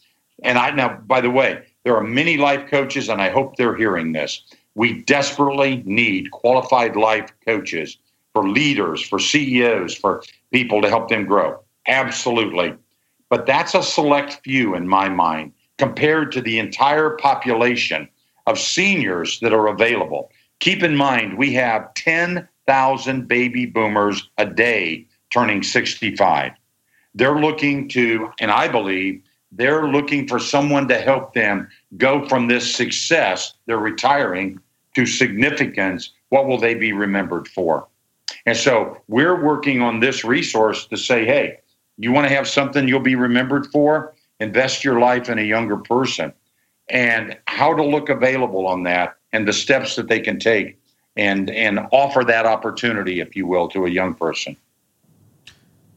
And 0.42 0.56
I 0.56 0.70
now, 0.70 0.96
by 1.06 1.20
the 1.20 1.30
way, 1.30 1.62
there 1.84 1.94
are 1.94 2.02
many 2.02 2.38
life 2.38 2.70
coaches, 2.70 3.10
and 3.10 3.20
I 3.20 3.28
hope 3.28 3.56
they're 3.56 3.76
hearing 3.76 4.12
this. 4.12 4.42
We 4.76 5.00
desperately 5.04 5.82
need 5.86 6.30
qualified 6.32 6.96
life 6.96 7.32
coaches 7.46 7.96
for 8.34 8.46
leaders, 8.46 9.00
for 9.00 9.18
CEOs, 9.18 9.94
for 9.94 10.22
people 10.52 10.82
to 10.82 10.90
help 10.90 11.08
them 11.08 11.24
grow. 11.24 11.58
Absolutely. 11.88 12.74
But 13.30 13.46
that's 13.46 13.74
a 13.74 13.82
select 13.82 14.40
few 14.44 14.74
in 14.74 14.86
my 14.86 15.08
mind 15.08 15.52
compared 15.78 16.30
to 16.32 16.42
the 16.42 16.58
entire 16.58 17.16
population 17.16 18.06
of 18.46 18.58
seniors 18.58 19.40
that 19.40 19.54
are 19.54 19.68
available. 19.68 20.30
Keep 20.60 20.82
in 20.82 20.94
mind, 20.94 21.38
we 21.38 21.54
have 21.54 21.94
10,000 21.94 23.26
baby 23.26 23.64
boomers 23.64 24.28
a 24.36 24.44
day 24.44 25.06
turning 25.30 25.62
65. 25.62 26.52
They're 27.14 27.40
looking 27.40 27.88
to, 27.88 28.30
and 28.40 28.50
I 28.50 28.68
believe, 28.68 29.22
they're 29.52 29.88
looking 29.88 30.28
for 30.28 30.38
someone 30.38 30.86
to 30.88 30.98
help 30.98 31.32
them 31.32 31.68
go 31.96 32.28
from 32.28 32.46
this 32.46 32.74
success, 32.74 33.54
they're 33.64 33.78
retiring, 33.78 34.60
to 34.96 35.04
significance. 35.04 36.14
What 36.30 36.46
will 36.46 36.56
they 36.56 36.74
be 36.74 36.94
remembered 36.94 37.48
for? 37.48 37.86
And 38.46 38.56
so 38.56 38.96
we're 39.08 39.44
working 39.44 39.82
on 39.82 40.00
this 40.00 40.24
resource 40.24 40.86
to 40.86 40.96
say, 40.96 41.26
hey, 41.26 41.58
you 41.98 42.12
want 42.12 42.26
to 42.26 42.34
have 42.34 42.48
something 42.48 42.88
you'll 42.88 43.00
be 43.00 43.14
remembered 43.14 43.66
for? 43.66 44.14
Invest 44.40 44.84
your 44.84 44.98
life 44.98 45.28
in 45.28 45.38
a 45.38 45.42
younger 45.42 45.76
person 45.76 46.32
and 46.88 47.36
how 47.46 47.74
to 47.74 47.84
look 47.84 48.08
available 48.08 48.66
on 48.66 48.84
that 48.84 49.16
and 49.34 49.46
the 49.46 49.52
steps 49.52 49.96
that 49.96 50.08
they 50.08 50.20
can 50.20 50.38
take 50.38 50.78
and 51.14 51.50
and 51.50 51.80
offer 51.92 52.24
that 52.24 52.46
opportunity, 52.46 53.20
if 53.20 53.36
you 53.36 53.46
will, 53.46 53.68
to 53.68 53.84
a 53.84 53.90
young 53.90 54.14
person. 54.14 54.56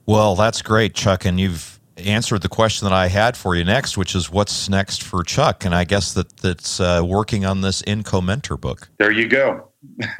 Well, 0.05 0.35
that's 0.35 0.61
great, 0.61 0.93
Chuck, 0.93 1.23
and 1.23 1.39
you've 1.39 1.78
answered 2.05 2.41
the 2.41 2.49
question 2.49 2.85
that 2.87 2.93
I 2.93 3.07
had 3.07 3.37
for 3.37 3.55
you 3.55 3.63
next, 3.63 3.97
which 3.97 4.15
is 4.15 4.31
what's 4.31 4.69
next 4.69 5.03
for 5.03 5.23
Chuck, 5.23 5.65
and 5.65 5.73
I 5.73 5.83
guess 5.83 6.13
that 6.13 6.37
that's 6.37 6.79
uh, 6.79 7.03
working 7.05 7.45
on 7.45 7.61
this 7.61 7.81
EnCoMentor 7.83 8.59
book. 8.59 8.89
There 8.97 9.11
you 9.11 9.27
go. 9.27 9.67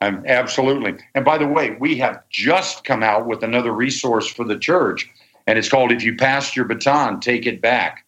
I'm 0.00 0.24
absolutely. 0.26 0.96
And 1.14 1.24
by 1.24 1.38
the 1.38 1.46
way, 1.46 1.76
we 1.80 1.96
have 1.98 2.22
just 2.28 2.84
come 2.84 3.02
out 3.02 3.26
with 3.26 3.42
another 3.42 3.72
resource 3.72 4.26
for 4.26 4.44
the 4.44 4.58
church, 4.58 5.08
and 5.46 5.58
it's 5.58 5.68
called 5.68 5.92
"If 5.92 6.02
You 6.02 6.16
Passed 6.16 6.56
Your 6.56 6.66
Baton, 6.66 7.20
Take 7.20 7.46
It 7.46 7.62
Back," 7.62 8.04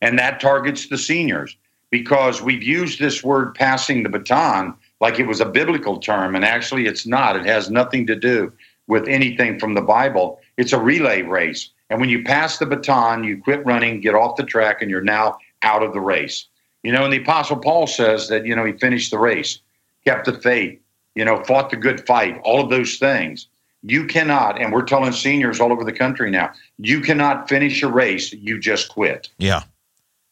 and 0.00 0.18
that 0.18 0.40
targets 0.40 0.88
the 0.88 0.98
seniors 0.98 1.56
because 1.90 2.42
we've 2.42 2.62
used 2.62 2.98
this 2.98 3.22
word 3.22 3.54
"passing 3.54 4.02
the 4.02 4.08
baton" 4.08 4.74
like 5.00 5.20
it 5.20 5.26
was 5.26 5.40
a 5.40 5.46
biblical 5.46 5.98
term, 5.98 6.34
and 6.34 6.44
actually, 6.44 6.86
it's 6.86 7.06
not. 7.06 7.36
It 7.36 7.46
has 7.46 7.70
nothing 7.70 8.06
to 8.08 8.16
do 8.16 8.52
with 8.86 9.06
anything 9.08 9.58
from 9.58 9.74
the 9.74 9.82
Bible. 9.82 10.40
It's 10.56 10.72
a 10.72 10.80
relay 10.80 11.22
race. 11.22 11.70
And 11.90 12.00
when 12.00 12.08
you 12.08 12.22
pass 12.24 12.58
the 12.58 12.66
baton, 12.66 13.24
you 13.24 13.40
quit 13.42 13.64
running, 13.66 14.00
get 14.00 14.14
off 14.14 14.36
the 14.36 14.42
track, 14.44 14.80
and 14.80 14.90
you're 14.90 15.02
now 15.02 15.38
out 15.62 15.82
of 15.82 15.92
the 15.92 16.00
race. 16.00 16.46
You 16.82 16.92
know, 16.92 17.04
and 17.04 17.12
the 17.12 17.22
Apostle 17.22 17.56
Paul 17.56 17.86
says 17.86 18.28
that, 18.28 18.44
you 18.44 18.54
know, 18.54 18.64
he 18.64 18.72
finished 18.72 19.10
the 19.10 19.18
race, 19.18 19.58
kept 20.04 20.26
the 20.26 20.34
faith, 20.34 20.78
you 21.14 21.24
know, 21.24 21.42
fought 21.44 21.70
the 21.70 21.76
good 21.76 22.06
fight, 22.06 22.40
all 22.44 22.62
of 22.62 22.70
those 22.70 22.96
things. 22.96 23.48
You 23.82 24.06
cannot, 24.06 24.60
and 24.60 24.72
we're 24.72 24.84
telling 24.84 25.12
seniors 25.12 25.60
all 25.60 25.72
over 25.72 25.84
the 25.84 25.92
country 25.92 26.30
now, 26.30 26.52
you 26.78 27.00
cannot 27.00 27.48
finish 27.48 27.82
a 27.82 27.88
race, 27.88 28.32
you 28.32 28.58
just 28.58 28.88
quit. 28.88 29.30
Yeah. 29.38 29.64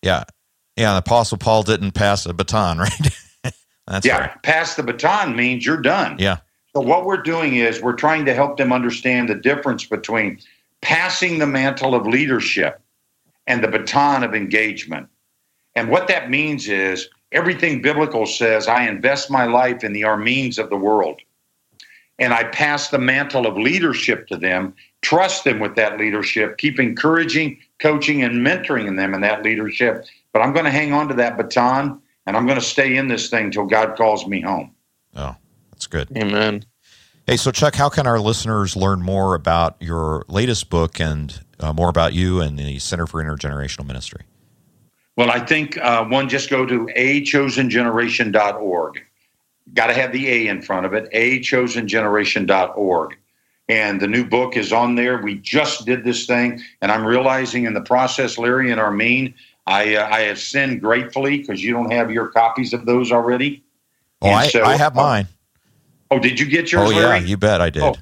Yeah. 0.02 0.24
Yeah, 0.76 0.92
the 0.92 0.98
Apostle 0.98 1.38
Paul 1.38 1.62
didn't 1.62 1.92
pass 1.92 2.24
a 2.24 2.32
baton, 2.32 2.78
right? 3.44 3.52
That's 3.86 4.06
yeah, 4.06 4.18
right. 4.18 4.42
pass 4.42 4.76
the 4.76 4.82
baton 4.82 5.36
means 5.36 5.66
you're 5.66 5.80
done. 5.80 6.16
Yeah. 6.18 6.38
So 6.74 6.80
what 6.80 7.04
we're 7.04 7.22
doing 7.22 7.56
is 7.56 7.82
we're 7.82 7.92
trying 7.92 8.24
to 8.24 8.34
help 8.34 8.56
them 8.56 8.72
understand 8.72 9.28
the 9.28 9.34
difference 9.34 9.84
between 9.84 10.40
passing 10.80 11.38
the 11.38 11.46
mantle 11.46 11.94
of 11.94 12.06
leadership 12.06 12.80
and 13.46 13.62
the 13.62 13.68
baton 13.68 14.24
of 14.24 14.34
engagement. 14.34 15.08
And 15.74 15.90
what 15.90 16.08
that 16.08 16.30
means 16.30 16.68
is 16.68 17.08
everything 17.30 17.82
biblical 17.82 18.26
says 18.26 18.68
I 18.68 18.88
invest 18.88 19.30
my 19.30 19.44
life 19.44 19.84
in 19.84 19.92
the 19.92 20.02
Armins 20.02 20.58
of 20.58 20.70
the 20.70 20.76
world. 20.76 21.20
And 22.18 22.32
I 22.32 22.44
pass 22.44 22.88
the 22.88 22.98
mantle 22.98 23.46
of 23.46 23.56
leadership 23.56 24.26
to 24.28 24.36
them, 24.36 24.74
trust 25.00 25.44
them 25.44 25.58
with 25.58 25.74
that 25.76 25.98
leadership, 25.98 26.56
keep 26.56 26.78
encouraging, 26.78 27.58
coaching, 27.80 28.22
and 28.22 28.46
mentoring 28.46 28.96
them 28.96 29.12
in 29.12 29.20
that 29.22 29.42
leadership. 29.42 30.06
But 30.32 30.40
I'm 30.40 30.52
going 30.52 30.66
to 30.66 30.70
hang 30.70 30.92
on 30.92 31.08
to 31.08 31.14
that 31.14 31.36
baton 31.36 32.00
and 32.26 32.36
I'm 32.36 32.46
going 32.46 32.58
to 32.58 32.64
stay 32.64 32.96
in 32.96 33.08
this 33.08 33.28
thing 33.28 33.50
till 33.50 33.66
God 33.66 33.96
calls 33.96 34.26
me 34.26 34.40
home. 34.40 34.74
Oh, 35.16 35.36
that's 35.82 36.08
good. 36.08 36.16
Amen. 36.16 36.64
Hey, 37.26 37.36
so 37.36 37.50
Chuck, 37.50 37.74
how 37.74 37.88
can 37.88 38.06
our 38.06 38.20
listeners 38.20 38.76
learn 38.76 39.02
more 39.02 39.34
about 39.34 39.76
your 39.80 40.24
latest 40.28 40.70
book 40.70 41.00
and 41.00 41.40
uh, 41.60 41.72
more 41.72 41.88
about 41.88 42.12
you 42.12 42.40
and 42.40 42.56
the 42.58 42.78
Center 42.78 43.06
for 43.06 43.20
Intergenerational 43.22 43.86
Ministry? 43.86 44.22
Well, 45.16 45.30
I 45.30 45.40
think 45.40 45.78
uh, 45.78 46.04
one, 46.04 46.28
just 46.28 46.50
go 46.50 46.66
to 46.66 46.86
achosengeneration.org. 46.96 49.00
Got 49.74 49.86
to 49.86 49.94
have 49.94 50.12
the 50.12 50.28
A 50.28 50.48
in 50.48 50.60
front 50.62 50.86
of 50.86 50.94
it, 50.94 51.10
achosengeneration.org. 51.12 53.16
And 53.68 54.00
the 54.00 54.08
new 54.08 54.24
book 54.24 54.56
is 54.56 54.72
on 54.72 54.96
there. 54.96 55.22
We 55.22 55.36
just 55.36 55.86
did 55.86 56.02
this 56.04 56.26
thing, 56.26 56.60
and 56.80 56.92
I'm 56.92 57.04
realizing 57.04 57.64
in 57.64 57.74
the 57.74 57.80
process, 57.80 58.38
Larry 58.38 58.72
and 58.72 58.80
Armin, 58.80 59.34
I, 59.66 59.96
uh, 59.96 60.08
I 60.10 60.22
have 60.22 60.40
sinned 60.40 60.80
gratefully 60.80 61.38
because 61.38 61.62
you 61.62 61.72
don't 61.72 61.92
have 61.92 62.10
your 62.10 62.26
copies 62.28 62.72
of 62.72 62.86
those 62.86 63.12
already. 63.12 63.62
Oh, 64.22 64.30
I, 64.30 64.46
so, 64.46 64.64
I 64.64 64.76
have 64.76 64.94
mine. 64.94 65.26
Oh, 66.12 66.18
did 66.18 66.38
you 66.38 66.44
get 66.44 66.70
yours? 66.70 66.90
Oh, 66.90 66.92
yeah, 66.92 67.06
Larry? 67.06 67.26
you 67.26 67.38
bet 67.38 67.62
I 67.62 67.70
did. 67.70 67.82
Oh, 67.82 67.94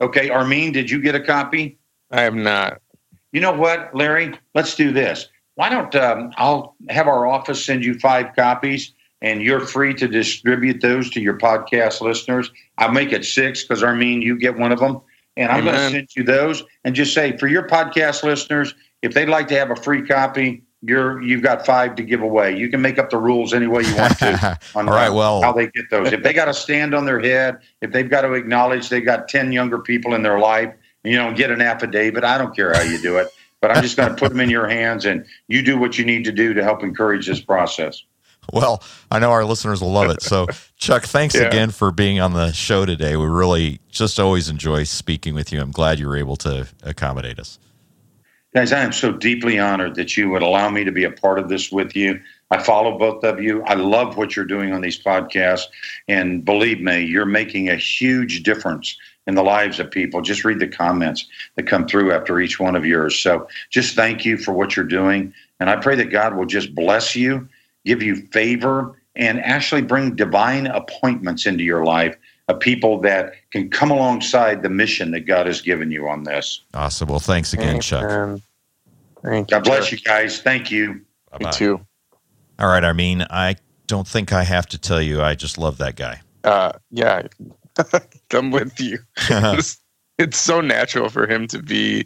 okay, 0.00 0.30
Armin, 0.30 0.72
did 0.72 0.90
you 0.90 1.00
get 1.00 1.14
a 1.14 1.20
copy? 1.20 1.78
I 2.10 2.22
have 2.22 2.34
not. 2.34 2.82
You 3.30 3.40
know 3.40 3.52
what, 3.52 3.94
Larry? 3.94 4.36
Let's 4.52 4.74
do 4.74 4.90
this. 4.90 5.28
Why 5.54 5.68
don't 5.68 5.94
um, 5.94 6.32
I'll 6.36 6.74
have 6.88 7.06
our 7.06 7.24
office 7.24 7.64
send 7.64 7.84
you 7.84 8.00
five 8.00 8.34
copies, 8.34 8.92
and 9.22 9.40
you're 9.40 9.60
free 9.60 9.94
to 9.94 10.08
distribute 10.08 10.80
those 10.80 11.08
to 11.10 11.20
your 11.20 11.38
podcast 11.38 12.00
listeners. 12.00 12.50
I'll 12.78 12.90
make 12.90 13.12
it 13.12 13.24
six 13.24 13.62
because 13.62 13.84
Armin, 13.84 14.22
you 14.22 14.36
get 14.36 14.58
one 14.58 14.72
of 14.72 14.80
them, 14.80 15.00
and 15.36 15.52
I'm 15.52 15.62
going 15.62 15.76
to 15.76 15.90
send 15.90 16.08
you 16.16 16.24
those, 16.24 16.64
and 16.82 16.96
just 16.96 17.14
say 17.14 17.36
for 17.36 17.46
your 17.46 17.68
podcast 17.68 18.24
listeners, 18.24 18.74
if 19.02 19.14
they'd 19.14 19.28
like 19.28 19.46
to 19.48 19.58
have 19.58 19.70
a 19.70 19.76
free 19.76 20.04
copy, 20.04 20.64
you're 20.82 21.22
you've 21.22 21.42
got 21.42 21.64
five 21.64 21.94
to 21.96 22.02
give 22.02 22.22
away. 22.22 22.56
You 22.56 22.68
can 22.68 22.80
make 22.80 22.98
up 22.98 23.10
the 23.10 23.18
rules 23.18 23.54
any 23.54 23.66
way 23.66 23.82
you 23.82 23.96
want 23.96 24.18
to 24.18 24.58
on 24.74 24.88
All 24.88 24.94
right, 24.94 25.10
well, 25.10 25.42
how 25.42 25.52
they 25.52 25.68
get 25.68 25.90
those. 25.90 26.12
If 26.12 26.22
they 26.22 26.32
got 26.32 26.46
to 26.46 26.54
stand 26.54 26.94
on 26.94 27.04
their 27.04 27.20
head, 27.20 27.58
if 27.80 27.92
they've 27.92 28.08
got 28.08 28.22
to 28.22 28.32
acknowledge 28.34 28.88
they've 28.88 29.04
got 29.04 29.28
ten 29.28 29.52
younger 29.52 29.78
people 29.78 30.14
in 30.14 30.22
their 30.22 30.38
life, 30.38 30.74
you 31.04 31.16
know, 31.16 31.32
get 31.32 31.50
an 31.50 31.60
affidavit. 31.60 32.24
I 32.24 32.38
don't 32.38 32.54
care 32.54 32.74
how 32.74 32.82
you 32.82 33.00
do 33.00 33.16
it, 33.18 33.28
but 33.60 33.70
I'm 33.70 33.82
just 33.82 33.96
going 33.96 34.10
to 34.10 34.14
put 34.14 34.30
them 34.30 34.40
in 34.40 34.50
your 34.50 34.68
hands, 34.68 35.04
and 35.04 35.24
you 35.48 35.62
do 35.62 35.78
what 35.78 35.98
you 35.98 36.04
need 36.04 36.24
to 36.24 36.32
do 36.32 36.54
to 36.54 36.62
help 36.62 36.82
encourage 36.82 37.26
this 37.26 37.40
process. 37.40 38.02
Well, 38.52 38.82
I 39.10 39.18
know 39.18 39.32
our 39.32 39.44
listeners 39.44 39.80
will 39.80 39.92
love 39.92 40.10
it. 40.10 40.22
So, 40.22 40.46
Chuck, 40.76 41.04
thanks 41.04 41.34
yeah. 41.34 41.42
again 41.42 41.70
for 41.70 41.90
being 41.90 42.20
on 42.20 42.32
the 42.32 42.52
show 42.52 42.84
today. 42.84 43.16
We 43.16 43.26
really 43.26 43.80
just 43.88 44.20
always 44.20 44.48
enjoy 44.48 44.84
speaking 44.84 45.34
with 45.34 45.52
you. 45.52 45.60
I'm 45.60 45.72
glad 45.72 45.98
you 45.98 46.06
were 46.06 46.16
able 46.16 46.36
to 46.36 46.68
accommodate 46.84 47.40
us. 47.40 47.58
Guys, 48.56 48.72
I 48.72 48.82
am 48.82 48.92
so 48.92 49.12
deeply 49.12 49.58
honored 49.58 49.96
that 49.96 50.16
you 50.16 50.30
would 50.30 50.40
allow 50.40 50.70
me 50.70 50.82
to 50.82 50.90
be 50.90 51.04
a 51.04 51.10
part 51.10 51.38
of 51.38 51.50
this 51.50 51.70
with 51.70 51.94
you. 51.94 52.18
I 52.50 52.56
follow 52.56 52.98
both 52.98 53.22
of 53.22 53.38
you. 53.38 53.62
I 53.64 53.74
love 53.74 54.16
what 54.16 54.34
you're 54.34 54.46
doing 54.46 54.72
on 54.72 54.80
these 54.80 54.98
podcasts. 54.98 55.64
And 56.08 56.42
believe 56.42 56.80
me, 56.80 57.04
you're 57.04 57.26
making 57.26 57.68
a 57.68 57.76
huge 57.76 58.44
difference 58.44 58.96
in 59.26 59.34
the 59.34 59.42
lives 59.42 59.78
of 59.78 59.90
people. 59.90 60.22
Just 60.22 60.42
read 60.42 60.58
the 60.58 60.68
comments 60.68 61.26
that 61.56 61.66
come 61.66 61.86
through 61.86 62.12
after 62.12 62.40
each 62.40 62.58
one 62.58 62.76
of 62.76 62.86
yours. 62.86 63.18
So 63.18 63.46
just 63.68 63.94
thank 63.94 64.24
you 64.24 64.38
for 64.38 64.54
what 64.54 64.74
you're 64.74 64.86
doing. 64.86 65.34
And 65.60 65.68
I 65.68 65.76
pray 65.76 65.94
that 65.96 66.06
God 66.06 66.34
will 66.34 66.46
just 66.46 66.74
bless 66.74 67.14
you, 67.14 67.46
give 67.84 68.02
you 68.02 68.16
favor, 68.32 68.96
and 69.16 69.38
actually 69.40 69.82
bring 69.82 70.16
divine 70.16 70.66
appointments 70.66 71.44
into 71.44 71.62
your 71.62 71.84
life 71.84 72.16
of 72.48 72.60
people 72.60 73.00
that 73.02 73.34
can 73.50 73.68
come 73.68 73.90
alongside 73.90 74.62
the 74.62 74.70
mission 74.70 75.10
that 75.10 75.26
God 75.26 75.46
has 75.46 75.60
given 75.60 75.90
you 75.90 76.08
on 76.08 76.22
this. 76.22 76.62
Awesome. 76.72 77.08
Well, 77.08 77.18
thanks 77.18 77.52
again, 77.52 77.72
thanks, 77.72 77.86
Chuck. 77.86 78.40
Man. 79.22 79.32
Thank 79.32 79.48
God 79.48 79.64
bless 79.64 79.92
you 79.92 79.98
guys. 79.98 80.40
Thank 80.40 80.70
you. 80.70 81.00
Bye-bye. 81.32 81.46
Me 81.46 81.52
too. 81.52 81.80
All 82.58 82.68
right, 82.68 82.84
Armin. 82.84 83.22
I 83.30 83.56
don't 83.86 84.06
think 84.06 84.32
I 84.32 84.44
have 84.44 84.66
to 84.68 84.78
tell 84.78 85.02
you. 85.02 85.22
I 85.22 85.34
just 85.34 85.58
love 85.58 85.78
that 85.78 85.96
guy. 85.96 86.20
Uh, 86.44 86.72
yeah, 86.90 87.22
I'm 88.32 88.50
with 88.50 88.78
you. 88.80 88.98
it's, 89.30 89.78
it's 90.18 90.38
so 90.38 90.60
natural 90.60 91.08
for 91.08 91.26
him 91.26 91.46
to 91.48 91.62
be 91.62 92.04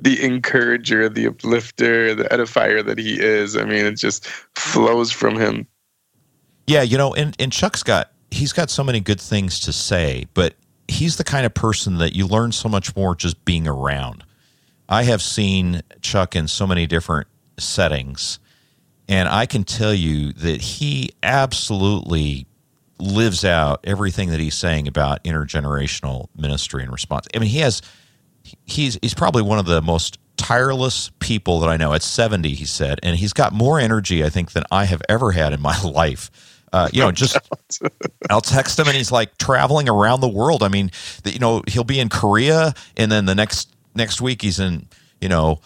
the 0.00 0.22
encourager, 0.22 1.08
the 1.08 1.28
uplifter, 1.28 2.14
the 2.14 2.24
edifier 2.24 2.84
that 2.84 2.98
he 2.98 3.20
is. 3.20 3.56
I 3.56 3.64
mean, 3.64 3.84
it 3.84 3.96
just 3.96 4.26
flows 4.56 5.10
from 5.12 5.36
him. 5.36 5.66
Yeah, 6.66 6.82
you 6.82 6.96
know, 6.96 7.14
and, 7.14 7.36
and 7.38 7.52
Chuck's 7.52 7.82
got 7.82 8.10
he's 8.30 8.52
got 8.52 8.70
so 8.70 8.82
many 8.82 9.00
good 9.00 9.20
things 9.20 9.60
to 9.60 9.72
say, 9.72 10.26
but 10.34 10.54
he's 10.88 11.16
the 11.16 11.24
kind 11.24 11.46
of 11.46 11.54
person 11.54 11.98
that 11.98 12.14
you 12.14 12.26
learn 12.26 12.52
so 12.52 12.68
much 12.68 12.94
more 12.96 13.14
just 13.14 13.44
being 13.44 13.66
around. 13.66 14.24
I 14.88 15.04
have 15.04 15.22
seen 15.22 15.82
Chuck 16.02 16.36
in 16.36 16.48
so 16.48 16.66
many 16.66 16.86
different 16.86 17.28
settings, 17.58 18.38
and 19.08 19.28
I 19.28 19.46
can 19.46 19.64
tell 19.64 19.94
you 19.94 20.32
that 20.32 20.60
he 20.60 21.10
absolutely 21.22 22.46
lives 22.98 23.44
out 23.44 23.80
everything 23.84 24.30
that 24.30 24.40
he's 24.40 24.54
saying 24.54 24.88
about 24.88 25.24
intergenerational 25.24 26.28
ministry 26.36 26.82
and 26.82 26.92
response. 26.92 27.26
I 27.34 27.38
mean, 27.38 27.50
he 27.50 27.58
has 27.58 27.82
he's 28.64 28.98
he's 29.02 29.14
probably 29.14 29.42
one 29.42 29.58
of 29.58 29.66
the 29.66 29.82
most 29.82 30.18
tireless 30.36 31.10
people 31.18 31.60
that 31.60 31.68
I 31.68 31.76
know. 31.76 31.92
At 31.92 32.02
70, 32.02 32.54
he 32.54 32.64
said, 32.64 33.00
and 33.02 33.16
he's 33.16 33.32
got 33.32 33.52
more 33.52 33.78
energy 33.78 34.24
I 34.24 34.28
think 34.28 34.52
than 34.52 34.64
I 34.70 34.84
have 34.84 35.02
ever 35.08 35.32
had 35.32 35.52
in 35.52 35.60
my 35.60 35.80
life. 35.84 36.30
Uh, 36.72 36.88
you 36.92 37.00
know, 37.00 37.12
just 37.12 37.38
I'll 38.28 38.40
text 38.40 38.78
him 38.80 38.88
and 38.88 38.96
he's 38.96 39.12
like 39.12 39.38
traveling 39.38 39.88
around 39.88 40.20
the 40.20 40.28
world. 40.28 40.64
I 40.64 40.68
mean, 40.68 40.90
you 41.24 41.38
know, 41.38 41.62
he'll 41.68 41.84
be 41.84 42.00
in 42.00 42.08
Korea 42.08 42.74
and 42.96 43.12
then 43.12 43.26
the 43.26 43.34
next 43.34 43.73
next 43.94 44.20
week 44.20 44.42
he's 44.42 44.58
in, 44.60 44.88
you 45.20 45.28
know, 45.28 45.60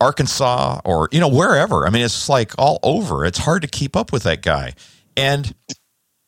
Arkansas 0.00 0.80
or 0.84 1.08
you 1.12 1.20
know 1.20 1.28
wherever. 1.28 1.86
I 1.86 1.90
mean, 1.90 2.02
it's 2.04 2.28
like 2.28 2.52
all 2.58 2.80
over. 2.82 3.24
It's 3.24 3.38
hard 3.38 3.62
to 3.62 3.68
keep 3.68 3.96
up 3.96 4.12
with 4.12 4.24
that 4.24 4.42
guy. 4.42 4.74
And 5.16 5.54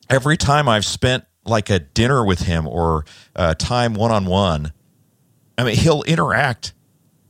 every 0.09 0.37
time 0.37 0.69
I've 0.69 0.85
spent 0.85 1.25
like 1.45 1.69
a 1.69 1.79
dinner 1.79 2.25
with 2.25 2.39
him 2.39 2.67
or 2.67 3.05
uh, 3.35 3.53
time 3.55 3.93
one 3.93 4.11
on 4.11 4.25
one, 4.25 4.71
I 5.57 5.65
mean, 5.65 5.75
he'll 5.75 6.03
interact 6.03 6.73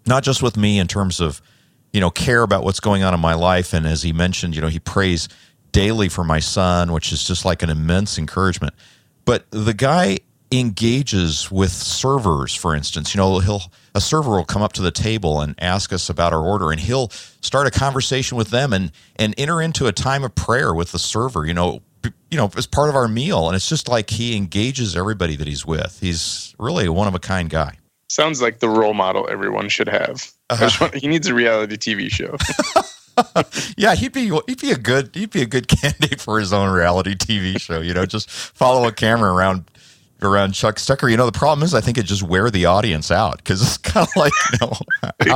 not 0.05 0.23
just 0.23 0.43
with 0.43 0.55
me 0.55 0.77
in 0.77 0.87
terms 0.87 1.19
of 1.19 1.41
you 1.91 1.99
know 1.99 2.11
care 2.11 2.43
about 2.43 2.63
what's 2.63 2.79
going 2.79 3.03
on 3.03 3.13
in 3.13 3.19
my 3.19 3.33
life 3.33 3.73
and 3.73 3.87
as 3.87 4.03
he 4.03 4.13
mentioned 4.13 4.53
you 4.53 4.61
know 4.61 4.67
he 4.67 4.79
prays 4.79 5.29
daily 5.75 6.07
for 6.07 6.23
my 6.23 6.39
son, 6.39 6.93
which 6.93 7.11
is 7.11 7.21
just 7.27 7.43
like 7.43 7.61
an 7.61 7.69
immense 7.69 8.17
encouragement. 8.17 8.73
But 9.25 9.45
the 9.51 9.73
guy 9.73 10.19
engages 10.51 11.51
with 11.51 11.71
servers, 11.71 12.55
for 12.55 12.75
instance. 12.75 13.13
You 13.13 13.19
know, 13.19 13.39
he'll 13.39 13.63
a 13.93 14.01
server 14.01 14.31
will 14.31 14.45
come 14.45 14.61
up 14.61 14.73
to 14.73 14.81
the 14.81 14.91
table 14.91 15.41
and 15.41 15.55
ask 15.59 15.93
us 15.93 16.09
about 16.09 16.33
our 16.33 16.41
order, 16.41 16.71
and 16.71 16.79
he'll 16.79 17.09
start 17.41 17.67
a 17.67 17.71
conversation 17.71 18.37
with 18.37 18.49
them 18.49 18.73
and 18.73 18.91
and 19.15 19.33
enter 19.37 19.61
into 19.61 19.87
a 19.87 19.91
time 19.91 20.23
of 20.23 20.35
prayer 20.35 20.73
with 20.73 20.91
the 20.91 20.99
server. 20.99 21.45
You 21.45 21.53
know, 21.53 21.81
you 22.03 22.37
know, 22.37 22.51
as 22.57 22.67
part 22.67 22.89
of 22.89 22.95
our 22.95 23.07
meal, 23.07 23.47
and 23.47 23.55
it's 23.55 23.69
just 23.69 23.87
like 23.87 24.09
he 24.09 24.35
engages 24.35 24.95
everybody 24.95 25.35
that 25.35 25.47
he's 25.47 25.65
with. 25.65 25.99
He's 25.99 26.55
really 26.59 26.85
a 26.85 26.93
one 26.93 27.07
of 27.07 27.15
a 27.15 27.19
kind 27.19 27.49
guy. 27.49 27.77
Sounds 28.07 28.41
like 28.41 28.59
the 28.59 28.69
role 28.69 28.93
model 28.93 29.27
everyone 29.29 29.67
should 29.67 29.89
have. 29.89 30.31
Uh-huh. 30.49 30.91
he 30.93 31.07
needs 31.07 31.27
a 31.27 31.33
reality 31.33 31.75
TV 31.75 32.11
show. 32.11 32.37
yeah, 33.77 33.95
he'd 33.95 34.11
be 34.11 34.29
he'd 34.47 34.59
be 34.59 34.71
a 34.71 34.77
good 34.77 35.09
he'd 35.13 35.31
be 35.31 35.41
a 35.41 35.45
good 35.45 35.67
candidate 35.81 36.21
for 36.21 36.39
his 36.39 36.53
own 36.53 36.71
reality 36.71 37.15
TV 37.15 37.59
show. 37.59 37.81
You 37.81 37.93
know, 37.93 38.05
just 38.05 38.29
follow 38.29 38.87
a 38.87 38.91
camera 38.91 39.33
around 39.33 39.69
around 40.21 40.53
Chuck 40.53 40.77
Stecker. 40.77 41.09
You 41.09 41.17
know, 41.17 41.25
the 41.25 41.37
problem 41.37 41.63
is 41.63 41.73
I 41.73 41.81
think 41.81 41.97
it 41.97 42.03
just 42.03 42.23
wear 42.23 42.49
the 42.49 42.65
audience 42.65 43.11
out 43.11 43.37
because 43.37 43.61
it's 43.61 43.77
kind 43.93 44.07
of 44.07 44.15
like 44.15 44.33
you 44.53 44.67
know 44.67 44.73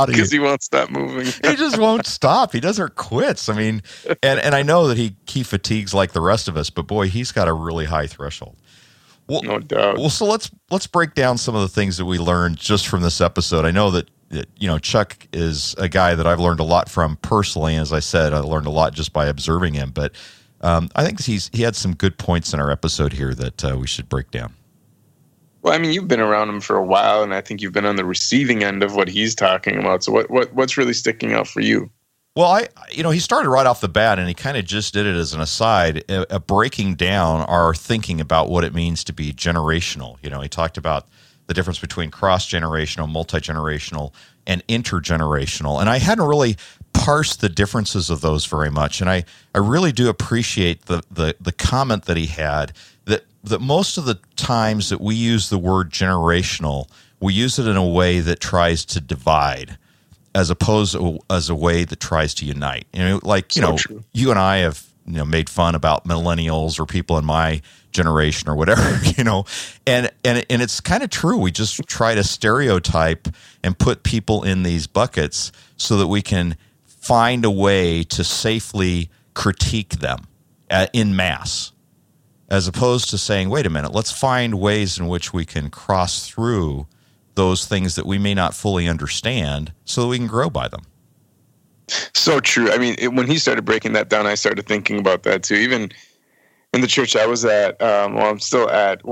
Because 0.06 0.30
he 0.30 0.38
won't 0.38 0.62
stop 0.62 0.90
moving. 0.90 1.26
he 1.44 1.56
just 1.56 1.78
won't 1.78 2.06
stop. 2.06 2.52
He 2.52 2.60
doesn't 2.60 2.96
quits. 2.96 3.48
I 3.48 3.56
mean, 3.56 3.82
and 4.22 4.40
and 4.40 4.54
I 4.54 4.62
know 4.62 4.88
that 4.88 4.96
he 4.96 5.16
he 5.26 5.42
fatigues 5.42 5.94
like 5.94 6.12
the 6.12 6.20
rest 6.20 6.48
of 6.48 6.56
us, 6.56 6.70
but 6.70 6.86
boy, 6.86 7.08
he's 7.08 7.32
got 7.32 7.48
a 7.48 7.52
really 7.52 7.86
high 7.86 8.06
threshold. 8.06 8.56
Well, 9.26 9.42
no 9.42 9.60
doubt. 9.60 9.98
Well, 9.98 10.10
so 10.10 10.24
let's 10.24 10.50
let's 10.70 10.86
break 10.86 11.14
down 11.14 11.38
some 11.38 11.54
of 11.54 11.62
the 11.62 11.68
things 11.68 11.96
that 11.98 12.04
we 12.04 12.18
learned 12.18 12.56
just 12.56 12.88
from 12.88 13.02
this 13.02 13.20
episode. 13.20 13.64
I 13.64 13.70
know 13.70 13.90
that 13.92 14.10
you 14.30 14.68
know, 14.68 14.78
Chuck 14.78 15.26
is 15.32 15.74
a 15.76 15.88
guy 15.88 16.14
that 16.14 16.26
I've 16.26 16.40
learned 16.40 16.60
a 16.60 16.64
lot 16.64 16.88
from 16.88 17.16
personally. 17.16 17.76
As 17.76 17.92
I 17.92 18.00
said, 18.00 18.32
I 18.32 18.38
learned 18.38 18.66
a 18.66 18.70
lot 18.70 18.94
just 18.94 19.12
by 19.12 19.26
observing 19.26 19.74
him. 19.74 19.90
But 19.90 20.14
um, 20.60 20.88
I 20.94 21.04
think 21.04 21.20
he's 21.20 21.50
he 21.52 21.62
had 21.62 21.74
some 21.74 21.94
good 21.94 22.18
points 22.18 22.52
in 22.54 22.60
our 22.60 22.70
episode 22.70 23.12
here 23.12 23.34
that 23.34 23.64
uh, 23.64 23.76
we 23.78 23.86
should 23.86 24.08
break 24.08 24.30
down. 24.30 24.54
Well, 25.62 25.74
I 25.74 25.78
mean, 25.78 25.92
you've 25.92 26.08
been 26.08 26.20
around 26.20 26.48
him 26.48 26.60
for 26.60 26.76
a 26.76 26.84
while, 26.84 27.22
and 27.22 27.34
I 27.34 27.40
think 27.40 27.60
you've 27.60 27.72
been 27.72 27.84
on 27.84 27.96
the 27.96 28.04
receiving 28.04 28.64
end 28.64 28.82
of 28.82 28.94
what 28.94 29.08
he's 29.08 29.34
talking 29.34 29.78
about. 29.78 30.02
So, 30.02 30.12
what 30.12 30.30
what 30.30 30.52
what's 30.54 30.76
really 30.76 30.94
sticking 30.94 31.32
out 31.32 31.46
for 31.46 31.60
you? 31.60 31.90
Well, 32.36 32.48
I, 32.48 32.68
you 32.92 33.02
know, 33.02 33.10
he 33.10 33.18
started 33.18 33.50
right 33.50 33.66
off 33.66 33.80
the 33.80 33.88
bat, 33.88 34.18
and 34.18 34.28
he 34.28 34.34
kind 34.34 34.56
of 34.56 34.64
just 34.64 34.94
did 34.94 35.04
it 35.04 35.16
as 35.16 35.34
an 35.34 35.40
aside, 35.40 36.04
a, 36.08 36.36
a 36.36 36.40
breaking 36.40 36.94
down 36.94 37.42
our 37.42 37.74
thinking 37.74 38.20
about 38.20 38.48
what 38.48 38.64
it 38.64 38.72
means 38.72 39.04
to 39.04 39.12
be 39.12 39.32
generational. 39.32 40.16
You 40.22 40.30
know, 40.30 40.40
he 40.40 40.48
talked 40.48 40.78
about 40.78 41.08
the 41.48 41.54
difference 41.54 41.80
between 41.80 42.10
cross 42.10 42.48
generational, 42.48 43.10
multi 43.10 43.38
generational, 43.38 44.14
and 44.46 44.66
intergenerational, 44.68 45.80
and 45.80 45.90
I 45.90 45.98
hadn't 45.98 46.24
really 46.24 46.56
parsed 46.92 47.40
the 47.40 47.48
differences 47.48 48.08
of 48.08 48.20
those 48.20 48.46
very 48.46 48.70
much, 48.70 49.00
and 49.00 49.10
I, 49.10 49.24
I 49.54 49.58
really 49.58 49.92
do 49.92 50.08
appreciate 50.08 50.86
the 50.86 51.02
the 51.10 51.36
the 51.40 51.52
comment 51.52 52.04
that 52.04 52.16
he 52.16 52.26
had 52.26 52.72
that 53.06 53.24
that 53.44 53.60
most 53.60 53.96
of 53.98 54.04
the 54.04 54.18
times 54.36 54.88
that 54.90 55.00
we 55.00 55.14
use 55.14 55.48
the 55.50 55.58
word 55.58 55.90
generational, 55.90 56.88
we 57.20 57.32
use 57.32 57.58
it 57.58 57.66
in 57.66 57.76
a 57.76 57.86
way 57.86 58.20
that 58.20 58.40
tries 58.40 58.84
to 58.86 59.00
divide 59.00 59.78
as 60.34 60.50
opposed 60.50 60.92
to, 60.92 61.18
as 61.28 61.48
a 61.50 61.54
way 61.54 61.84
that 61.84 62.00
tries 62.00 62.34
to 62.34 62.44
unite. 62.46 62.86
You 62.92 63.00
know, 63.00 63.20
like 63.22 63.56
you 63.56 63.62
So 63.62 63.70
know, 63.70 63.76
true. 63.76 64.04
you 64.12 64.30
and 64.30 64.38
I 64.38 64.58
have 64.58 64.84
you 65.06 65.14
know 65.14 65.24
made 65.24 65.48
fun 65.48 65.74
about 65.74 66.04
millennials 66.04 66.78
or 66.78 66.86
people 66.86 67.18
in 67.18 67.24
my 67.24 67.62
generation 67.92 68.48
or 68.48 68.54
whatever, 68.54 69.00
you 69.16 69.24
know, 69.24 69.44
and 69.86 70.10
and 70.24 70.44
and 70.48 70.62
it's 70.62 70.80
kind 70.80 71.02
of 71.02 71.10
true. 71.10 71.38
We 71.38 71.50
just 71.50 71.80
try 71.86 72.14
to 72.14 72.22
stereotype 72.24 73.28
and 73.64 73.78
put 73.78 74.02
people 74.02 74.42
in 74.44 74.62
these 74.62 74.86
buckets 74.86 75.50
so 75.76 75.96
that 75.96 76.06
we 76.06 76.22
can 76.22 76.56
find 76.86 77.44
a 77.44 77.50
way 77.50 78.04
to 78.04 78.22
safely 78.22 79.08
critique 79.34 80.00
them 80.00 80.26
uh, 80.70 80.86
in 80.92 81.16
mass 81.16 81.72
as 82.50 82.66
opposed 82.66 83.08
to 83.10 83.18
saying, 83.18 83.48
wait 83.48 83.66
a 83.66 83.70
minute, 83.70 83.94
let's 83.94 84.10
find 84.10 84.60
ways 84.60 84.98
in 84.98 85.06
which 85.06 85.32
we 85.32 85.44
can 85.44 85.70
cross 85.70 86.28
through 86.28 86.86
those 87.36 87.64
things 87.64 87.94
that 87.94 88.06
we 88.06 88.18
may 88.18 88.34
not 88.34 88.54
fully 88.54 88.88
understand 88.88 89.72
so 89.84 90.02
that 90.02 90.08
we 90.08 90.18
can 90.18 90.26
grow 90.26 90.50
by 90.50 90.68
them. 90.68 90.82
So 92.14 92.40
true. 92.40 92.70
I 92.70 92.78
mean, 92.78 92.96
it, 92.98 93.14
when 93.14 93.26
he 93.26 93.38
started 93.38 93.64
breaking 93.64 93.92
that 93.94 94.08
down, 94.08 94.26
I 94.26 94.34
started 94.34 94.66
thinking 94.66 94.98
about 94.98 95.22
that 95.24 95.42
too. 95.42 95.54
Even 95.54 95.90
in 96.72 96.80
the 96.80 96.86
church 96.86 97.16
I 97.16 97.26
was 97.26 97.44
at, 97.44 97.80
um, 97.80 98.14
well, 98.14 98.30
I'm 98.30 98.40
still 98.40 98.68
at, 98.68 99.02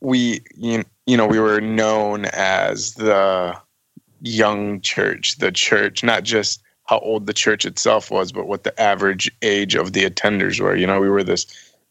we, 0.00 0.40
you 0.54 0.82
you 1.06 1.16
know, 1.16 1.26
we 1.26 1.38
were 1.38 1.60
known 1.60 2.24
as 2.32 2.94
the 2.94 3.56
young 4.20 4.80
church, 4.80 5.36
the 5.38 5.52
church, 5.52 6.02
not 6.02 6.24
just 6.24 6.62
how 6.84 6.98
old 6.98 7.26
the 7.26 7.32
church 7.32 7.64
itself 7.64 8.10
was, 8.10 8.32
but 8.32 8.46
what 8.46 8.64
the 8.64 8.80
average 8.80 9.30
age 9.42 9.74
of 9.74 9.92
the 9.92 10.08
attenders 10.08 10.60
were. 10.60 10.74
You 10.76 10.86
know, 10.86 11.00
we 11.00 11.08
were 11.08 11.22
this 11.22 11.46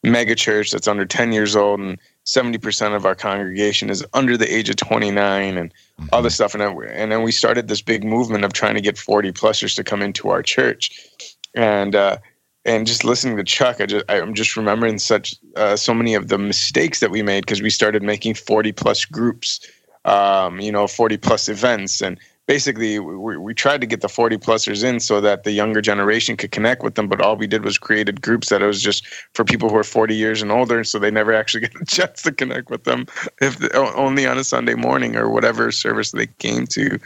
mega 0.05 0.35
church 0.35 0.71
that's 0.71 0.87
under 0.87 1.05
10 1.05 1.31
years 1.31 1.55
old 1.55 1.79
and 1.79 1.99
70% 2.25 2.95
of 2.95 3.05
our 3.05 3.15
congregation 3.15 3.89
is 3.89 4.05
under 4.13 4.37
the 4.37 4.51
age 4.51 4.69
of 4.69 4.77
29 4.77 5.57
and 5.57 5.73
all 6.11 6.21
this 6.21 6.35
stuff. 6.35 6.53
And 6.53 6.61
then, 6.61 6.77
and 6.89 7.11
then 7.11 7.23
we 7.23 7.31
started 7.31 7.67
this 7.67 7.81
big 7.81 8.03
movement 8.03 8.43
of 8.43 8.53
trying 8.53 8.75
to 8.75 8.81
get 8.81 8.97
40 8.97 9.31
plusers 9.31 9.75
to 9.75 9.83
come 9.83 10.01
into 10.01 10.29
our 10.29 10.41
church. 10.41 11.07
And 11.53 11.95
uh 11.95 12.17
and 12.65 12.87
just 12.87 13.05
listening 13.05 13.37
to 13.37 13.43
Chuck, 13.43 13.79
I 13.79 13.85
just 13.85 14.05
I'm 14.09 14.33
just 14.33 14.57
remembering 14.57 14.97
such 14.97 15.35
uh, 15.55 15.75
so 15.75 15.93
many 15.93 16.15
of 16.15 16.29
the 16.29 16.39
mistakes 16.39 16.99
that 16.99 17.11
we 17.11 17.21
made 17.21 17.41
because 17.41 17.61
we 17.61 17.69
started 17.69 18.01
making 18.01 18.33
40 18.33 18.71
plus 18.71 19.05
groups, 19.05 19.59
um, 20.03 20.59
you 20.59 20.71
know, 20.71 20.87
40 20.87 21.17
plus 21.17 21.47
events, 21.47 22.01
and 22.01 22.19
basically 22.47 22.99
we, 22.99 23.37
we 23.37 23.53
tried 23.53 23.81
to 23.81 23.87
get 23.87 24.01
the 24.01 24.09
40 24.09 24.37
plusers 24.37 24.83
in 24.83 24.99
so 24.99 25.19
that 25.21 25.43
the 25.43 25.51
younger 25.51 25.81
generation 25.81 26.37
could 26.37 26.51
connect 26.51 26.83
with 26.83 26.95
them. 26.95 27.07
But 27.07 27.21
all 27.21 27.35
we 27.35 27.47
did 27.47 27.63
was 27.63 27.77
created 27.77 28.21
groups 28.21 28.49
that 28.49 28.61
it 28.61 28.65
was 28.65 28.81
just 28.81 29.05
for 29.33 29.43
people 29.43 29.69
who 29.69 29.77
are 29.77 29.83
40 29.83 30.15
years 30.15 30.41
and 30.41 30.51
older, 30.51 30.83
so 30.83 30.99
they 30.99 31.11
never 31.11 31.33
actually 31.33 31.61
get 31.67 31.81
a 31.81 31.85
chance 31.85 32.21
to 32.23 32.31
connect 32.31 32.69
with 32.69 32.83
them 32.83 33.05
if 33.41 33.57
only 33.75 34.25
on 34.25 34.37
a 34.37 34.43
Sunday 34.43 34.75
morning 34.75 35.15
or 35.15 35.29
whatever 35.29 35.71
service 35.71 36.11
they 36.11 36.27
came 36.39 36.67
to, 36.67 36.99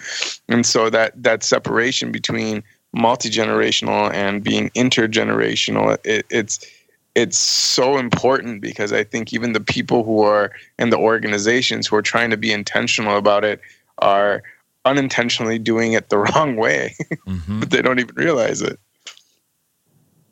and 0.47 0.65
so 0.65 0.89
that 0.89 1.21
that 1.21 1.43
separation 1.43 2.11
between 2.11 2.63
multi-generational 2.93 4.11
and 4.13 4.43
being 4.43 4.69
intergenerational 4.71 5.95
it, 6.03 6.25
it's 6.31 6.65
it's 7.13 7.37
so 7.37 7.99
important 7.99 8.61
because 8.61 8.91
i 8.91 9.03
think 9.03 9.31
even 9.31 9.53
the 9.53 9.59
people 9.59 10.03
who 10.03 10.21
are 10.21 10.51
in 10.79 10.89
the 10.89 10.97
organizations 10.97 11.85
who 11.85 11.95
are 11.95 12.01
trying 12.01 12.31
to 12.31 12.37
be 12.37 12.51
intentional 12.51 13.15
about 13.15 13.43
it 13.43 13.61
are 13.99 14.41
unintentionally 14.89 15.59
doing 15.59 15.93
it 15.93 16.09
the 16.09 16.17
wrong 16.35 16.55
way. 16.55 16.95
Mm-hmm. 17.27 17.59
but 17.59 17.69
they 17.69 17.81
don't 17.81 17.99
even 17.99 18.15
realize 18.15 18.61
it. 18.61 18.79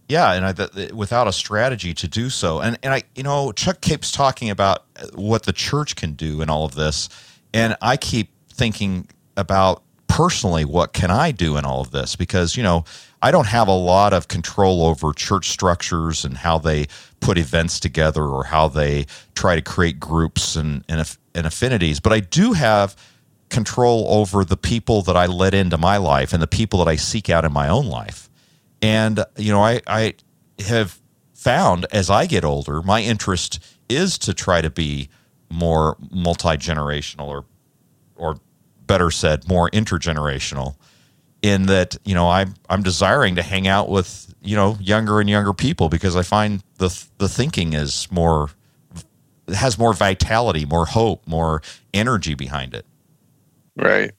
Yeah, 0.10 0.34
and 0.34 0.45
I, 0.45 0.53
th- 0.53 0.93
without 0.93 1.28
a 1.28 1.34
strategy 1.34 1.93
to 1.93 2.08
do 2.08 2.30
so, 2.30 2.62
and 2.62 2.78
and 2.82 2.93
I, 2.93 3.03
you 3.16 3.24
know, 3.24 3.51
Chuck 3.51 3.82
keeps 3.82 4.12
talking 4.12 4.49
about 4.49 4.86
what 5.14 5.43
the 5.43 5.51
church 5.51 5.95
can 5.97 6.14
do 6.14 6.41
in 6.41 6.49
all 6.49 6.64
of 6.64 6.76
this, 6.76 7.10
and 7.53 7.76
I 7.82 7.97
keep 7.97 8.30
thinking 8.49 9.10
about 9.36 9.84
personally 10.08 10.64
what 10.64 10.93
can 10.93 11.12
I 11.12 11.32
do 11.32 11.58
in 11.58 11.66
all 11.66 11.82
of 11.82 11.91
this? 11.91 12.16
Because 12.16 12.55
you 12.55 12.64
know 12.64 12.86
I 13.22 13.32
don't 13.32 13.47
have 13.47 13.68
a 13.68 13.76
lot 13.76 14.14
of 14.14 14.30
control 14.30 14.86
over 14.86 15.12
church 15.12 15.49
structures 15.49 16.24
and 16.24 16.38
how 16.38 16.58
they 16.58 16.88
put 17.20 17.38
events 17.38 17.78
together 17.78 18.24
or 18.24 18.45
how 18.45 18.70
they 18.70 19.08
try 19.36 19.55
to 19.55 19.62
create 19.62 19.99
groups 19.99 20.55
and 20.55 20.86
and, 20.88 21.18
and 21.36 21.45
affinities, 21.45 21.99
but 21.99 22.14
I 22.14 22.22
do 22.22 22.53
have 22.53 22.95
control 23.50 24.06
over 24.10 24.43
the 24.43 24.58
people 24.58 25.02
that 25.04 25.16
I 25.16 25.26
let 25.26 25.54
into 25.54 25.78
my 25.78 25.98
life 25.98 26.34
and 26.34 26.41
the 26.41 26.48
people 26.48 26.80
that 26.80 26.88
I 26.88 26.95
seek 26.95 27.30
out 27.30 27.45
in 27.45 27.54
my 27.54 27.70
own 27.70 27.88
life. 27.88 28.30
And, 28.82 29.24
you 29.38 29.52
know, 29.52 29.64
I, 29.64 29.82
I 29.88 30.16
have 30.60 31.00
found 31.34 31.86
as 31.91 32.10
I 32.10 32.26
get 32.26 32.43
older, 32.43 32.82
my 32.82 33.02
interest 33.02 33.66
is 33.89 34.18
to 34.20 34.34
try 34.34 34.62
to 34.62 34.70
be 34.70 35.10
more 35.50 35.95
multi 36.12 36.50
generational 36.50 37.28
or, 37.28 37.45
or 38.16 38.39
better 38.86 39.12
said, 39.12 39.48
more 39.48 39.70
intergenerational. 39.70 40.76
In 41.43 41.68
that, 41.68 41.95
you 42.04 42.16
know, 42.16 42.30
I'm 42.30 42.56
I'm 42.68 42.82
desiring 42.82 43.36
to 43.36 43.43
hang 43.43 43.68
out 43.68 43.89
with 43.89 44.34
you 44.41 44.56
know 44.56 44.76
younger 44.82 45.20
and 45.20 45.30
younger 45.30 45.54
people 45.54 45.88
because 45.88 46.16
I 46.16 46.24
find 46.24 46.64
the 46.80 46.89
the 47.20 47.30
thinking 47.30 47.74
is 47.74 48.08
more 48.12 48.50
has 49.54 49.78
more 49.78 49.93
vitality, 49.93 50.66
more 50.66 50.88
hope, 50.88 51.28
more 51.28 51.62
energy 51.93 52.34
behind 52.34 52.74
it. 52.74 52.86
Right. 53.78 54.11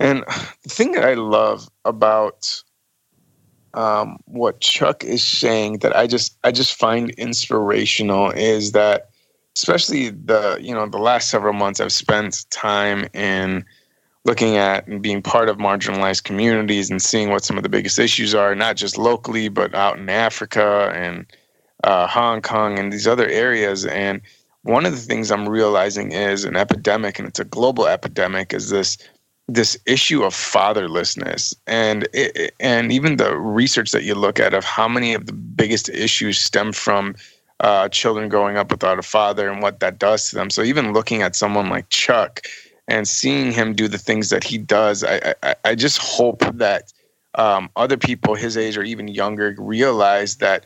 And 0.00 0.24
the 0.62 0.68
thing 0.68 0.92
that 0.92 1.04
I 1.04 1.14
love 1.14 1.68
about 1.84 2.62
um, 3.74 4.18
what 4.26 4.60
Chuck 4.60 5.04
is 5.04 5.22
saying 5.22 5.78
that 5.78 5.96
I 5.96 6.06
just 6.06 6.36
I 6.44 6.52
just 6.52 6.74
find 6.74 7.10
inspirational 7.10 8.30
is 8.30 8.72
that 8.72 9.10
especially 9.56 10.10
the 10.10 10.58
you 10.60 10.74
know 10.74 10.88
the 10.88 10.98
last 10.98 11.30
several 11.30 11.52
months 11.52 11.80
I've 11.80 11.92
spent 11.92 12.46
time 12.50 13.06
in 13.12 13.64
looking 14.24 14.56
at 14.56 14.86
and 14.86 15.02
being 15.02 15.20
part 15.20 15.48
of 15.48 15.58
marginalized 15.58 16.24
communities 16.24 16.90
and 16.90 17.02
seeing 17.02 17.30
what 17.30 17.44
some 17.44 17.56
of 17.58 17.62
the 17.62 17.68
biggest 17.68 17.98
issues 17.98 18.34
are, 18.34 18.54
not 18.54 18.76
just 18.76 18.96
locally 18.96 19.48
but 19.48 19.74
out 19.74 19.98
in 19.98 20.08
Africa 20.08 20.90
and 20.94 21.26
uh, 21.84 22.06
Hong 22.06 22.40
Kong 22.40 22.78
and 22.78 22.92
these 22.92 23.06
other 23.06 23.28
areas. 23.28 23.84
And 23.84 24.22
one 24.64 24.86
of 24.86 24.92
the 24.92 24.98
things 24.98 25.30
I'm 25.30 25.48
realizing 25.48 26.12
is 26.12 26.44
an 26.44 26.56
epidemic, 26.56 27.18
and 27.18 27.28
it's 27.28 27.38
a 27.38 27.44
global 27.44 27.86
epidemic, 27.86 28.52
is 28.52 28.70
this 28.70 28.98
this 29.46 29.76
issue 29.84 30.22
of 30.22 30.32
fatherlessness, 30.32 31.54
and 31.66 32.08
it, 32.14 32.54
and 32.60 32.90
even 32.90 33.16
the 33.16 33.36
research 33.36 33.92
that 33.92 34.02
you 34.02 34.14
look 34.14 34.40
at 34.40 34.54
of 34.54 34.64
how 34.64 34.88
many 34.88 35.12
of 35.12 35.26
the 35.26 35.34
biggest 35.34 35.90
issues 35.90 36.40
stem 36.40 36.72
from 36.72 37.14
uh, 37.60 37.88
children 37.90 38.30
growing 38.30 38.56
up 38.56 38.70
without 38.70 38.98
a 38.98 39.02
father 39.02 39.50
and 39.50 39.60
what 39.60 39.80
that 39.80 39.98
does 39.98 40.30
to 40.30 40.36
them. 40.36 40.48
So 40.48 40.62
even 40.62 40.94
looking 40.94 41.20
at 41.20 41.36
someone 41.36 41.68
like 41.68 41.88
Chuck 41.90 42.40
and 42.88 43.06
seeing 43.06 43.52
him 43.52 43.74
do 43.74 43.86
the 43.86 43.98
things 43.98 44.30
that 44.30 44.44
he 44.44 44.56
does, 44.56 45.04
I 45.04 45.34
I, 45.42 45.54
I 45.64 45.74
just 45.74 45.98
hope 45.98 46.42
that 46.54 46.90
um, 47.34 47.68
other 47.76 47.98
people 47.98 48.34
his 48.34 48.56
age 48.56 48.78
or 48.78 48.82
even 48.82 49.08
younger 49.08 49.54
realize 49.58 50.36
that 50.36 50.64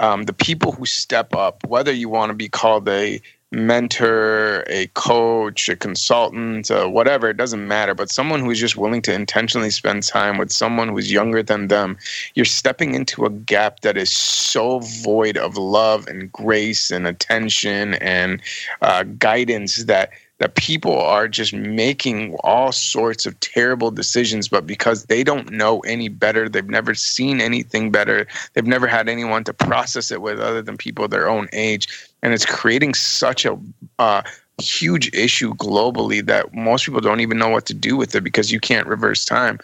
um, 0.00 0.24
the 0.24 0.32
people 0.32 0.72
who 0.72 0.86
step 0.86 1.34
up, 1.34 1.64
whether 1.66 1.92
you 1.92 2.08
want 2.08 2.30
to 2.30 2.34
be 2.34 2.48
called 2.48 2.88
a 2.88 3.20
mentor, 3.52 4.64
a 4.68 4.86
coach, 4.94 5.68
a 5.68 5.76
consultant, 5.76 6.70
uh, 6.70 6.86
whatever, 6.86 7.28
it 7.28 7.36
doesn't 7.36 7.66
matter. 7.66 7.94
But 7.94 8.10
someone 8.10 8.40
who's 8.40 8.60
just 8.60 8.76
willing 8.76 9.02
to 9.02 9.12
intentionally 9.12 9.70
spend 9.70 10.04
time 10.04 10.38
with 10.38 10.52
someone 10.52 10.88
who's 10.88 11.12
younger 11.12 11.42
than 11.42 11.68
them, 11.68 11.98
you're 12.34 12.44
stepping 12.44 12.94
into 12.94 13.26
a 13.26 13.30
gap 13.30 13.80
that 13.80 13.96
is 13.96 14.12
so 14.12 14.78
void 14.80 15.36
of 15.36 15.56
love 15.56 16.06
and 16.06 16.32
grace 16.32 16.90
and 16.90 17.06
attention 17.06 17.94
and 17.94 18.40
uh, 18.82 19.02
guidance 19.18 19.84
that 19.84 20.10
that 20.40 20.54
people 20.54 20.98
are 20.98 21.28
just 21.28 21.52
making 21.52 22.34
all 22.42 22.72
sorts 22.72 23.26
of 23.26 23.38
terrible 23.40 23.90
decisions, 23.90 24.48
but 24.48 24.66
because 24.66 25.04
they 25.04 25.22
don't 25.22 25.50
know 25.50 25.80
any 25.80 26.08
better, 26.08 26.48
they've 26.48 26.68
never 26.68 26.94
seen 26.94 27.42
anything 27.42 27.90
better, 27.90 28.26
they've 28.54 28.66
never 28.66 28.86
had 28.86 29.06
anyone 29.06 29.44
to 29.44 29.52
process 29.52 30.10
it 30.10 30.22
with 30.22 30.40
other 30.40 30.62
than 30.62 30.78
people 30.78 31.06
their 31.06 31.28
own 31.28 31.46
age, 31.52 31.86
and 32.22 32.32
it's 32.32 32.46
creating 32.46 32.94
such 32.94 33.44
a 33.44 33.56
uh, 33.98 34.22
huge 34.62 35.14
issue 35.14 35.52
globally 35.54 36.24
that 36.24 36.54
most 36.54 36.86
people 36.86 37.02
don't 37.02 37.20
even 37.20 37.38
know 37.38 37.50
what 37.50 37.66
to 37.66 37.74
do 37.74 37.94
with 37.94 38.14
it 38.14 38.24
because 38.24 38.50
you 38.50 38.58
can't 38.58 38.86
reverse 38.86 39.26
time. 39.26 39.58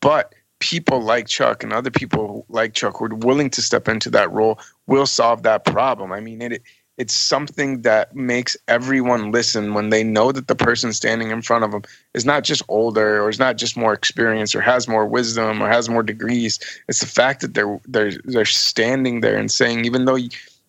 But 0.00 0.34
people 0.58 1.02
like 1.02 1.28
Chuck 1.28 1.62
and 1.62 1.72
other 1.72 1.90
people 1.90 2.44
like 2.48 2.74
Chuck 2.74 2.96
who 2.98 3.04
are 3.04 3.14
willing 3.14 3.50
to 3.50 3.62
step 3.62 3.88
into 3.88 4.10
that 4.10 4.32
role 4.32 4.58
will 4.88 5.06
solve 5.06 5.44
that 5.44 5.64
problem. 5.64 6.10
I 6.10 6.18
mean, 6.18 6.42
it 6.42 6.62
it's 6.98 7.14
something 7.14 7.82
that 7.82 8.16
makes 8.16 8.56
everyone 8.68 9.30
listen 9.30 9.74
when 9.74 9.90
they 9.90 10.02
know 10.02 10.32
that 10.32 10.48
the 10.48 10.54
person 10.54 10.92
standing 10.92 11.30
in 11.30 11.42
front 11.42 11.64
of 11.64 11.70
them 11.70 11.82
is 12.14 12.24
not 12.24 12.42
just 12.42 12.62
older 12.68 13.22
or 13.22 13.28
is 13.28 13.38
not 13.38 13.56
just 13.56 13.76
more 13.76 13.92
experienced 13.92 14.54
or 14.54 14.62
has 14.62 14.88
more 14.88 15.06
wisdom 15.06 15.62
or 15.62 15.68
has 15.68 15.88
more 15.88 16.02
degrees. 16.02 16.58
It's 16.88 17.00
the 17.00 17.06
fact 17.06 17.42
that 17.42 17.54
they're 17.54 17.78
they're 17.86 18.12
they're 18.24 18.44
standing 18.46 19.20
there 19.20 19.36
and 19.36 19.50
saying, 19.50 19.84
even 19.84 20.06
though 20.06 20.18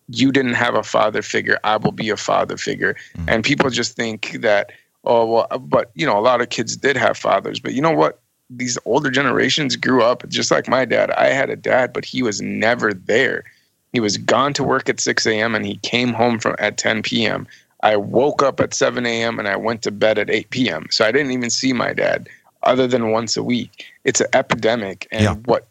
you 0.08 0.32
didn't 0.32 0.54
have 0.54 0.74
a 0.74 0.82
father 0.82 1.22
figure, 1.22 1.58
I 1.64 1.76
will 1.76 1.92
be 1.92 2.10
a 2.10 2.16
father 2.16 2.56
figure. 2.56 2.94
Mm-hmm. 3.14 3.28
And 3.28 3.44
people 3.44 3.70
just 3.70 3.96
think 3.96 4.32
that, 4.40 4.72
oh 5.04 5.26
well, 5.26 5.58
but 5.58 5.90
you 5.94 6.04
know, 6.04 6.18
a 6.18 6.20
lot 6.20 6.42
of 6.42 6.50
kids 6.50 6.76
did 6.76 6.96
have 6.96 7.16
fathers, 7.16 7.58
but 7.58 7.72
you 7.72 7.80
know 7.80 7.92
what? 7.92 8.20
These 8.50 8.78
older 8.84 9.10
generations 9.10 9.76
grew 9.76 10.02
up 10.02 10.26
just 10.28 10.50
like 10.50 10.68
my 10.68 10.84
dad. 10.84 11.10
I 11.12 11.26
had 11.26 11.50
a 11.50 11.56
dad, 11.56 11.92
but 11.92 12.04
he 12.04 12.22
was 12.22 12.40
never 12.40 12.94
there 12.94 13.44
he 13.92 14.00
was 14.00 14.16
gone 14.16 14.52
to 14.54 14.64
work 14.64 14.88
at 14.88 15.00
6 15.00 15.26
a.m. 15.26 15.54
and 15.54 15.64
he 15.64 15.76
came 15.76 16.12
home 16.12 16.38
from 16.38 16.56
at 16.58 16.76
10 16.76 17.02
p.m. 17.02 17.46
I 17.82 17.96
woke 17.96 18.42
up 18.42 18.60
at 18.60 18.74
7 18.74 19.06
a.m. 19.06 19.38
and 19.38 19.48
I 19.48 19.56
went 19.56 19.82
to 19.82 19.90
bed 19.90 20.18
at 20.18 20.30
8 20.30 20.50
p.m. 20.50 20.86
So 20.90 21.04
I 21.04 21.12
didn't 21.12 21.32
even 21.32 21.50
see 21.50 21.72
my 21.72 21.92
dad 21.92 22.28
other 22.64 22.86
than 22.86 23.10
once 23.10 23.36
a 23.36 23.42
week. 23.42 23.86
It's 24.04 24.20
an 24.20 24.26
epidemic, 24.32 25.06
and 25.10 25.22
yeah. 25.22 25.34
what 25.44 25.68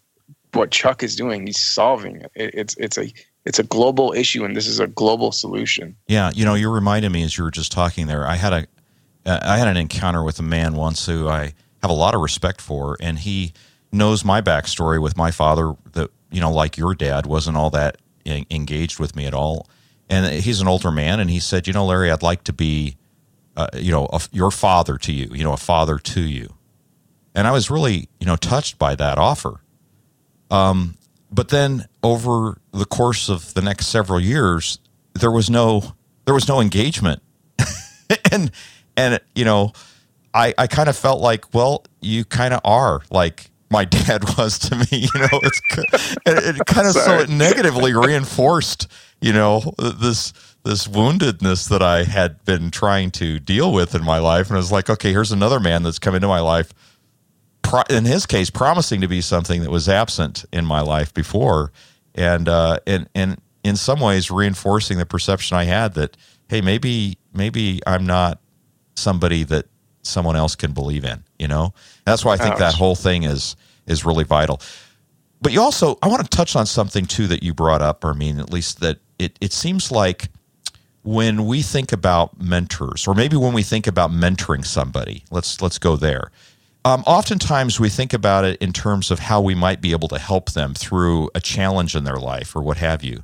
what 0.54 0.72
Chuck 0.72 1.04
is 1.04 1.16
doing, 1.16 1.46
he's 1.46 1.60
solving 1.60 2.22
it. 2.22 2.32
It's 2.36 2.76
it's 2.78 2.98
a 2.98 3.12
it's 3.46 3.60
a 3.60 3.64
global 3.64 4.14
issue, 4.14 4.46
and 4.46 4.56
this 4.56 4.68
is 4.68 4.80
a 4.80 4.88
global 4.88 5.32
solution. 5.32 5.96
Yeah, 6.08 6.32
you 6.34 6.46
know, 6.46 6.56
you 6.56 6.70
reminded 6.70 7.12
me 7.12 7.24
as 7.24 7.38
you 7.38 7.44
were 7.44 7.52
just 7.52 7.72
talking 7.72 8.08
there. 8.08 8.26
I 8.26 8.36
had 8.36 8.54
a 8.54 8.68
uh, 9.26 9.40
I 9.44 9.58
had 9.58 9.68
an 9.68 9.78
encounter 9.78 10.24
with 10.24 10.40
a 10.40 10.44
man 10.44 10.76
once 10.76 11.06
who 11.06 11.28
I 11.28 11.54
have 11.82 11.92
a 11.92 11.94
lot 11.94 12.16
of 12.16 12.22
respect 12.22 12.62
for, 12.62 12.98
and 13.02 13.20
he 13.20 13.54
knows 13.92 14.24
my 14.24 14.42
backstory 14.42 15.02
with 15.02 15.18
my 15.18 15.32
father. 15.32 15.76
That 15.92 16.10
you 16.32 16.42
know, 16.42 16.52
like 16.52 16.78
your 16.78 16.96
dad, 16.96 17.26
wasn't 17.26 17.58
all 17.58 17.70
that 17.72 17.98
engaged 18.28 19.00
with 19.00 19.16
me 19.16 19.26
at 19.26 19.34
all. 19.34 19.68
And 20.10 20.42
he's 20.42 20.62
an 20.62 20.68
older 20.68 20.92
man, 20.92 21.20
and 21.20 21.30
he 21.30 21.40
said, 21.40 21.68
"You 21.68 21.74
know, 21.74 21.86
Larry, 21.86 22.12
I'd 22.12 22.24
like 22.24 22.44
to 22.46 22.54
be, 22.54 22.96
uh, 23.58 23.68
you 23.74 23.92
know, 23.92 24.08
a, 24.14 24.22
your 24.32 24.52
father 24.52 24.98
to 25.00 25.12
you. 25.12 25.30
You 25.34 25.44
know, 25.44 25.54
a 25.54 25.58
father 25.58 25.98
to 25.98 26.22
you." 26.22 26.54
And 27.36 27.46
I 27.46 27.52
was 27.52 27.70
really, 27.70 28.10
you 28.20 28.26
know, 28.26 28.36
touched 28.36 28.80
by 28.80 28.96
that 28.96 29.18
offer. 29.18 29.60
Um, 30.50 30.96
but 31.32 31.50
then 31.50 31.86
over 32.04 32.58
the 32.72 32.86
course 32.86 33.30
of 33.30 33.54
the 33.54 33.62
next 33.62 33.88
several 33.88 34.20
years, 34.20 34.80
there 35.14 35.32
was 35.32 35.50
no 35.50 35.96
there 36.26 36.34
was 36.34 36.48
no 36.48 36.62
engagement, 36.62 37.22
and 38.32 38.52
and 38.96 39.20
you 39.36 39.46
know, 39.46 39.74
I 40.34 40.54
I 40.58 40.68
kind 40.68 40.90
of 40.90 40.96
felt 40.96 41.22
like, 41.22 41.54
well, 41.54 41.84
you 42.02 42.24
kind 42.24 42.54
of 42.54 42.62
are 42.64 43.02
like 43.12 43.52
my 43.70 43.86
dad 43.86 44.24
was 44.38 44.60
to 44.60 44.76
me. 44.76 45.08
You 45.14 45.20
know, 45.20 45.40
it's 45.44 45.62
it, 46.26 46.56
it 46.56 46.66
kind 46.66 46.88
of 46.88 46.94
so 46.94 47.20
it 47.20 47.30
negatively 47.30 47.94
reinforced, 47.94 48.88
you 49.22 49.34
know, 49.34 49.74
this 49.78 50.34
this 50.64 50.88
woundedness 50.88 51.70
that 51.70 51.82
I 51.82 52.04
had 52.04 52.44
been 52.44 52.72
trying 52.72 53.12
to 53.12 53.40
deal 53.40 53.72
with 53.72 53.96
in 53.96 54.04
my 54.04 54.20
life, 54.20 54.48
and 54.48 54.56
I 54.56 54.58
was 54.58 54.72
like, 54.72 54.90
okay, 54.90 55.12
here's 55.12 55.32
another 55.32 55.60
man 55.60 55.84
that's 55.84 56.00
come 56.00 56.16
into 56.16 56.28
my 56.28 56.40
life. 56.40 56.74
In 57.90 58.06
his 58.06 58.26
case, 58.26 58.50
promising 58.50 59.02
to 59.02 59.08
be 59.08 59.20
something 59.20 59.62
that 59.62 59.70
was 59.72 59.90
absent 59.90 60.46
in 60.54 60.66
my 60.66 60.82
life 60.82 61.14
before, 61.14 61.72
and 62.16 62.48
uh, 62.48 62.80
and 62.88 63.10
and 63.14 63.42
in 63.64 63.76
some 63.76 64.00
ways 64.00 64.32
reinforcing 64.32 64.98
the 64.98 65.06
perception 65.06 65.58
I 65.58 65.66
had 65.66 65.94
that 65.96 66.16
hey, 66.50 66.62
maybe 66.62 67.18
maybe 67.34 67.82
I'm 67.86 68.06
not 68.06 68.40
somebody 68.96 69.44
that 69.46 69.66
someone 70.08 70.36
else 70.36 70.56
can 70.56 70.72
believe 70.72 71.06
in. 71.06 71.24
You 71.38 71.48
know, 71.48 71.74
that's 72.06 72.26
why 72.26 72.34
I 72.34 72.38
think 72.38 72.54
Ouch. 72.54 72.60
that 72.60 72.74
whole 72.74 72.96
thing 72.96 73.24
is 73.24 73.56
is 73.86 74.06
really 74.06 74.24
vital. 74.24 74.62
But 75.42 75.54
you 75.54 75.62
also, 75.62 75.98
I 76.02 76.08
want 76.08 76.24
to 76.24 76.36
touch 76.36 76.56
on 76.56 76.66
something 76.66 77.06
too 77.06 77.28
that 77.28 77.44
you 77.44 77.54
brought 77.54 77.82
up, 77.82 78.04
or 78.04 78.12
I 78.12 78.14
mean, 78.14 78.40
at 78.40 78.52
least 78.52 78.80
that 78.80 79.00
it 79.20 79.38
it 79.42 79.54
seems 79.54 79.92
like 79.92 80.30
when 81.04 81.46
we 81.46 81.62
think 81.62 81.92
about 81.94 82.42
mentors, 82.42 83.08
or 83.08 83.14
maybe 83.14 83.38
when 83.38 83.54
we 83.54 83.64
think 83.64 83.88
about 83.88 84.12
mentoring 84.12 84.66
somebody, 84.66 85.24
let's 85.32 85.62
let's 85.62 85.78
go 85.78 85.96
there. 85.96 86.32
Um, 86.86 87.04
oftentimes 87.06 87.80
we 87.80 87.90
think 87.90 88.14
about 88.14 88.46
it 88.46 88.62
in 88.62 88.72
terms 88.72 89.12
of 89.12 89.20
how 89.20 89.42
we 89.42 89.56
might 89.56 89.82
be 89.82 89.92
able 89.92 90.08
to 90.08 90.18
help 90.18 90.52
them 90.52 90.74
through 90.74 91.30
a 91.36 91.42
challenge 91.42 91.96
in 91.96 92.06
their 92.06 92.18
life 92.18 92.56
or 92.56 92.62
what 92.62 92.78
have 92.78 93.04
you. 93.04 93.24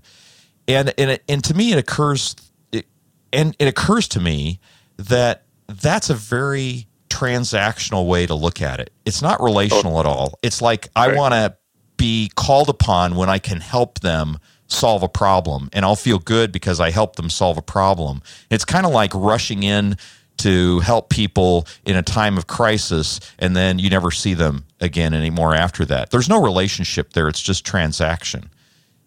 And 0.67 0.93
and, 0.97 1.11
it, 1.11 1.23
and 1.27 1.43
to 1.45 1.53
me, 1.53 1.71
it 1.71 1.77
occurs, 1.77 2.35
it, 2.71 2.85
and 3.31 3.55
it 3.59 3.67
occurs 3.67 4.07
to 4.09 4.19
me 4.19 4.59
that 4.97 5.43
that's 5.67 6.09
a 6.09 6.15
very 6.15 6.87
transactional 7.09 8.07
way 8.07 8.25
to 8.25 8.35
look 8.35 8.61
at 8.61 8.79
it. 8.79 8.91
It's 9.05 9.21
not 9.21 9.41
relational 9.41 9.99
at 9.99 10.05
all. 10.05 10.39
It's 10.41 10.61
like 10.61 10.89
I 10.95 11.07
right. 11.07 11.17
want 11.17 11.33
to 11.33 11.55
be 11.97 12.31
called 12.35 12.69
upon 12.69 13.15
when 13.15 13.29
I 13.29 13.39
can 13.39 13.59
help 13.59 13.99
them 13.99 14.39
solve 14.67 15.03
a 15.03 15.07
problem 15.07 15.69
and 15.73 15.85
I'll 15.85 15.95
feel 15.95 16.19
good 16.19 16.51
because 16.51 16.79
I 16.79 16.89
helped 16.89 17.17
them 17.17 17.29
solve 17.29 17.57
a 17.57 17.61
problem. 17.61 18.21
It's 18.49 18.65
kind 18.65 18.85
of 18.85 18.91
like 18.91 19.11
rushing 19.13 19.63
in 19.63 19.97
to 20.37 20.79
help 20.79 21.09
people 21.09 21.67
in 21.85 21.95
a 21.95 22.01
time 22.01 22.37
of 22.37 22.47
crisis 22.47 23.19
and 23.37 23.55
then 23.55 23.77
you 23.77 23.89
never 23.89 24.09
see 24.09 24.33
them 24.33 24.65
again 24.81 25.13
anymore 25.13 25.53
after 25.53 25.85
that. 25.85 26.09
There's 26.09 26.27
no 26.27 26.41
relationship 26.41 27.13
there, 27.13 27.29
it's 27.29 27.41
just 27.41 27.65
transaction. 27.65 28.49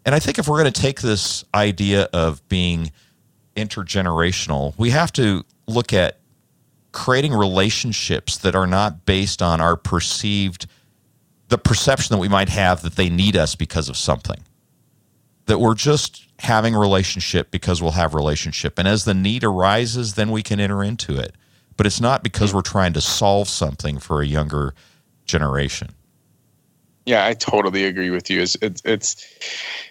And 0.04 0.14
I 0.14 0.20
think 0.20 0.38
if 0.38 0.46
we're 0.46 0.62
going 0.62 0.72
to 0.72 0.80
take 0.80 1.00
this 1.00 1.44
idea 1.52 2.08
of 2.12 2.46
being 2.48 2.92
intergenerational, 3.56 4.72
we 4.78 4.90
have 4.90 5.12
to 5.14 5.44
look 5.66 5.92
at 5.92 6.20
creating 6.96 7.34
relationships 7.34 8.38
that 8.38 8.56
are 8.56 8.66
not 8.66 9.04
based 9.04 9.42
on 9.42 9.60
our 9.60 9.76
perceived 9.76 10.66
the 11.48 11.58
perception 11.58 12.14
that 12.14 12.18
we 12.18 12.26
might 12.26 12.48
have 12.48 12.80
that 12.80 12.96
they 12.96 13.10
need 13.10 13.36
us 13.36 13.54
because 13.54 13.90
of 13.90 13.98
something. 13.98 14.42
That 15.44 15.60
we're 15.60 15.74
just 15.74 16.26
having 16.38 16.74
a 16.74 16.78
relationship 16.78 17.50
because 17.50 17.82
we'll 17.82 17.90
have 17.90 18.14
relationship. 18.14 18.78
And 18.78 18.88
as 18.88 19.04
the 19.04 19.12
need 19.12 19.44
arises 19.44 20.14
then 20.14 20.30
we 20.30 20.42
can 20.42 20.58
enter 20.58 20.82
into 20.82 21.20
it. 21.20 21.34
But 21.76 21.84
it's 21.84 22.00
not 22.00 22.22
because 22.22 22.54
we're 22.54 22.62
trying 22.62 22.94
to 22.94 23.02
solve 23.02 23.50
something 23.50 23.98
for 23.98 24.22
a 24.22 24.26
younger 24.26 24.74
generation. 25.26 25.90
Yeah 27.04 27.26
i 27.26 27.34
totally 27.34 27.84
agree 27.84 28.08
with 28.08 28.30
you. 28.30 28.40
It's 28.40 28.56
it's 28.62 28.80
it's, 28.86 29.26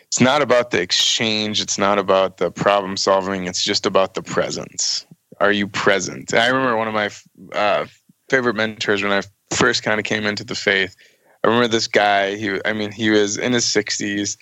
it's 0.07 0.19
not 0.19 0.41
about 0.41 0.71
the 0.71 0.81
exchange. 0.81 1.61
It's 1.61 1.77
not 1.77 1.99
about 1.99 2.37
the 2.37 2.49
problem 2.49 2.97
solving. 2.97 3.45
It's 3.45 3.63
just 3.63 3.85
about 3.85 4.15
the 4.15 4.23
presence 4.23 5.04
are 5.39 5.51
you 5.51 5.67
present? 5.67 6.33
I 6.33 6.47
remember 6.47 6.77
one 6.77 6.87
of 6.87 6.93
my 6.93 7.09
uh, 7.53 7.85
favorite 8.29 8.55
mentors 8.55 9.03
when 9.03 9.11
I 9.11 9.21
first 9.53 9.83
kind 9.83 9.99
of 9.99 10.05
came 10.05 10.25
into 10.25 10.43
the 10.43 10.55
faith. 10.55 10.95
I 11.43 11.47
remember 11.47 11.67
this 11.67 11.87
guy. 11.87 12.35
He, 12.35 12.59
I 12.65 12.73
mean, 12.73 12.91
he 12.91 13.09
was 13.09 13.37
in 13.37 13.53
his 13.53 13.65
sixties, 13.65 14.37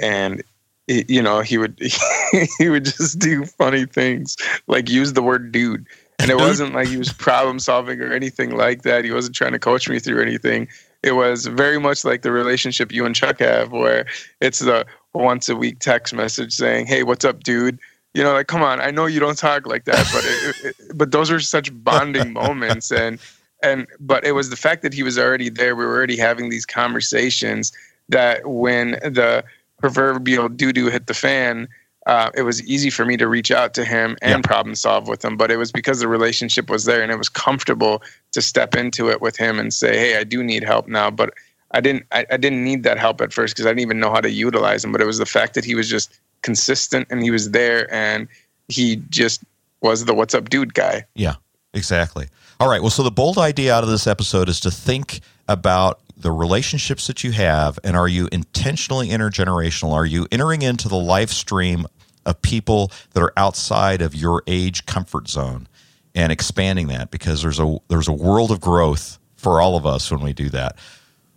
and 0.00 0.42
he, 0.86 1.04
you 1.08 1.22
know, 1.22 1.40
he 1.40 1.58
would 1.58 1.78
he 2.58 2.68
would 2.68 2.84
just 2.84 3.18
do 3.18 3.44
funny 3.44 3.86
things, 3.86 4.36
like 4.66 4.88
use 4.88 5.12
the 5.12 5.22
word 5.22 5.52
"dude," 5.52 5.86
and 6.18 6.30
it 6.30 6.36
wasn't 6.36 6.74
like 6.74 6.88
he 6.88 6.96
was 6.96 7.12
problem 7.12 7.60
solving 7.60 8.00
or 8.00 8.12
anything 8.12 8.56
like 8.56 8.82
that. 8.82 9.04
He 9.04 9.12
wasn't 9.12 9.36
trying 9.36 9.52
to 9.52 9.58
coach 9.58 9.88
me 9.88 9.98
through 9.98 10.20
anything. 10.20 10.68
It 11.02 11.12
was 11.12 11.46
very 11.46 11.78
much 11.78 12.04
like 12.04 12.22
the 12.22 12.32
relationship 12.32 12.90
you 12.90 13.06
and 13.06 13.14
Chuck 13.14 13.38
have, 13.38 13.70
where 13.70 14.06
it's 14.40 14.58
the 14.58 14.84
once 15.14 15.48
a 15.48 15.54
week 15.54 15.78
text 15.78 16.12
message 16.12 16.52
saying, 16.52 16.86
"Hey, 16.86 17.04
what's 17.04 17.24
up, 17.24 17.44
dude?" 17.44 17.78
You 18.18 18.24
know, 18.24 18.32
like, 18.32 18.48
come 18.48 18.64
on, 18.64 18.80
I 18.80 18.90
know 18.90 19.06
you 19.06 19.20
don't 19.20 19.38
talk 19.38 19.64
like 19.64 19.84
that, 19.84 20.04
but 20.12 20.24
it, 20.24 20.64
it, 20.64 20.98
but 20.98 21.12
those 21.12 21.30
are 21.30 21.38
such 21.38 21.70
bonding 21.84 22.32
moments, 22.44 22.90
and 22.90 23.20
and 23.62 23.86
but 24.00 24.24
it 24.24 24.32
was 24.32 24.50
the 24.50 24.56
fact 24.56 24.82
that 24.82 24.92
he 24.92 25.04
was 25.04 25.16
already 25.16 25.48
there. 25.48 25.76
We 25.76 25.84
were 25.84 25.94
already 25.94 26.16
having 26.16 26.48
these 26.48 26.66
conversations 26.66 27.70
that 28.08 28.44
when 28.44 28.92
the 29.04 29.44
proverbial 29.78 30.48
doo 30.48 30.72
doo 30.72 30.88
hit 30.88 31.06
the 31.06 31.14
fan, 31.14 31.68
uh, 32.06 32.30
it 32.34 32.42
was 32.42 32.60
easy 32.66 32.90
for 32.90 33.04
me 33.04 33.16
to 33.18 33.28
reach 33.28 33.52
out 33.52 33.72
to 33.74 33.84
him 33.84 34.16
and 34.20 34.42
yeah. 34.44 34.48
problem 34.48 34.74
solve 34.74 35.06
with 35.06 35.24
him. 35.24 35.36
But 35.36 35.52
it 35.52 35.56
was 35.56 35.70
because 35.70 36.00
the 36.00 36.08
relationship 36.08 36.68
was 36.68 36.86
there, 36.86 37.02
and 37.02 37.12
it 37.12 37.18
was 37.18 37.28
comfortable 37.28 38.02
to 38.32 38.42
step 38.42 38.74
into 38.74 39.10
it 39.10 39.20
with 39.20 39.36
him 39.36 39.60
and 39.60 39.72
say, 39.72 39.96
"Hey, 39.96 40.18
I 40.18 40.24
do 40.24 40.42
need 40.42 40.64
help 40.64 40.88
now," 40.88 41.08
but. 41.08 41.32
I 41.72 41.82
didn't. 41.82 42.06
I, 42.12 42.24
I 42.30 42.38
didn't 42.38 42.64
need 42.64 42.82
that 42.84 42.98
help 42.98 43.20
at 43.20 43.30
first 43.30 43.54
because 43.54 43.66
I 43.66 43.68
didn't 43.68 43.82
even 43.82 44.00
know 44.00 44.10
how 44.10 44.22
to 44.22 44.30
utilize 44.30 44.82
him. 44.82 44.90
But 44.90 45.02
it 45.02 45.04
was 45.04 45.18
the 45.18 45.26
fact 45.26 45.52
that 45.52 45.66
he 45.66 45.74
was 45.74 45.86
just 45.86 46.18
consistent 46.42 47.06
and 47.10 47.22
he 47.22 47.30
was 47.30 47.50
there 47.50 47.92
and 47.92 48.28
he 48.68 48.96
just 49.08 49.42
was 49.80 50.04
the 50.04 50.14
what's 50.14 50.34
up 50.34 50.50
dude 50.50 50.74
guy. 50.74 51.04
Yeah, 51.14 51.34
exactly. 51.74 52.28
All 52.60 52.68
right. 52.68 52.80
Well, 52.80 52.90
so 52.90 53.02
the 53.02 53.10
bold 53.10 53.38
idea 53.38 53.74
out 53.74 53.84
of 53.84 53.90
this 53.90 54.06
episode 54.06 54.48
is 54.48 54.60
to 54.60 54.70
think 54.70 55.20
about 55.48 56.00
the 56.16 56.32
relationships 56.32 57.06
that 57.06 57.22
you 57.22 57.30
have 57.30 57.78
and 57.84 57.96
are 57.96 58.08
you 58.08 58.28
intentionally 58.32 59.08
intergenerational? 59.08 59.92
Are 59.92 60.06
you 60.06 60.26
entering 60.32 60.62
into 60.62 60.88
the 60.88 60.96
life 60.96 61.30
stream 61.30 61.86
of 62.26 62.42
people 62.42 62.90
that 63.14 63.22
are 63.22 63.32
outside 63.36 64.02
of 64.02 64.14
your 64.14 64.42
age 64.46 64.84
comfort 64.86 65.28
zone 65.28 65.68
and 66.14 66.32
expanding 66.32 66.88
that 66.88 67.10
because 67.10 67.42
there's 67.42 67.60
a 67.60 67.78
there's 67.88 68.08
a 68.08 68.12
world 68.12 68.50
of 68.50 68.60
growth 68.60 69.18
for 69.36 69.60
all 69.60 69.76
of 69.76 69.86
us 69.86 70.10
when 70.10 70.20
we 70.20 70.32
do 70.32 70.48
that. 70.48 70.76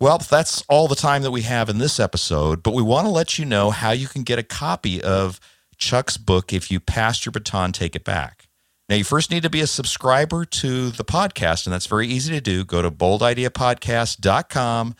Well, 0.02 0.18
that's 0.18 0.62
all 0.68 0.88
the 0.88 0.96
time 0.96 1.22
that 1.22 1.30
we 1.30 1.42
have 1.42 1.68
in 1.68 1.78
this 1.78 2.00
episode, 2.00 2.64
but 2.64 2.74
we 2.74 2.82
want 2.82 3.06
to 3.06 3.12
let 3.12 3.38
you 3.38 3.44
know 3.44 3.70
how 3.70 3.92
you 3.92 4.08
can 4.08 4.24
get 4.24 4.36
a 4.36 4.42
copy 4.42 5.00
of 5.00 5.38
Chuck's 5.78 6.16
book, 6.16 6.52
If 6.52 6.72
You 6.72 6.80
Passed 6.80 7.24
Your 7.24 7.30
Baton, 7.30 7.70
Take 7.70 7.94
It 7.94 8.02
Back. 8.02 8.48
Now, 8.88 8.96
you 8.96 9.04
first 9.04 9.30
need 9.30 9.44
to 9.44 9.48
be 9.48 9.60
a 9.60 9.66
subscriber 9.68 10.44
to 10.44 10.90
the 10.90 11.04
podcast, 11.04 11.66
and 11.66 11.72
that's 11.72 11.86
very 11.86 12.08
easy 12.08 12.32
to 12.32 12.40
do. 12.40 12.64
Go 12.64 12.82
to 12.82 12.90
boldideapodcast.com 12.90 14.96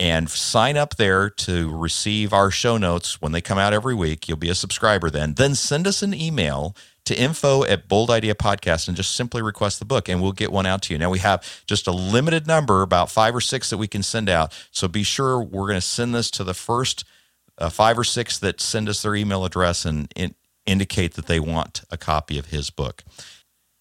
and 0.00 0.28
sign 0.28 0.76
up 0.76 0.96
there 0.96 1.30
to 1.30 1.72
receive 1.72 2.32
our 2.32 2.50
show 2.50 2.76
notes 2.76 3.22
when 3.22 3.30
they 3.30 3.40
come 3.40 3.58
out 3.58 3.72
every 3.72 3.94
week. 3.94 4.26
You'll 4.26 4.38
be 4.38 4.50
a 4.50 4.56
subscriber 4.56 5.08
then. 5.08 5.34
Then 5.34 5.54
send 5.54 5.86
us 5.86 6.02
an 6.02 6.12
email 6.12 6.74
to 7.06 7.18
info 7.18 7.64
at 7.64 7.88
Bold 7.88 8.10
Idea 8.10 8.34
Podcast 8.34 8.88
and 8.88 8.96
just 8.96 9.14
simply 9.14 9.40
request 9.40 9.78
the 9.78 9.84
book 9.84 10.08
and 10.08 10.20
we'll 10.20 10.32
get 10.32 10.52
one 10.52 10.66
out 10.66 10.82
to 10.82 10.92
you. 10.92 10.98
Now 10.98 11.10
we 11.10 11.20
have 11.20 11.64
just 11.66 11.86
a 11.86 11.92
limited 11.92 12.46
number, 12.46 12.82
about 12.82 13.10
five 13.10 13.34
or 13.34 13.40
six 13.40 13.70
that 13.70 13.78
we 13.78 13.88
can 13.88 14.02
send 14.02 14.28
out. 14.28 14.52
So 14.70 14.88
be 14.88 15.02
sure 15.02 15.40
we're 15.40 15.68
going 15.68 15.74
to 15.74 15.80
send 15.80 16.14
this 16.14 16.30
to 16.32 16.44
the 16.44 16.54
first 16.54 17.04
uh, 17.58 17.70
five 17.70 17.98
or 17.98 18.04
six 18.04 18.38
that 18.40 18.60
send 18.60 18.88
us 18.88 19.02
their 19.02 19.14
email 19.14 19.44
address 19.44 19.84
and 19.84 20.12
in, 20.14 20.34
indicate 20.66 21.14
that 21.14 21.26
they 21.26 21.40
want 21.40 21.82
a 21.90 21.96
copy 21.96 22.38
of 22.38 22.46
his 22.46 22.70
book. 22.70 23.04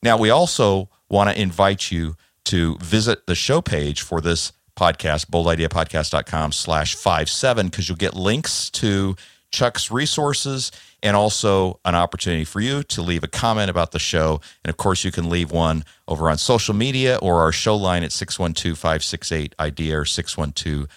Now 0.04 0.18
we 0.18 0.30
also 0.30 0.90
want 1.10 1.30
to 1.30 1.42
invite 1.42 1.92
you 1.92 2.16
to 2.46 2.78
visit 2.78 3.26
the 3.26 3.36
show 3.36 3.60
page 3.60 4.02
for 4.02 4.22
this 4.22 4.52
podcast, 4.78 5.28
boldideapodcast.com 5.28 6.52
slash 6.52 6.94
five 6.96 7.28
seven, 7.28 7.68
because 7.68 7.90
you'll 7.90 7.98
get 7.98 8.14
links 8.14 8.70
to 8.70 9.16
Chuck's 9.52 9.90
resources 9.90 10.72
and 11.06 11.16
also 11.16 11.80
an 11.86 11.94
opportunity 11.94 12.44
for 12.44 12.60
you 12.60 12.82
to 12.82 13.02
leave 13.04 13.24
a 13.24 13.28
comment 13.28 13.70
about 13.70 13.92
the 13.92 14.00
show. 14.00 14.42
And 14.64 14.70
of 14.72 14.78
course, 14.78 15.04
you 15.04 15.12
can 15.12 15.30
leave 15.30 15.52
one 15.52 15.86
over 16.08 16.32
on 16.32 16.40
social 16.40 16.74
media 16.74 17.20
or 17.22 17.42
our 17.42 17.52
show 17.52 17.76
line 17.76 18.04
at 18.04 18.12
612 18.12 18.76
568 18.76 19.54
IDEA 19.60 20.00
or 20.00 20.06
612 20.06 20.88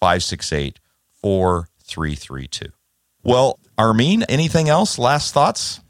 568 0.00 0.80
4332. 1.22 2.66
Well, 3.22 3.60
Armin, 3.78 4.24
anything 4.24 4.68
else? 4.68 4.98
Last 4.98 5.32
thoughts? 5.32 5.80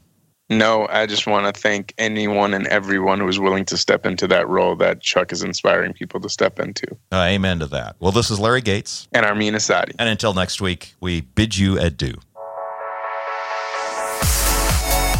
No, 0.47 0.85
I 0.87 1.07
just 1.07 1.25
want 1.25 1.53
to 1.53 1.59
thank 1.59 1.95
anyone 1.97 2.53
and 2.53 2.67
everyone 2.67 3.19
who 3.19 3.27
is 3.27 3.39
willing 3.39 3.65
to 3.65 3.77
step 3.77 4.05
into 4.05 4.27
that 4.27 4.47
role 4.47 4.75
that 4.75 5.01
Chuck 5.01 5.31
is 5.31 5.41
inspiring 5.41 5.93
people 5.93 6.19
to 6.19 6.29
step 6.29 6.59
into. 6.59 6.85
Uh, 7.11 7.15
amen 7.29 7.57
to 7.59 7.65
that. 7.65 7.95
Well, 7.99 8.11
this 8.11 8.29
is 8.29 8.39
Larry 8.39 8.61
Gates. 8.61 9.07
And 9.11 9.25
Armin 9.25 9.55
Asadi. 9.55 9.95
And 9.97 10.07
until 10.07 10.35
next 10.35 10.61
week, 10.61 10.93
we 10.99 11.21
bid 11.21 11.57
you 11.57 11.79
adieu. 11.79 12.19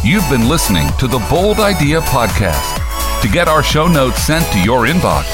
You've 0.06 0.30
been 0.30 0.48
listening 0.48 0.86
to 1.00 1.08
the 1.08 1.18
Bold 1.28 1.58
Idea 1.58 2.00
Podcast. 2.00 2.80
To 3.22 3.28
get 3.28 3.48
our 3.48 3.60
show 3.60 3.88
notes 3.88 4.22
sent 4.22 4.46
to 4.52 4.62
your 4.62 4.86
inbox, 4.86 5.24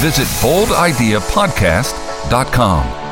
visit 0.00 0.24
boldideapodcast.com. 0.40 3.03